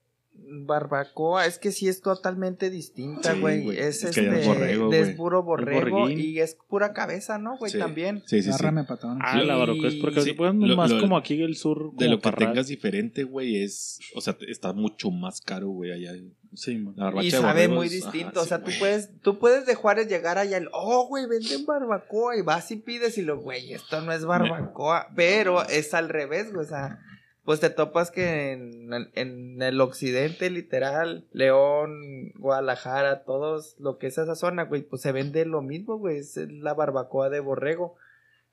[0.49, 3.69] Barbacoa, es que sí es totalmente distinta, güey.
[3.71, 7.71] es Es este, es borrego, es puro borrego y es pura cabeza, ¿no, güey?
[7.71, 7.79] Sí.
[7.79, 8.23] También.
[8.25, 8.63] Sí, sí, sí.
[8.87, 9.19] Patón.
[9.21, 11.91] Ah, la barbacoa es pues, lo- más lo- como aquí el sur.
[11.95, 12.49] De lo que Parral.
[12.53, 13.99] tengas diferente, güey, es.
[14.15, 16.13] O sea, está mucho más caro, güey, allá.
[16.53, 16.93] Sí, man.
[16.95, 18.39] La Y sabe borregos, muy ajá, distinto.
[18.39, 21.65] o sí, sea, tú puedes, tú puedes de Juárez llegar allá el, oh, güey, venden
[21.65, 22.37] barbacoa.
[22.37, 25.07] Y vas y pides y lo, güey, esto no es barbacoa.
[25.15, 26.65] Pero es al revés, güey.
[26.65, 26.99] O sea,
[27.47, 34.17] pues te topas que en, en el occidente, literal, León, Guadalajara, todos, lo que es
[34.17, 36.17] esa zona, güey, pues se vende lo mismo, güey.
[36.17, 37.95] Es la barbacoa de borrego.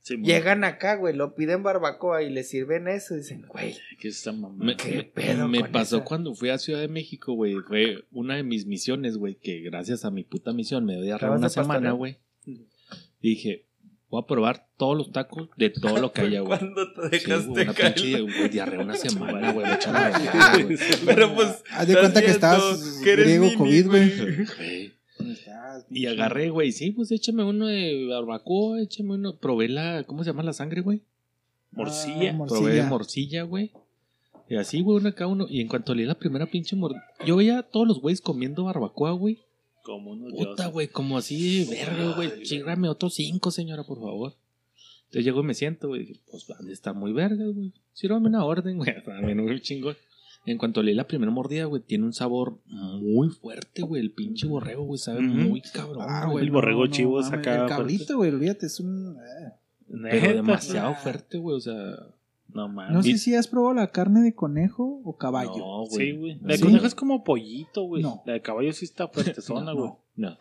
[0.03, 0.17] Sí.
[0.19, 3.15] Llegan acá, güey, lo piden barbacoa y les sirven eso.
[3.15, 4.65] Y dicen, güey, Aquí está mamá.
[4.65, 6.05] Me, ¿Qué me- pedo me con pasó esa?
[6.05, 7.57] cuando fui a Ciudad de México, güey.
[7.67, 11.41] Fue una de mis misiones, güey, que gracias a mi puta misión me diarrea ¿Acabas
[11.41, 12.19] una semana, güey.
[12.47, 12.61] Y
[13.21, 13.65] dije,
[14.15, 16.59] voy a probar todos los tacos de todo lo que haya, güey.
[16.59, 17.95] ¿cuándo te Sí, güey, dejaste una caer?
[17.95, 19.67] pinche güey, diarrea una semana, güey.
[19.67, 20.77] me.
[21.07, 21.63] Pero pues.
[21.71, 24.17] Haz de cuenta que estás griego COVID, güey.
[24.19, 24.93] Güey.
[25.19, 29.37] ¿Dónde estás, Y agarré, güey, sí, pues échame uno de barbacoa, échame uno.
[29.37, 31.03] Probé la, ¿cómo se llama la sangre, güey?
[31.73, 32.31] Morcilla.
[32.33, 32.87] Ah, Probé morcilla.
[32.87, 33.73] morcilla, güey.
[34.49, 35.47] Y así, güey, uno cada uno.
[35.49, 38.65] Y en cuanto leí la primera pinche mordida, yo veía a todos los güeyes comiendo
[38.65, 39.39] barbacoa, güey.
[39.85, 42.43] Como unos Puta, güey, como así, verga, güey.
[42.43, 44.35] Chígrame otros cinco, señora, por favor.
[45.05, 46.21] Entonces llego y me siento, güey.
[46.31, 47.73] Pues, ¿dónde está muy verga, güey?
[47.93, 48.91] Sírvame una orden, güey.
[49.07, 49.95] Dame un chingón.
[50.47, 54.01] En cuanto leí la primera mordida, güey, tiene un sabor muy fuerte, güey.
[54.03, 56.45] El pinche borrego, güey, sabe muy cabrón, Ah, güey.
[56.45, 59.17] el borrego chivo es mames, acá, El cabrito, güey, olvídate, es un.
[59.17, 59.53] eh.
[60.11, 61.57] Pero demasiado fuerte, güey.
[61.57, 61.95] O sea,
[62.55, 62.95] No mames.
[62.95, 65.57] No sé si has probado la carne de conejo o caballo.
[65.59, 66.13] no, Sí, güey.
[66.17, 66.39] güey.
[66.43, 66.63] La de ¿Sí?
[66.63, 68.03] conejo es como pollito, güey.
[68.03, 68.23] No.
[68.27, 69.91] La de caballo sí está fuerte zona, No, güey.
[70.17, 70.39] No.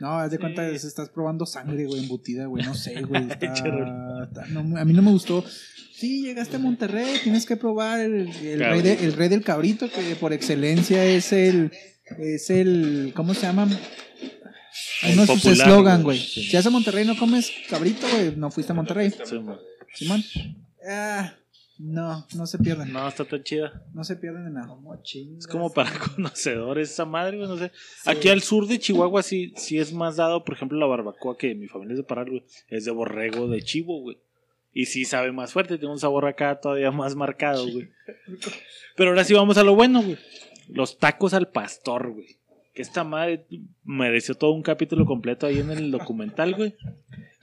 [0.00, 0.40] No, haz de Sí.
[0.40, 2.64] cuenta que estás probando sangre, güey, embutida, güey.
[2.64, 3.22] No sé, güey.
[3.30, 5.44] Está, no, a mí no me gustó.
[5.94, 9.88] Sí, llegaste a Monterrey, tienes que probar el, el rey, de- el rey del cabrito,
[9.88, 11.70] que por excelencia es el.
[12.18, 13.12] Es el.
[13.14, 13.64] ¿Cómo se llama?
[13.64, 16.18] Uno de sus popular, eslogan, güey.
[16.18, 16.26] güey.
[16.26, 16.42] Sí.
[16.44, 19.10] Si vas a Monterrey y no comes cabrito, güey, no fuiste a Monterrey.
[19.10, 19.36] Sí.
[19.94, 20.24] Simón.
[20.88, 21.34] Ah,
[21.78, 22.92] no, no se pierden.
[22.92, 23.84] No, está tan chida.
[23.92, 24.76] No se pierden de nada.
[25.38, 27.72] Es como para conocedores esa madre, güey, no sé.
[28.06, 31.54] Aquí al sur de Chihuahua sí, sí es más dado, por ejemplo, la barbacoa que
[31.54, 34.18] mi familia es de Parral, güey, es de borrego de chivo, güey.
[34.72, 37.90] Y sí sabe más fuerte, tiene un sabor acá todavía más marcado, güey.
[38.96, 40.18] Pero ahora sí vamos a lo bueno, güey.
[40.68, 42.38] Los tacos al pastor, güey.
[42.74, 43.46] Que esta madre
[43.84, 46.74] mereció todo un capítulo completo ahí en el documental, güey.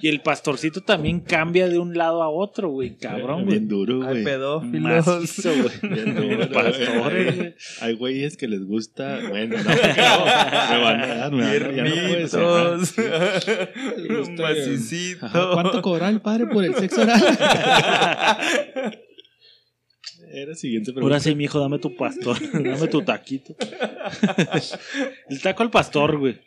[0.02, 2.96] Y el pastorcito también cambia de un lado a otro, güey.
[2.98, 3.58] Cabrón, güey.
[3.58, 4.24] Bien duro, Hay güey.
[4.24, 5.08] pedófilos.
[5.08, 5.94] Macizo, güey.
[5.94, 7.56] Bien duro, Pastores, güey.
[7.82, 9.20] Hay güeyes que les gusta.
[9.30, 11.84] Bueno, no, no, me van a dar, me van a dar, ya
[14.08, 15.28] no Macicito.
[15.54, 17.22] ¿Cuánto cobraba el padre por el sexo oral?
[20.32, 21.16] Era siguiente pregunta.
[21.16, 22.38] Ahora sí, mijo, dame tu pastor.
[22.54, 23.56] dame tu taquito.
[25.30, 26.40] el taco al pastor, güey.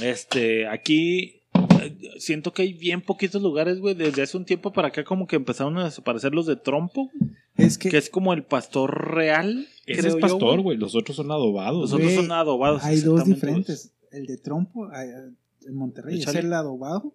[0.00, 1.40] Este, aquí
[1.82, 3.94] eh, siento que hay bien poquitos lugares, güey.
[3.94, 7.32] Desde hace un tiempo para acá, como que empezaron a desaparecer los de trompo, güey,
[7.56, 9.66] Es que que es como el pastor real.
[9.86, 10.78] Ese creo es yo, pastor, güey.
[10.78, 11.80] Los otros son adobados.
[11.80, 12.84] Los otros son adobados.
[12.84, 13.92] hay dos diferentes.
[14.12, 16.38] El de trompo en Monterrey Échale.
[16.38, 17.14] es el adobado.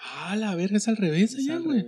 [0.00, 1.84] Ah, la verga, es al revés Es allá, al güey.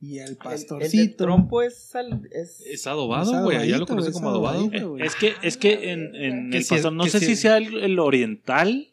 [0.00, 1.24] Y el El, el pastorcito.
[1.24, 3.56] trompo es, al- es- Es adobado, güey.
[3.56, 4.68] Allá lo es como adobado.
[4.72, 5.02] Eh, güey.
[5.06, 7.56] es que, es que en, en Que el si es- pastor, no sé si sea
[7.56, 8.88] el, el oriental,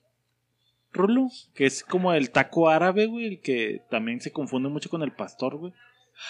[0.93, 5.01] Rulo, que es como el taco árabe, güey, el que también se confunde mucho con
[5.03, 5.73] el pastor, güey.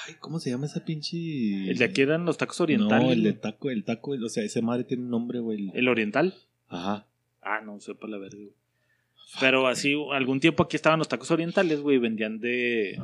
[0.07, 1.17] Ay, ¿cómo se llama esa pinche?
[1.69, 3.03] El de aquí eran los tacos orientales.
[3.05, 5.71] No, el de taco, el taco, o sea, ese madre tiene un nombre, güey.
[5.73, 6.35] el oriental.
[6.69, 7.05] Ajá.
[7.41, 8.53] Ah, no sé para la verga, güey.
[9.39, 13.01] Pero así, algún tiempo aquí estaban los tacos orientales, güey, vendían de,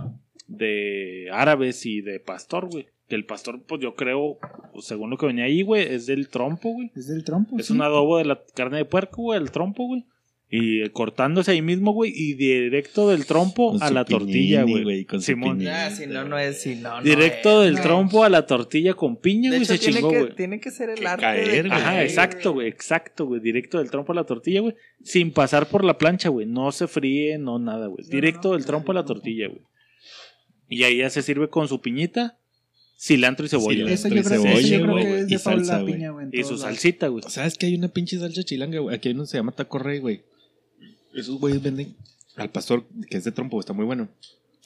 [0.47, 2.87] de árabes y de pastor, güey.
[3.07, 4.37] Que el pastor, pues yo creo,
[4.73, 6.91] pues, según lo que venía ahí, güey, es del trompo, güey.
[6.95, 7.57] Es del trompo.
[7.57, 7.73] Es sí.
[7.73, 10.03] un adobo de la carne de puerco, güey, el trompo, güey.
[10.49, 14.63] Y eh, cortándose ahí mismo, güey, y directo del trompo Con a su la tortilla,
[14.63, 14.83] güey.
[14.83, 15.57] güey, con su Simón.
[15.57, 15.71] piñini.
[15.71, 16.61] Ah, si no, no es.
[16.61, 17.65] Si no, no Directo es.
[17.67, 17.81] del no.
[17.81, 20.35] trompo a la tortilla con piña, De güey, hecho, se tiene chingó, que, güey.
[20.35, 21.21] tiene que ser el Que arte.
[21.21, 21.71] caer, de güey.
[21.81, 23.41] Ajá, caer, exacto, güey, exacto, güey.
[23.41, 24.75] Directo del trompo a la tortilla, güey.
[25.03, 26.45] Sin pasar por la plancha, güey.
[26.45, 28.05] No se fríe, no nada, güey.
[28.09, 29.61] Directo no, del trompo a la tortilla, güey.
[30.69, 32.37] Y ahí ya se sirve con su piñita,
[32.99, 33.69] cilantro y cebolla.
[33.87, 33.93] Cilantro.
[33.93, 35.85] Esa y creo, cebolla, yo creo güey, que es y de Paula salsa.
[35.85, 36.23] Piña, güey.
[36.25, 36.61] en y todos su lados.
[36.61, 37.23] salsita, güey.
[37.27, 38.95] ¿Sabes que hay una pinche salsa chilanga, güey?
[38.95, 40.21] Aquí hay uno que se llama Taco Rey, güey.
[41.13, 41.95] Esos güeyes venden
[42.35, 44.07] al pastor, que es de trompo, está muy bueno.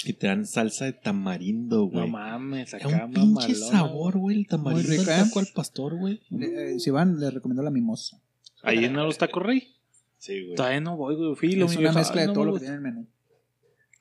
[0.03, 2.05] Y te dan salsa de tamarindo, güey.
[2.05, 5.23] No mames, Es acá un pinche mamalona, sabor, güey, el tamarindo Muy rica, ¿eh?
[5.23, 6.19] taco al pastor, güey.
[6.31, 8.19] Le- eh, si van, les recomiendo la mimosa.
[8.63, 9.67] Ahí no los tacos rey.
[10.17, 10.55] Sí, güey.
[10.55, 11.35] Todavía no voy, güey.
[11.35, 12.65] Filo, es una mezcla de no todo lo que gusta.
[12.65, 13.07] tiene el menú.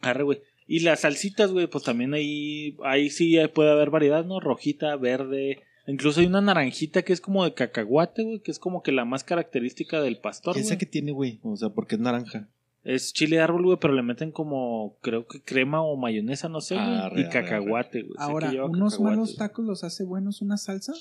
[0.01, 0.41] Arre, güey.
[0.73, 4.39] Y las salsitas, güey, pues también ahí, ahí sí puede haber variedad, ¿no?
[4.39, 5.65] Rojita, verde.
[5.89, 9.05] Incluso hay una naranjita que es como de cacahuate, güey, que es como que la
[9.05, 10.79] más característica del pastor, ¿Esa güey.
[10.79, 11.41] que tiene, güey?
[11.43, 12.49] O sea, porque es naranja.
[12.85, 16.61] Es chile de árbol, güey, pero le meten como, creo que crema o mayonesa, no
[16.61, 16.87] sé, güey.
[16.87, 18.15] Arre, y arre, cacahuate, güey.
[18.19, 19.39] Ahora, unos cacahuate, malos güey.
[19.39, 20.93] tacos los hace buenos una salsa.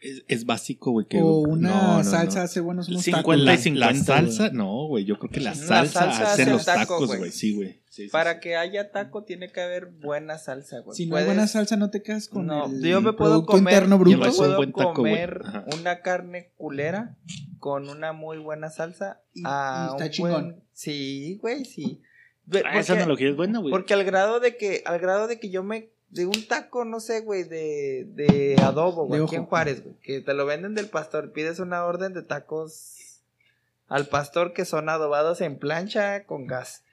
[0.00, 1.06] Es, es básico, güey.
[1.06, 2.44] que- o una no, no, salsa no.
[2.44, 3.36] hace buenos unos 50 tacos.
[3.36, 5.04] y La, 50, la salsa, no, güey.
[5.04, 7.18] Yo creo que la La salsa, salsa hace hace los taco, tacos, güey.
[7.18, 7.32] güey.
[7.32, 7.80] Sí, güey.
[7.88, 8.40] Sí, sí, Para sí.
[8.42, 10.96] que haya taco tiene que haber buena salsa, güey.
[10.96, 13.52] Si no hay buena salsa, no te quedas con no, el yo me puedo Producto
[13.54, 14.18] comer, Interno yo Bruto.
[14.18, 15.12] me un puedo buen taco, güey.
[15.14, 15.42] comer
[15.80, 17.16] una carne culera
[17.58, 19.20] con una muy buena salsa.
[19.34, 20.30] Y- a y está un chingón.
[20.44, 22.00] buen- Sí, güey, sí.
[22.64, 23.72] Ah, esa analogía es buena, güey.
[23.72, 27.00] Porque al grado de que, al grado de que yo me, de un taco, no
[27.00, 29.44] sé, güey, de, de adobo, güey, aquí en.
[29.44, 33.22] Juárez, güey, que te lo venden del pastor, pides una orden de tacos
[33.88, 36.84] al pastor que son adobados en plancha con gas.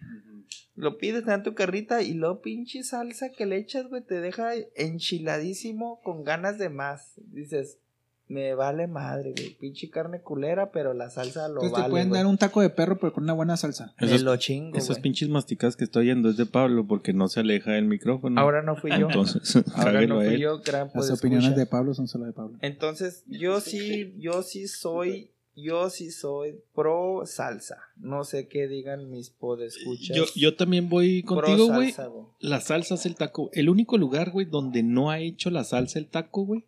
[0.76, 4.20] Lo pides, te dan tu carrita y lo pinche salsa que le echas, güey, te
[4.20, 7.14] deja enchiladísimo con ganas de más.
[7.18, 7.78] Dices,
[8.28, 12.10] me vale madre, güey, pinche carne culera, pero la salsa lo Entonces vale, te pueden
[12.10, 12.20] güey.
[12.20, 13.94] dar un taco de perro, pero con una buena salsa.
[14.00, 15.02] Esos- lo chingo, Esas güey.
[15.04, 18.42] pinches masticadas que estoy oyendo es de Pablo porque no se aleja del micrófono.
[18.42, 19.08] Ahora no fui yo.
[19.08, 22.58] Entonces, Ahora no fui yo, gran Las opiniones de Pablo son solo de Pablo.
[22.62, 27.78] Entonces, yo sí, yo sí soy, yo sí soy pro salsa.
[27.96, 30.18] No sé qué digan mis podescuchas.
[30.18, 31.92] Yo, yo también voy contigo, güey.
[31.92, 32.26] salsa, güey.
[32.40, 33.50] La salsa es el taco.
[33.54, 36.66] El único lugar, güey, donde no ha hecho la salsa el taco, güey.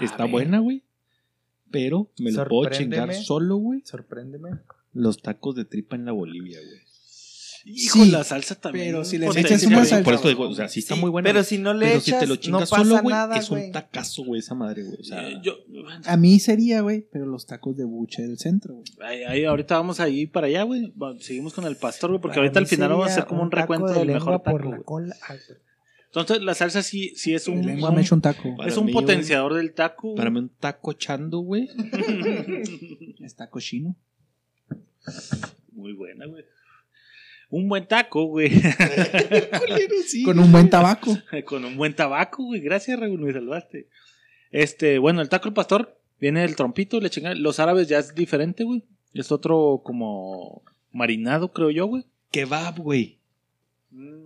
[0.00, 0.32] Está ver.
[0.32, 0.82] buena, güey.
[1.70, 3.82] Pero me lo puedo chingar solo, güey.
[3.84, 4.50] Sorpréndeme.
[4.92, 6.86] Los tacos de tripa en la Bolivia, güey.
[7.68, 8.86] Hijo, Sí, la salsa también.
[8.86, 11.00] pero si le potencia, echas una salsa- Por eso digo, o sea, sí está Sí,
[11.00, 11.28] muy buena.
[11.28, 13.36] Pero si no le Pero si echas, te lo no chingas pasa solo, güey, nada,
[13.36, 13.72] es un güey.
[13.72, 15.00] tacazo, güey, esa madre, güey.
[15.00, 15.54] O sea, Eh, yo,
[16.04, 18.84] A mí sería, güey, pero los tacos de buche del centro, güey.
[19.04, 20.94] ahí, ahí ahorita vamos a ir para allá, güey.
[21.18, 23.50] Seguimos con el pastor, güey, porque Para ahorita al final vamos a hacer como un
[23.50, 24.70] taco recuento de del lengua mejor por taco.
[24.70, 24.84] la güey.
[24.84, 25.16] cola.
[25.28, 25.38] Ay.
[26.18, 28.56] Entonces, la salsa sí, sí es un, lengua un- me un taco.
[28.64, 30.14] Es un mí, güey, potenciador del taco.
[30.14, 31.68] para mí un taco chando, güey.
[33.20, 33.94] Está cochino.
[35.72, 36.42] Muy buena, güey.
[37.50, 38.50] Un buen taco, güey.
[40.24, 41.16] Con un buen tabaco.
[41.44, 42.62] Con un buen tabaco, güey.
[42.62, 43.88] Gracias, Raúl, me salvaste.
[44.50, 47.42] Este, bueno, el taco al pastor viene del trompito, le chingan.
[47.42, 48.84] Los árabes ya es diferente, güey.
[49.12, 50.62] Es otro como
[50.92, 52.04] marinado, creo yo, güey.
[52.30, 53.15] Kebab, güey.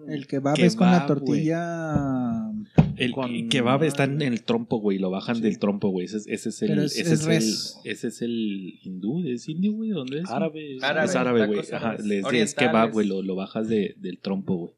[0.08, 2.50] El kebab Kebab, es con la tortilla
[2.96, 4.98] El Con- kebab está en el trompo, güey.
[4.98, 5.42] Lo bajan Sí.
[5.42, 6.06] del trompo, güey.
[6.06, 6.78] Ese, es- ese es el.
[6.80, 9.22] Es- ese, es el ese es el hindú.
[9.26, 9.90] ¿Es indio, güey?
[9.90, 10.30] ¿Dónde es?
[10.30, 10.78] Árabe.
[10.82, 11.06] Árabe.
[11.06, 11.60] Es árabe, güey.
[11.72, 11.96] Ajá.
[12.32, 13.06] es kebab, güey.
[13.06, 14.72] Lo, lo bajas de, del trompo, güey.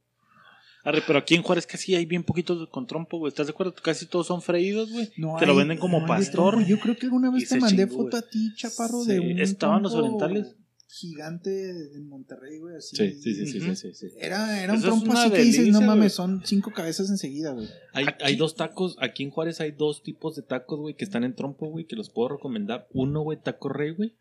[0.84, 3.28] Arre, pero aquí en Juárez casi hay bien poquitos con trompo, güey.
[3.28, 3.72] ¿Estás de acuerdo?
[3.82, 5.10] Casi todos son freídos, güey.
[5.16, 6.64] No Te lo venden como no pastor.
[6.66, 9.38] Yo creo que alguna vez te mandé chingó, foto a ti, chaparro, Sí, de un
[9.38, 10.56] estaban los orientales.
[10.92, 12.76] Gigante en Monterrey, güey.
[12.76, 12.94] Así.
[12.96, 14.06] Sí, sí, sí, sí, sí, sí, sí.
[14.20, 16.10] Era, era un trompo así que dices, no mames, güey.
[16.10, 17.66] son cinco cabezas enseguida, güey.
[17.94, 18.96] Hay, Aquí- hay dos tacos.
[19.00, 21.96] Aquí en Juárez hay dos tipos de tacos, güey, que están en trompo, güey, que
[21.96, 22.88] los puedo recomendar.
[22.92, 24.12] Uno, güey, taco rey, güey.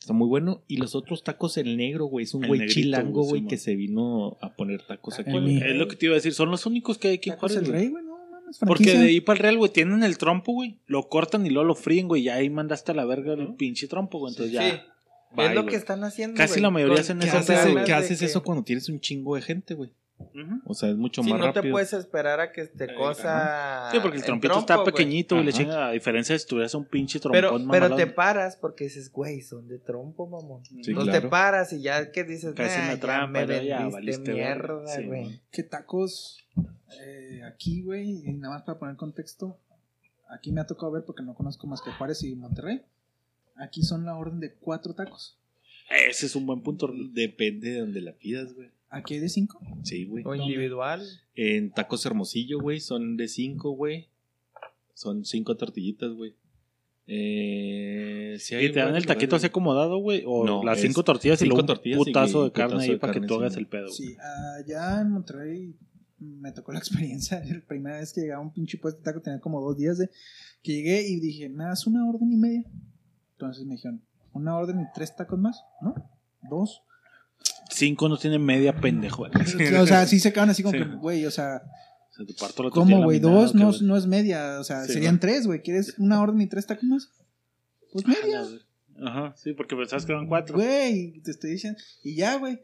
[0.00, 0.62] Está muy bueno.
[0.66, 2.24] Y los otros tacos, el negro, güey.
[2.24, 5.30] Es un güey chilango, güey, sí, que se vino a poner tacos aquí.
[5.30, 5.56] El güey.
[5.58, 6.32] Es lo que te iba a decir.
[6.32, 7.58] Son los únicos que hay aquí en Juárez.
[7.58, 10.52] el rey, güey, no mames, Porque de ahí para el Real, güey, tienen el trompo,
[10.52, 10.78] güey.
[10.86, 12.22] Lo cortan y luego lo fríen, güey.
[12.22, 14.32] Y ahí mandaste a la verga el pinche trompo, güey.
[14.32, 14.68] Entonces ya.
[14.70, 14.76] Sí.
[15.34, 16.36] Bye, es lo que están haciendo.
[16.36, 19.36] Casi la mayoría hacen ¿Qué eso, haces, ¿qué haces que- eso cuando tienes un chingo
[19.36, 19.92] de gente, güey?
[20.66, 21.72] O sea, es mucho Si más no te rápido.
[21.72, 23.88] puedes esperar a que te Eh, cosa.
[23.90, 25.46] Sí, porque el en trompito trompo, está pequeñito, güey.
[25.46, 25.88] Le chinga.
[25.88, 29.40] A diferencia de si tuvieras un pinche trompón Pero, pero te paras porque dices, güey,
[29.40, 30.62] son de trompo, mamón.
[30.66, 31.22] Sí, Entonces claro.
[31.22, 33.62] te paras y ya que dices, Caes en "Nah, la ya trampa, me ¿no?
[33.62, 34.74] Ya vendiste valiste verga".
[34.74, 35.40] mierda, güey.
[35.50, 36.44] que tacos
[37.02, 39.56] eh, aquí, güey, y nada más para poner contexto,
[40.28, 42.82] aquí me ha tocado ver porque no conozco más que Juárez y Monterrey.
[43.60, 45.38] Aquí son la orden de cuatro tacos.
[46.08, 46.92] Ese es un buen punto.
[47.12, 48.70] Depende de donde la pidas, güey.
[48.88, 49.60] Aquí hay de cinco.
[49.84, 50.24] Sí, güey.
[50.26, 51.06] O individual.
[51.34, 54.08] En tacos hermosillo, güey, son de cinco, güey.
[54.94, 56.34] Son cinco tortillitas, güey.
[57.06, 60.22] Eh, hay Y te dan el taquito así acomodado, güey.
[60.26, 62.90] O No, las cinco tortillas y luego un tortillas y putazo de carne putazo ahí
[62.92, 63.86] de para que tú hagas el pedo.
[63.86, 63.94] güey.
[63.94, 64.16] Sí,
[64.58, 65.74] allá en Monterrey
[66.18, 67.42] me tocó la experiencia.
[67.44, 69.98] La primera vez que llegaba a un pinche puesto de taco tenía como dos días
[69.98, 70.08] de
[70.62, 72.64] que llegué y dije, ¿me das una orden y media?
[73.40, 74.02] Entonces me dijeron,
[74.34, 75.64] ¿una orden y tres tacos más?
[75.80, 75.94] ¿No?
[76.42, 76.82] ¿Dos?
[77.70, 79.22] Cinco no tienen media pendejo.
[79.80, 80.84] o sea, sí se quedaban así como Sí.
[80.84, 81.62] que, güey, o sea,
[82.10, 83.18] Se te parto la ¿cómo, güey?
[83.18, 85.20] Dos ¿o qué, no, no es media, o sea, Sí, serían ¿no?
[85.20, 85.62] tres, güey.
[85.62, 87.10] ¿Quieres una orden y tres tacos más?
[87.92, 88.42] Pues media.
[89.02, 90.56] Ajá, sí, porque pensabas que eran cuatro.
[90.56, 91.80] Güey, te estoy diciendo.
[92.04, 92.60] Y ya, güey.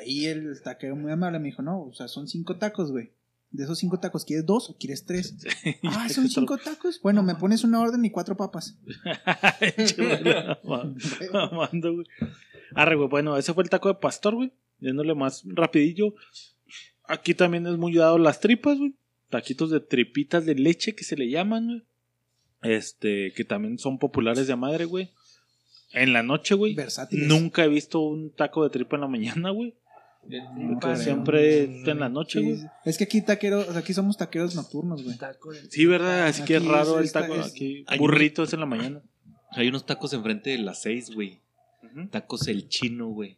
[0.00, 3.12] Ahí el taquero muy amable me dijo, no, o sea, son cinco tacos, güey.
[3.56, 5.34] De esos cinco tacos, ¿quieres dos o quieres tres?
[5.84, 7.00] Ah, son cinco tacos.
[7.00, 8.78] Bueno, me pones una orden y cuatro papas.
[11.32, 12.06] Mamando, güey.
[12.74, 13.08] Arre, güey.
[13.08, 14.52] Bueno, ese fue el taco de pastor, güey.
[14.78, 16.14] Yéndole más rapidillo.
[17.08, 18.94] Aquí también es muy dado las tripas, güey.
[19.30, 21.82] Taquitos de tripitas de leche que se le llaman, güey.
[22.62, 25.12] Este, que también son populares de madre, güey.
[25.92, 26.74] En la noche, güey.
[26.74, 27.26] Versátiles.
[27.26, 29.76] Nunca he visto un taco de tripa en la mañana, güey.
[30.28, 30.96] No, Que creo.
[30.96, 32.56] siempre está en la noche, güey.
[32.56, 32.66] sí.
[32.84, 35.16] Es que aquí taqueros, o sea, aquí somos taqueros nocturnos, güey.
[35.70, 36.26] Sí, ¿verdad?
[36.26, 37.34] Así que es raro es- el taco.
[37.36, 39.02] es- Aquí, Hay burrito es en la mañana.
[39.52, 41.40] Hay unos tacos enfrente de las seis, güey.
[42.10, 43.36] Tacos el chino, güey.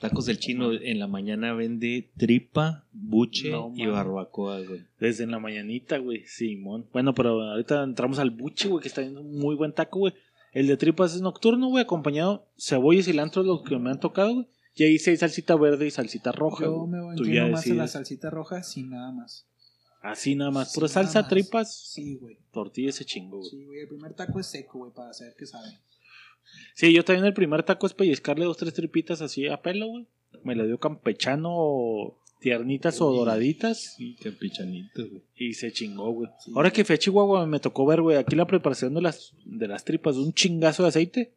[0.00, 4.82] Tacos del chino en la mañana vende tripa, buche No, y barbacoa, güey.
[5.00, 6.24] Desde en la mañanita, güey.
[6.26, 6.86] Simón.
[6.92, 10.12] Bueno, pero ahorita entramos al buche, güey, que está viendo un muy buen taco, güey.
[10.52, 14.34] El de tripas es nocturno, güey, acompañado cebolla y cilantro lo que me han tocado,
[14.34, 14.46] güey.
[14.76, 16.64] Y ahí sí hay salsita verde y salsita roja.
[16.64, 19.46] Yo me inclino ya más a la salsita roja sin nada más.
[20.02, 20.74] Así nada más.
[20.74, 21.30] Pura salsa, más.
[21.30, 22.38] tripas, Sí, güey.
[22.52, 23.50] tortilla ese chingo, güey.
[23.50, 23.80] Sí, güey.
[23.80, 25.78] El primer taco es seco, güey, para saber qué sabe.
[26.74, 30.06] Sí, yo también el primer taco es pellizcarle dos, tres tripitas así a pelo, güey.
[30.42, 33.94] Me lo dio campechano tiernitas o doraditas.
[33.96, 35.22] Sí, campechanitos, güey.
[35.36, 36.28] Y se chingó, güey.
[36.40, 36.52] Sí.
[36.54, 39.68] Ahora que fui a Chihuahua me tocó ver, güey, aquí la preparación de las, de
[39.68, 41.32] las tripas, un chingazo de aceite.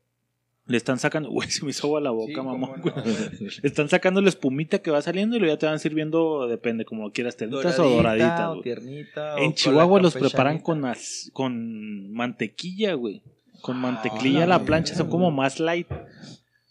[0.68, 2.94] Le están sacando, güey, se me hizo agua la boca, Sí, mamón, güey.
[2.96, 3.04] no.
[3.04, 6.84] Le están sacando la espumita que va saliendo y luego ya te van sirviendo, depende,
[6.86, 8.64] como lo quieras, tiernitas o Doradita doraditas, o güey.
[8.64, 9.36] tiernita.
[9.36, 13.22] o En Chihuahua los preparan con, as- con mantequilla, güey.
[13.62, 15.38] Con Ah, mantequilla a la la plancha, son como güey.
[15.38, 15.88] más light.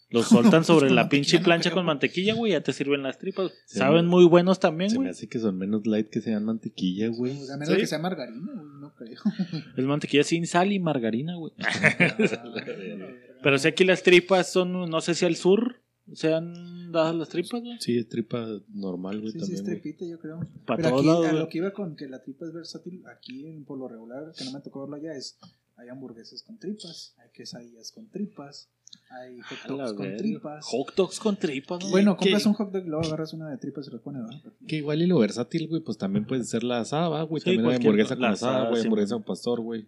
[0.09, 3.51] Los soltan sobre la mantequilla pinche plancha con mantequilla, güey, ya te sirven las tripas.
[3.65, 5.09] Saben muy buenos también, Se me güey.
[5.11, 7.33] hace que son menos light que sean mantequilla, güey.
[7.41, 7.81] O sea, a menos Sí.
[7.81, 9.19] que sea margarina, güey, no creo.
[9.75, 11.51] Es mantequilla sin sal y margarina, güey.
[13.43, 15.77] Pero sé que las tripas son, no sé si al sur
[16.13, 17.77] sean dadas las tripas, güey.
[17.79, 19.81] Sí, es tripa normal, güey, Sí, sí, es también, güey.
[19.81, 20.39] tripita, yo creo.
[20.65, 21.41] Para Pero todos aquí, lados, a güey.
[21.41, 24.45] lo que iba con que la tripa es versátil, aquí en- por lo regular, que
[24.45, 25.37] no me tocó verlo allá, es
[25.75, 28.69] hay hamburguesas con tripas, hay quesadillas con tripas,
[29.11, 30.65] hay hot dogs con tripas.
[30.65, 31.89] Hot dogs con tripas, ¿no?
[31.91, 32.25] Bueno, ¿Qué?
[32.25, 34.53] compras un hot dog y luego agarras una de tripas y lo pones, ¿verdad?
[34.67, 37.41] Que igual y lo versátil, güey, pues también puede ser la asada, ¿va, güey.
[37.41, 39.85] Sí, también hay hamburguesa con la asada, güey, sí, hamburguesa con pastor, güey.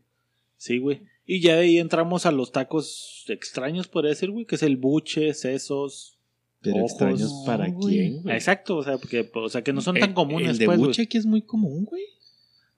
[0.58, 1.02] Sí, güey.
[1.32, 4.78] Y ya de ahí entramos a los tacos extraños, podría decir, güey, que es el
[4.78, 6.18] buche, sesos.
[6.62, 6.92] Pero Ojos.
[6.92, 7.96] extraños para güey.
[7.98, 8.36] quién, güey.
[8.36, 10.78] Exacto, o sea, porque, o sea, que no son El- tan comunes, El de pues,
[10.80, 10.88] güey.
[10.90, 12.04] buche aquí es muy común, güey.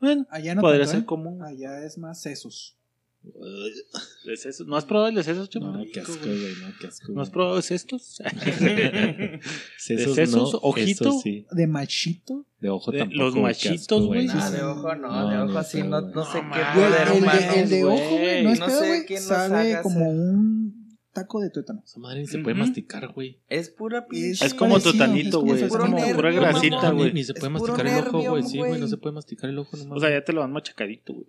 [0.02, 1.06] Bueno, Allá no podría tanto, ser ¿eh?
[1.06, 1.41] común.
[1.44, 2.76] Allá es más sesos.
[3.23, 4.65] ¿De?
[4.65, 5.49] ¿No has probado el de sesos?
[5.56, 7.11] No, qué asco, güey, no, qué asco.
[7.11, 7.34] ¿No has güey.
[7.34, 8.22] probado de estos?
[9.77, 10.53] Sesos, ¿De sesos?
[10.53, 11.10] no, ¿Ojito?
[11.10, 11.45] eso sí.
[11.52, 12.45] De machito.
[12.60, 13.19] De ojo De- tampoco.
[13.23, 14.26] los qué machitos, asco, güey.
[14.27, 15.53] Nah, sí, de ojo no, No, de no ojo no, güey.
[15.53, 16.76] no sé No qué mames.
[16.76, 17.39] Güey, poder el, de, humano.
[17.56, 19.06] el de ojo, güey, no es No pedo, sé güey.
[19.06, 20.15] quién los Sabe como hacer.
[20.15, 21.84] un taco de tuétano.
[21.85, 22.65] Esa madre ni se puede Ujú.
[22.68, 23.39] masticar, güey.
[23.49, 24.45] Es pura pinche.
[24.45, 25.64] Es como parecido, totanito, es güey.
[25.64, 27.14] Es puro como pura grasita, güey.
[27.14, 28.43] Ni se puede Es puro masticar el ojo, nervio, güey.
[28.43, 28.81] Sí, güey, güey.
[28.81, 29.98] no se puede masticar el ojo nomás.
[29.98, 31.27] O sea, ya te lo van machacadito, güey.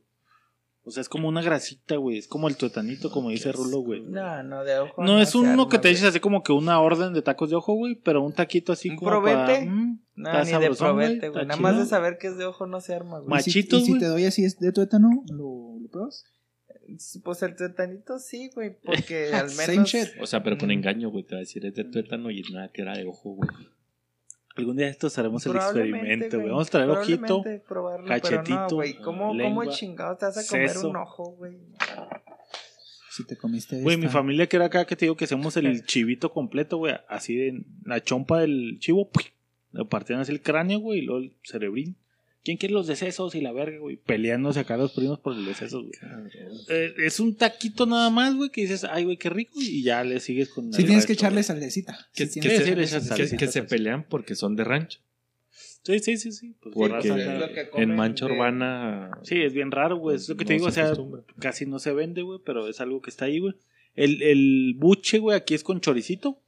[0.85, 2.19] O sea, es como una grasita, güey.
[2.19, 4.03] Es como el tuetanito, como dice Rulo, güey.
[4.03, 5.03] No, no, de ojo.
[5.05, 7.57] No es uno arma, que te eches así como que una orden de tacos de
[7.57, 9.37] ojo, güey, pero un taquito así ¿Un como probete?
[9.37, 11.47] para, mm, No, ni de sabrosón, probete, güey.
[11.47, 13.29] Nada más de saber que es de ojo no se arma, güey.
[13.29, 16.25] Ma- Y si- Y te doy así es de tuétano, ¿lo, lo pruebas?
[17.23, 19.89] Pues el tetanito sí, güey, porque al Same menos...
[19.89, 20.09] shit.
[20.21, 20.73] O sea, pero con Mm.
[20.73, 21.23] engaño, güey.
[21.25, 23.49] Te va a decir es de tuétano y nada que era de ojo, güey.
[24.57, 26.51] Algún día de estos haremos el experimento, güey.
[26.51, 27.43] Vamos a traer ojito.
[27.43, 29.05] pero cachetito, no.
[29.05, 30.91] ¿Cómo, ¿Cómo lengua, chingados te vas a comer seso.
[30.91, 31.59] un ojo, güey?
[33.11, 35.85] Si te comiste Güey, mi familia que era acá que te digo que hacemos el
[35.87, 36.95] chivito completo, güey.
[37.09, 39.25] Así de la chompa del chivo, ¡pui!
[39.73, 41.97] le partían así el cráneo, güey, y luego el cerebrín.
[42.45, 43.97] ¿Quién quiere los decesos y la verga, güey?
[43.97, 45.93] Peleándose acá los primos por el deceso, güey.
[46.69, 50.03] Eh, es un taquito nada más, güey, que dices, ay, güey, qué rico, y ya
[50.03, 51.97] le sigues con Sí tienes que echarle salecita.
[52.13, 54.99] Que, Sí que sí, se, que- salecita, que se pelean porque son de rancho.
[55.85, 56.55] Sí, sí, sí, sí.
[56.63, 57.09] Pues, Porque
[57.55, 59.19] que comen en mancha de- urbana.
[59.25, 60.17] Sí, es bien raro, güey.
[60.17, 61.23] Es lo que te digo, o se sea, acostumbra.
[61.41, 63.55] casi no se vende, güey, pero es algo que está ahí, güey.
[63.95, 66.39] El, el buche, güey, aquí es con choricito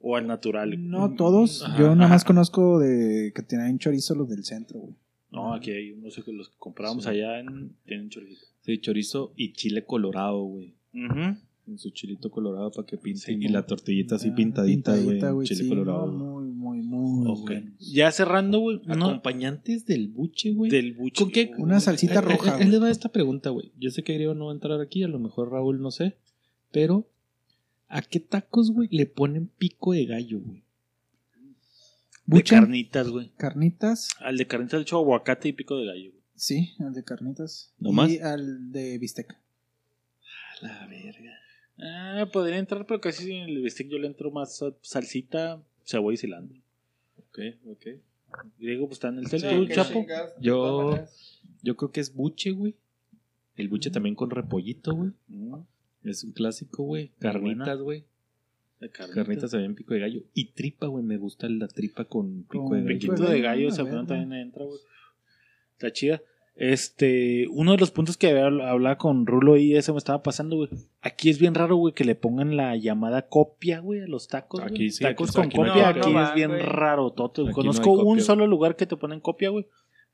[0.00, 0.88] o al natural.
[0.88, 1.62] No todos.
[1.64, 4.94] Ajá, Yo nada más conozco de que tienen chorizo los del centro, güey.
[5.36, 7.10] No, aquí hay unos que los que comprábamos Sí.
[7.10, 8.46] allá en, tienen choricito.
[8.62, 10.74] Sí, chorizo y chile colorado, güey.
[10.94, 11.36] Ujú.
[11.68, 13.20] En su chilito colorado para que pinte.
[13.20, 14.96] Sí, y la tortillita así Ah, pintadita,
[15.32, 15.46] güey.
[15.48, 16.06] Chile sí, colorado.
[16.12, 17.40] no, muy, muy, muy Ok.
[17.42, 17.72] bueno.
[17.80, 20.70] Ya cerrando, güey, uno Acompañantes del buche, güey.
[20.70, 21.22] del buche.
[21.24, 21.50] ¿Con qué?
[21.58, 22.62] Una salsita Eh, eh, roja, eh.
[22.62, 23.72] Él le va esta pregunta, güey.
[23.80, 26.16] Yo sé que Griego no va a entrar aquí, a lo mejor Raúl no sé.
[26.70, 27.08] Pero,
[27.88, 30.62] ¿a qué tacos, güey, le ponen pico de gallo, güey?
[32.26, 33.30] De carnitas, güey.
[33.36, 36.22] carnitas, Al de carnitas le echo aguacate y pico de gallo, güey.
[36.34, 37.72] sí, al de carnitas.
[37.78, 38.10] ¿No más?
[38.10, 39.36] Y al de bistec.
[40.62, 41.32] La verga.
[41.78, 46.14] Ah, podría entrar, pero casi en el bistec yo le entro más sa- salsita, cebolla
[46.14, 46.58] y cilantro.
[47.18, 47.38] Ok,
[47.68, 47.86] ok.
[48.58, 50.06] Griego, pues está en el Sí, centro, qué chapo.
[50.40, 50.98] Yo-.
[51.62, 52.74] Yo creo que es buche, güey.
[53.56, 55.12] El buche también con repollito, güey.
[55.28, 55.54] Mm,
[56.04, 57.12] Es un clásico, güey.
[57.18, 58.04] Carnitas, güey.
[58.80, 59.14] De carnitas.
[59.14, 60.20] Carnitas también pico de gallo.
[60.34, 61.04] Y tripa, güey.
[61.04, 63.12] Me gusta la tripa con pico Con de gallo.
[63.12, 64.06] de Pues, gallo, a se ver, güey.
[64.06, 64.78] también entra, güey.
[65.72, 66.22] Está chida.
[66.58, 70.56] Este, uno de los puntos que había- hablaba con Rulo y eso me estaba pasando,
[70.56, 70.70] güey.
[71.02, 74.62] Aquí es bien raro, güey, que le pongan la llamada copia, güey, a los tacos.
[74.62, 76.62] Aquí sí, tacos aquí- con aquí no hay copia, aquí No, es bien güey.
[76.62, 77.44] raro, Toto.
[77.44, 79.66] No Conozco un solo lugar que te ponen copia, güey.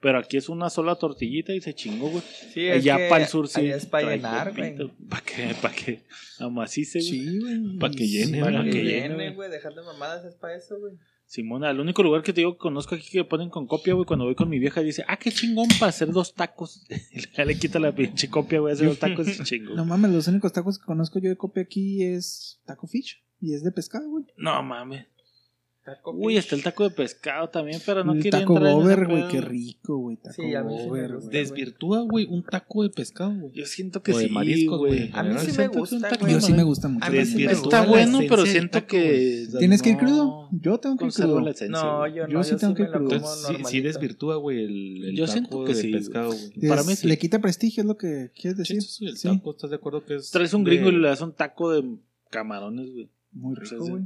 [0.03, 2.23] Pero aquí es una sola tortillita y se chingó, güey.
[2.53, 3.67] Sí, es Allá que para el sur sí.
[3.69, 4.77] es para llenar, güey.
[5.09, 5.55] ¿Para qué?
[5.63, 6.03] ¿Para qué?
[6.41, 7.11] Amacice, güey.
[7.11, 7.79] Sí, güey.
[7.79, 8.53] Pa' que Sí, llene, güey.
[8.53, 9.49] Para que que llene, güey.
[9.49, 10.95] Dejar de mamadas es para eso, güey.
[11.25, 14.05] Simona, el único lugar que te digo que conozco aquí que ponen con copia, güey,
[14.05, 16.85] cuando voy con mi vieja dice, ah, qué chingón para hacer dos tacos.
[17.39, 19.75] Ya le quita la pinche copia, güey, hacer dos tacos y chingo.
[19.75, 23.23] No mames, los únicos tacos que conozco yo de copia aquí es taco fish.
[23.41, 24.25] Y es de pescado, güey.
[24.37, 25.07] No mames.
[25.85, 29.07] Taco Uy, está el taco de pescado también, pero no el quería taco entrar gober,
[29.09, 29.29] güey.
[29.29, 30.17] Qué rico, güey.
[30.17, 31.31] Taco Sí, a mí sí gusta.
[31.31, 33.53] Desvirtúa, güey, un taco de pescado, güey.
[33.53, 35.09] Yo siento que O sí, mariscos, güey.
[35.09, 35.11] güey.
[35.13, 36.33] A mí sí me gusta, un taco güey.
[36.33, 37.13] Yo de sí me gusta mucho.
[37.13, 39.49] Está bueno, pero siento taco, que...
[39.59, 40.49] ¿Tienes que ir crudo?
[40.53, 41.41] Yo tengo que ir crudo.
[41.41, 42.29] la esencia, No, yo no.
[42.29, 43.27] Yo Yo sí sí tengo que lo crudo.
[43.65, 46.69] sí, desvirtúa, güey, el, taco siento que de pescado, güey.
[46.69, 47.09] Para mí sí.
[47.09, 48.83] Le quita prestigio, es lo que quieres decir.
[48.83, 51.33] sí, el taco, ¿estás de acuerdo que es Traes un gringo y le das un
[51.33, 51.97] taco de
[52.31, 53.09] camarones, güey.
[53.33, 54.05] Muy rico, güey.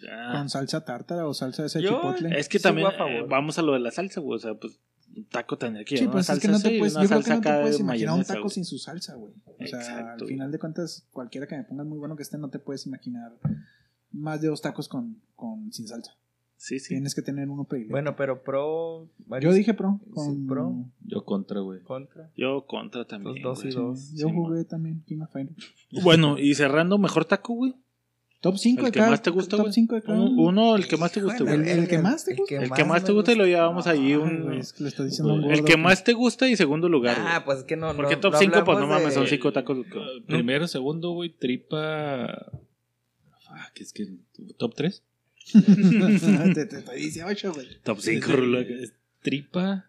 [0.00, 0.32] Ya.
[0.32, 2.38] Con salsa tártara o salsa de ese Yo- chipotle.
[2.38, 3.12] Es que Sí, también favor.
[3.12, 4.36] eh, vamos a lo de la salsa, güey.
[4.36, 4.78] O sea, pues
[5.16, 7.08] un taco tendría que Sí, llevar una pues es que no te puedes, una yo
[7.08, 8.50] creo que no te puedes de imaginar un taco güey.
[8.50, 9.32] sin su salsa, güey.
[9.46, 12.38] O sea, Exacto, al final de cuentas, cualquiera que me pongas muy bueno que esté,
[12.38, 13.32] no te puedes imaginar
[14.12, 16.12] más de dos tacos con, con sin salsa.
[16.56, 16.88] Sí, sí.
[16.88, 17.92] Tienes que tener uno predilecto.
[17.92, 19.08] Bueno, pero pro.
[19.40, 20.00] yo dije pro.
[20.06, 20.74] Sí, Con, pro.
[21.04, 21.80] Yo contra, güey.
[21.82, 22.30] Contra.
[22.36, 23.42] Yo contra también.
[23.42, 24.10] Los dos y dos.
[24.12, 25.72] Yo Sí, jugué también King of Fighters.
[26.02, 27.76] Bueno, y cerrando, mejor taco, güey.
[28.40, 29.72] Top 5 El de que cada más te gusta, Top güey.
[29.72, 31.70] 5 de cada Uno, uno, el que más te guste, El, güey.
[31.70, 32.54] el que más te gusta.
[32.62, 34.42] El que más te me gusta y lo llevábamos allí Ay, un...
[34.44, 36.88] güey, es que le estoy diciendo un El gordo que más te gusta y segundo
[36.88, 37.32] lugar, güey.
[37.32, 37.94] Ah, pues es que no.
[37.96, 39.78] Porque no, top no 5, pues no mames, son 5 tacos.
[40.26, 42.52] Primero, segundo, güey, tripa...
[43.50, 44.06] Ah, que es que...
[44.56, 45.02] ¿Top 3?
[46.54, 47.66] te, te estoy 18, güey.
[47.82, 48.60] Top 5, Rulo.
[49.22, 49.87] Tripa...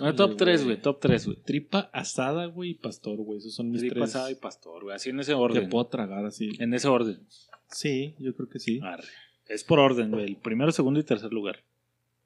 [0.00, 0.80] No, top 3, güey.
[0.80, 1.36] Top 3, güey.
[1.38, 3.38] Tripa asada, güey, y pastor, güey.
[3.38, 4.96] Esos son mis Tripa tres asada y pastor, güey.
[4.96, 5.68] Así en ese orden.
[5.68, 6.50] puedo tragar así.
[6.58, 7.26] En ese orden.
[7.70, 8.80] Sí, yo creo que sí.
[8.82, 9.04] Arre.
[9.46, 10.24] Es por orden, güey.
[10.24, 11.64] El primero, segundo y tercer lugar.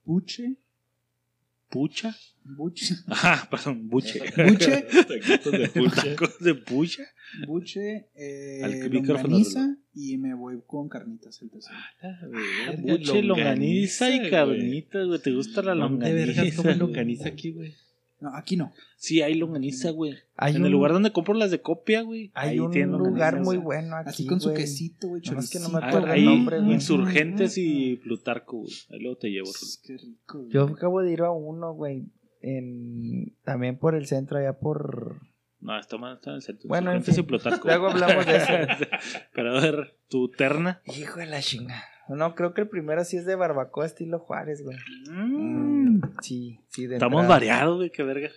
[0.05, 0.57] Puche,
[1.73, 2.15] pucha.
[2.45, 2.95] Buche.
[3.07, 4.21] Ajá, perdón, buche.
[4.49, 4.83] Buche.
[4.83, 6.03] Taquitos de pucha.
[6.03, 7.05] Tacos de pucha.
[7.47, 11.77] Buche, eh, longaniza y me voy con carnitas el tercero.
[12.03, 15.21] Ah, Buche, longaniza y carnitas, güey.
[15.21, 16.57] ¿Te gusta la ¿Dónde longaniza?
[16.57, 16.79] comen güey?
[16.79, 17.75] longaniza aquí, güey?
[18.23, 18.73] No, aquí no.
[18.97, 20.15] Sí, hay longaniza, güey.
[20.37, 22.31] Hay En un, el lugar donde compro las de copia, güey.
[22.35, 24.63] hay ahí un lugar muy bueno aquí, Así con su güey.
[24.63, 25.85] quesito, güey, Nomás que no me choricito.
[25.85, 26.73] Ah, acuerdo el ahí, nombre, güey.
[26.73, 28.73] Insurgentes y Plutarco, güey.
[28.91, 29.51] Ahí luego te llevo.
[29.89, 30.39] Rico.
[30.39, 30.51] güey.
[30.51, 32.07] Yo acabo de ir a uno, güey.
[32.41, 33.35] En...
[33.45, 35.21] También por el centro, allá por...
[35.61, 36.69] No, está mal, está en el centro.
[36.69, 37.25] Bueno, en Insurgentes fin.
[37.25, 37.69] y Plutarco.
[37.69, 38.53] Luego hablamos de eso.
[39.35, 40.81] Pero a ver, tu terna.
[40.87, 41.83] Hijo de la chinga.
[42.17, 44.77] No, creo que el primero sí es de barbacoa estilo Juárez, güey.
[45.11, 46.01] Mm.
[46.21, 47.39] Sí, sí, de Estamos entrada.
[47.41, 48.29] variados, güey, qué verga.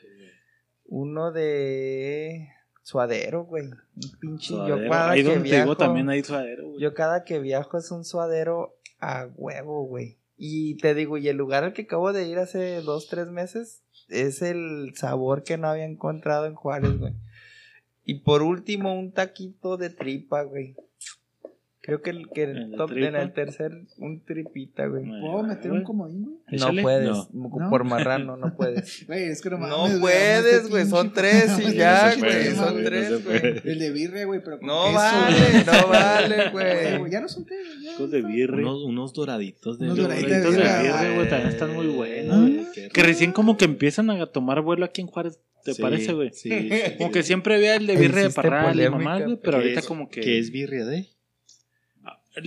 [0.85, 2.49] Uno de
[2.83, 3.65] suadero, güey.
[3.65, 4.47] Un pinche.
[4.49, 4.77] Suadero.
[4.77, 5.61] Yo cada Ahí que viajo.
[5.63, 6.81] digo también hay suadero, güey.
[6.81, 10.19] Yo cada que viajo es un suadero a huevo, güey.
[10.37, 13.83] Y te digo, y el lugar al que acabo de ir hace dos, tres meses
[14.09, 17.13] es el sabor que no había encontrado en Juárez, güey.
[18.03, 20.75] Y por último, un taquito de tripa, güey.
[21.85, 25.03] Creo que el, que el ¿En la top, en el tercer, un tripita, güey.
[25.05, 26.35] ¿Puedo meter un comodín, güey?
[26.49, 26.81] No Échale.
[26.81, 27.69] puedes, No.
[27.69, 29.05] por marrano, no puedes.
[29.07, 33.23] Güey, es que no mames, puedes, güey, este son tres y ya, güey, son tres,
[33.23, 33.61] güey.
[33.63, 36.49] El de birria, güey, pero con No queso, vale, no vale,
[36.97, 37.11] güey.
[37.11, 38.57] Ya no son tres, de birria.
[38.57, 42.35] Unos, unos doraditos de Unos doraditos de birria, güey, también están muy buenos.
[42.35, 42.39] Ah.
[42.41, 42.89] güey.
[42.89, 46.31] Que recién como que empiezan a tomar vuelo aquí en Juárez, ¿te Sí, parece, güey?
[46.33, 47.13] Sí, sí, Como sí.
[47.13, 49.85] que siempre había el de birria de parral y mamás, güey, pero ¿Qué ahorita es-
[49.85, 50.21] como que...
[50.21, 51.09] ¿Qué es birria de?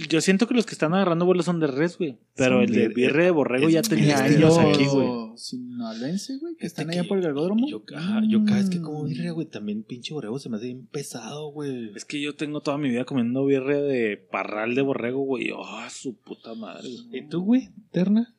[0.08, 2.18] Yo siento que los que están agarrando vuelo son de res, güey.
[2.36, 5.08] Pero el de bir- birria de borrego ya tenía años aquí, güey.
[5.36, 7.66] Sinaloense, güey, que Este están allá por el galgódromo.
[7.68, 8.82] Yo, cada vez que Mm.
[8.82, 11.92] como birria, güey, también pinche borrego se me hace bien pesado, güey.
[11.94, 15.50] Es que yo tengo toda mi vida comiendo birria de parral de borrego, güey.
[15.54, 17.20] Oh, su puta madre, güey.
[17.24, 17.70] ¿Y tú, güey?
[17.90, 18.34] ¿Terna?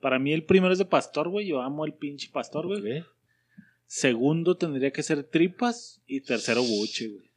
[0.00, 1.46] Para mí el primero es de pastor, güey.
[1.48, 3.02] Yo amo el pinche pastor, güey.
[3.86, 6.00] Segundo tendría que ser tripas.
[6.06, 7.31] Y tercero buche, güey.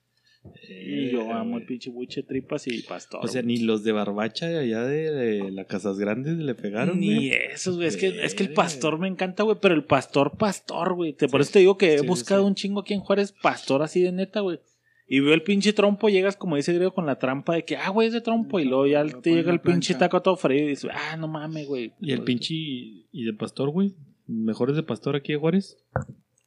[0.69, 3.19] Y yo Eh, amo el pinche buche, tripas y pastor.
[3.23, 6.99] O sea, ni los de barbacha de allá de, de la Casas Grandes le pegaron,
[6.99, 7.29] Ni güey.
[7.31, 7.87] esos, güey.
[7.87, 9.57] Es que, es que el pastor me encanta, güey.
[9.61, 11.13] Pero el pastor, pastor, güey.
[11.13, 12.47] Te- Por eso te digo que he Sí, buscado sí.
[12.47, 14.59] un chingo aquí en Juárez, pastor así de neta, güey.
[15.07, 17.89] Y veo el pinche trompo, llegas como dice Griego con la trampa de que, ah,
[17.89, 18.59] güey, es de trompo.
[18.59, 21.67] Y luego ya te llega el pinche taco todo frío y dices, ah, no mames,
[21.67, 21.93] güey.
[22.01, 23.93] Y el Pues, pinche y de pastor, güey.
[24.27, 25.77] ¿Mejores de pastor aquí de Juárez?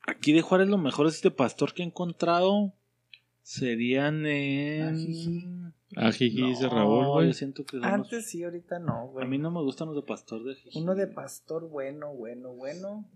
[0.09, 2.75] Aquí de Juárez lo mejor es este pastor que he encontrado.
[3.51, 5.73] Serían en.
[5.97, 7.33] Ajiji, No, dice Raúl, Yo güey.
[7.33, 9.27] siento que Antes sí, ahorita no, A güey.
[9.27, 10.79] mí no me gustan los de pastor de Ajijí.
[10.83, 13.09] Uno de pastor bueno, bueno, bueno.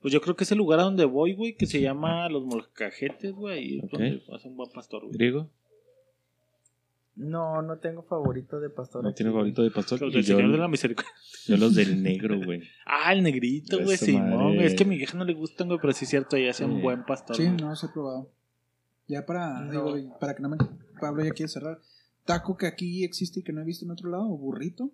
[0.00, 2.44] Pues yo creo que es el lugar a donde voy, güey, que se llama Los
[2.44, 3.74] Molcajetes, güey.
[3.74, 3.90] Y es Ok.
[3.92, 5.12] donde hace un buen pastor, güey.
[5.12, 5.48] Griego.
[7.14, 9.04] No, no tengo favorito de pastor.
[9.04, 10.00] No aquí, tiene favorito de pastor.
[10.00, 11.12] Los Y del yo, Señor de la Misericordia.
[11.46, 12.60] yo los del negro, güey.
[12.86, 14.66] Ah, el negrito, güey, Simón, güey.
[14.66, 16.64] Es que a mi vieja no le gustan, güey, pero sí es cierto, ella hace
[16.64, 16.82] un Sí.
[16.82, 17.36] buen pastor.
[17.36, 18.32] Sí, no, se he probado.
[19.08, 19.94] Ya para, No.
[19.94, 20.56] digo, para que no me.
[21.00, 21.80] Pablo ya quiere cerrar.
[22.24, 24.90] Taco que aquí existe y que no he visto en otro lado, o burrito,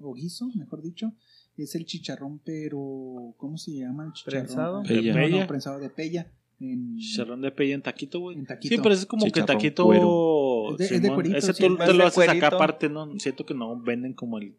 [0.00, 1.12] o guiso, mejor dicho,
[1.56, 3.34] es el chicharrón, pero.
[3.36, 4.42] ¿Cómo se llama el chicharrón?
[4.46, 4.82] ¿Prensado?
[4.82, 5.14] Pella.
[5.14, 5.46] No, no, Pella.
[5.46, 6.32] prensado de pella.
[6.60, 8.38] En, Chicharrón de pella en taquito, güey.
[8.38, 8.72] En taquito.
[8.76, 9.84] Sí, pero es como que taquito.
[9.84, 10.72] cuero.
[10.72, 13.18] Es de- es de Simón, cuerito, ese sí, tú te lo haces acá aparte, ¿no?
[13.18, 14.54] Siento que no venden como el.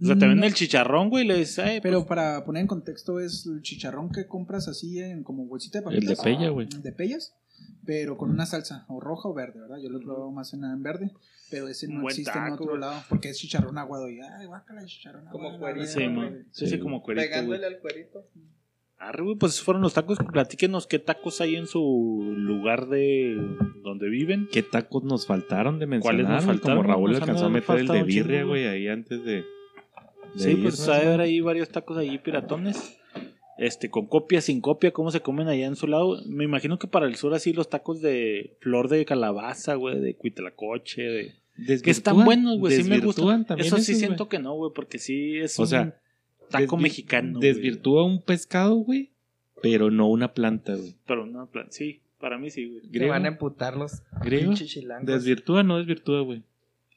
[0.00, 0.46] O sea, te venden No.
[0.46, 3.60] el chicharrón, güey, y le dices, ay, Pero pues, para poner en contexto es el
[3.60, 6.24] chicharrón que compras así en como bolsita de El de papitas.
[6.24, 6.66] pella, güey.
[6.82, 7.34] De pellas,
[7.84, 9.78] pero con una salsa, o roja o verde, ¿verdad?
[9.82, 11.10] Yo lo he probado más en, en verde,
[11.50, 12.80] pero ese no buen existe en otro güey.
[12.80, 15.60] lado, porque es chicharrón aguado y, ay, guácala, chicharrón Como aguado.
[15.74, 16.46] cuerito, sí, man.
[16.50, 17.30] Sí, como cuerito, güey.
[17.30, 18.24] Pegándole al cuerito.
[18.98, 20.18] Arre, güey, pues fueron los tacos.
[20.32, 23.34] Platíquenos qué tacos hay en su lugar de
[23.82, 24.48] donde viven.
[24.52, 26.32] ¿Qué tacos nos faltaron de ¿Cuáles mencionar?
[26.36, 26.56] nos güey?
[26.58, 26.82] faltaron?
[26.84, 29.32] Como Raúl Nos alcanzó a meter el de birria, güey, ahí antes de.
[29.34, 29.44] de
[30.36, 31.08] Sí, pues sabe güey.
[31.08, 32.96] haber ahí varios tacos ahí piratones.
[33.62, 36.20] Este, con copia, sin copia, cómo se comen allá en su lado.
[36.26, 40.16] Me imagino que para el sur así los tacos de flor de calabaza, güey, de
[40.16, 41.34] cuitlacoche, de...
[41.82, 43.46] Que están Desvirtúan- buenos, güey, sí me desvirtúan gustan.
[43.46, 46.00] también Eso sí esos, siento que no, güey, porque sí es O un sea,
[46.50, 47.38] taco mexicano.
[47.38, 49.10] Desvirtúa un pescado, güey,
[49.62, 50.96] pero no una planta, güey.
[51.06, 52.88] Pero no, plan, sí, para mí sí, güey.
[52.90, 54.02] Que van a emputar los.
[55.02, 56.42] Desvirtúa o no desvirtúa, güey.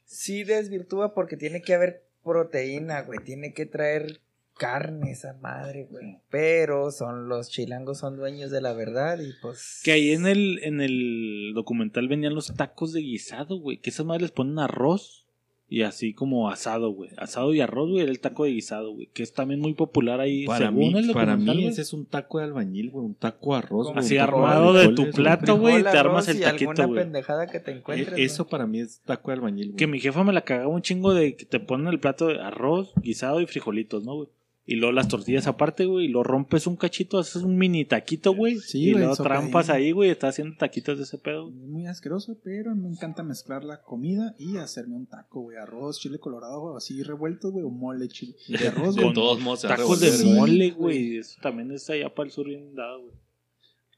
[0.04, 3.20] Sí desvirtúa porque tiene que haber proteína, güey.
[3.24, 4.20] Tiene que traer
[4.56, 6.18] carne esa madre, güey.
[6.30, 9.80] Pero son los chilangos son dueños de la verdad y pues...
[9.84, 13.78] Que ahí en el, en el documental venían los tacos de guisado, güey.
[13.78, 15.24] Que esas madres les ponen arroz
[15.68, 17.10] y así como asado, güey.
[17.16, 19.08] Asado y arroz, güey, era el taco de guisado, güey.
[19.12, 20.46] Que es también muy popular ahí.
[20.46, 21.72] Para según mí, el para documental, mí güey.
[21.72, 23.04] ese es un taco de albañil, güey.
[23.04, 23.98] Un taco de arroz, güey.
[23.98, 27.00] Así armado de tu plato, güey, y te armas el taquito, alguna güey.
[27.02, 29.76] pendejada que te encuentres, E- Eso para mí es taco de albañil, güey.
[29.76, 32.40] Que mi jefa me la cagaba un chingo de que te ponen el plato de
[32.40, 34.28] arroz, guisado y frijolitos, ¿no, güey?
[34.68, 36.06] Y luego las tortillas aparte, güey.
[36.06, 38.58] Y lo rompes un cachito, haces un mini taquito, güey.
[38.58, 40.10] Sí, y luego trampas ahí, güey.
[40.10, 41.48] Estás haciendo taquitos de ese pedo.
[41.48, 45.56] Es muy asqueroso, pero me encanta mezclar la comida y hacerme un taco, güey.
[45.56, 48.34] Arroz, chile colorado, así revueltos, güey, o mole, chile.
[48.48, 49.12] De arroz, güey.
[49.12, 51.18] todos modos, Tacos de mole, güey.
[51.18, 53.25] Eso también está allá para el sur bien dado, güey.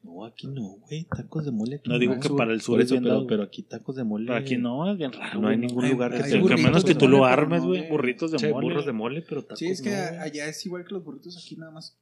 [0.02, 1.04] No, aquí no, güey.
[1.04, 2.20] Tacos de mole aquí No digo hay.
[2.20, 4.26] que para el sur es eso, bien pero, dado, pero aquí tacos de mole.
[4.26, 5.40] Pero aquí no, es bien raro.
[5.40, 7.62] No hay ningún hay- lugar que hay te Que a menos que tú lo armes,
[7.62, 7.82] no güey.
[7.82, 8.68] de- Burritos de Che, mole.
[8.68, 10.22] burros de mole, pero tacos Sí, es que no.
[10.22, 11.96] allá es igual que los burritos aquí, nada más.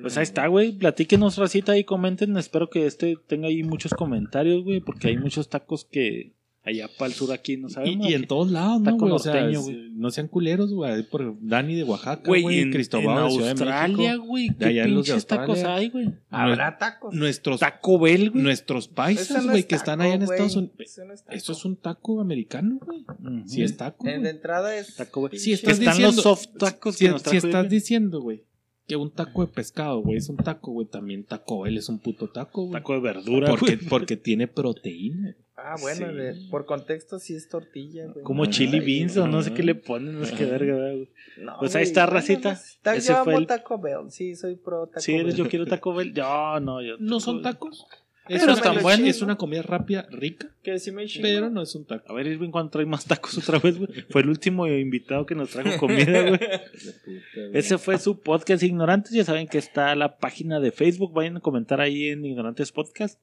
[0.00, 0.72] Pues ahí está, güey.
[0.72, 2.36] Platíquenos, racita, y comenten.
[2.36, 4.80] Espero que este tenga ahí muchos comentarios, güey.
[4.80, 6.32] Porque hay muchos tacos que
[6.64, 8.08] allá para el sur aquí no sabemos.
[8.08, 9.12] y en todos lados, ¿no, güey?
[9.12, 9.90] O sea, güey.
[9.92, 11.02] no sean culeros, güey.
[11.04, 12.60] Por Dani de Oaxaca, Güey, güey.
[12.60, 14.48] en, Cristóbal en de Ciudad de Australia, güey.
[14.48, 16.10] De ¿Qué allá en los de pinches tacos hay, güey?
[16.30, 17.14] ¿Habrá tacos?
[17.14, 18.42] Nuestros, Taco Bell, güey.
[18.42, 20.30] nuestros paisas, no güey, es que están allá en güey.
[20.32, 20.74] Estados Unidos.
[20.78, 21.36] Eso no es taco.
[21.36, 23.04] Eso es un taco americano, güey.
[23.08, 23.46] Ujú.
[23.48, 24.30] Sí es taco, En de güey.
[24.30, 24.96] entrada es.
[24.96, 25.38] Taco Bell.
[25.38, 28.42] Si estás Están diciendo, los soft tacos si, que nos si trajo estás diciendo, güey,
[28.86, 31.98] que un taco de pescado, güey, es un taco, güey, también Taco Bell es un
[32.00, 32.72] puto taco, güey.
[32.72, 33.88] Taco de verdura, Porque, güey.
[33.88, 35.36] porque tiene proteína.
[35.56, 36.14] Ah, bueno, Sí.
[36.14, 38.24] de- por contexto sí es tortilla, güey.
[38.24, 39.54] Como Ah, chili beans o no sé ah.
[39.54, 41.08] qué le ponen, no sé qué verga, güey.
[41.40, 42.58] No, Pues ahí está, racita.
[42.84, 44.10] no Ese yo fue amo el- Taco Bell.
[44.10, 45.36] Sí, soy pro Taco Si eres Bell.
[45.36, 46.96] yo quiero Taco Bell, yo no, yo.
[46.98, 47.86] No son tacos.
[48.26, 51.22] Pero Es, una, están es- una comida rápida, rica, Que sí me chingo.
[51.24, 52.10] pero no es un taco.
[52.10, 53.90] A ver, Irving, ¿cuándo trae más tacos otra vez, güey?
[54.08, 56.40] Fue el último invitado que nos trajo comida, güey.
[57.52, 59.12] Ese fue su podcast Ignorantes.
[59.12, 61.12] Ya saben que está la página de Facebook.
[61.12, 63.20] Vayan a comentar ahí en Ignorantes Podcast.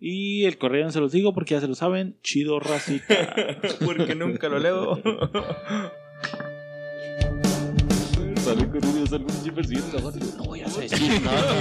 [0.00, 2.16] Y el correo no se los digo porque ya se lo saben.
[2.22, 3.34] Chido racita.
[3.84, 5.00] Porque nunca lo leo.
[8.44, 9.34] Sale con un algún
[10.38, 11.52] No voy a decir nada.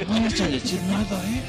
[0.00, 1.42] No vayas a decir nada, eh.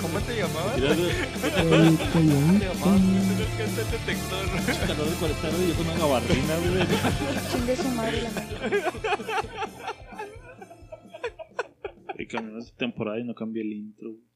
[0.00, 0.76] ¿Cómo te llamabas?
[0.76, 3.00] Mira, güey, ¿Te llamabas?
[3.56, 4.44] ¿Qué es el detector?
[4.86, 6.86] calor de 40 grados y yo con una gabardina, güey.
[7.52, 8.30] Chingue su madre la
[12.18, 14.10] Y cambió esta temporada y no cambié el intro.
[14.10, 14.35] güey.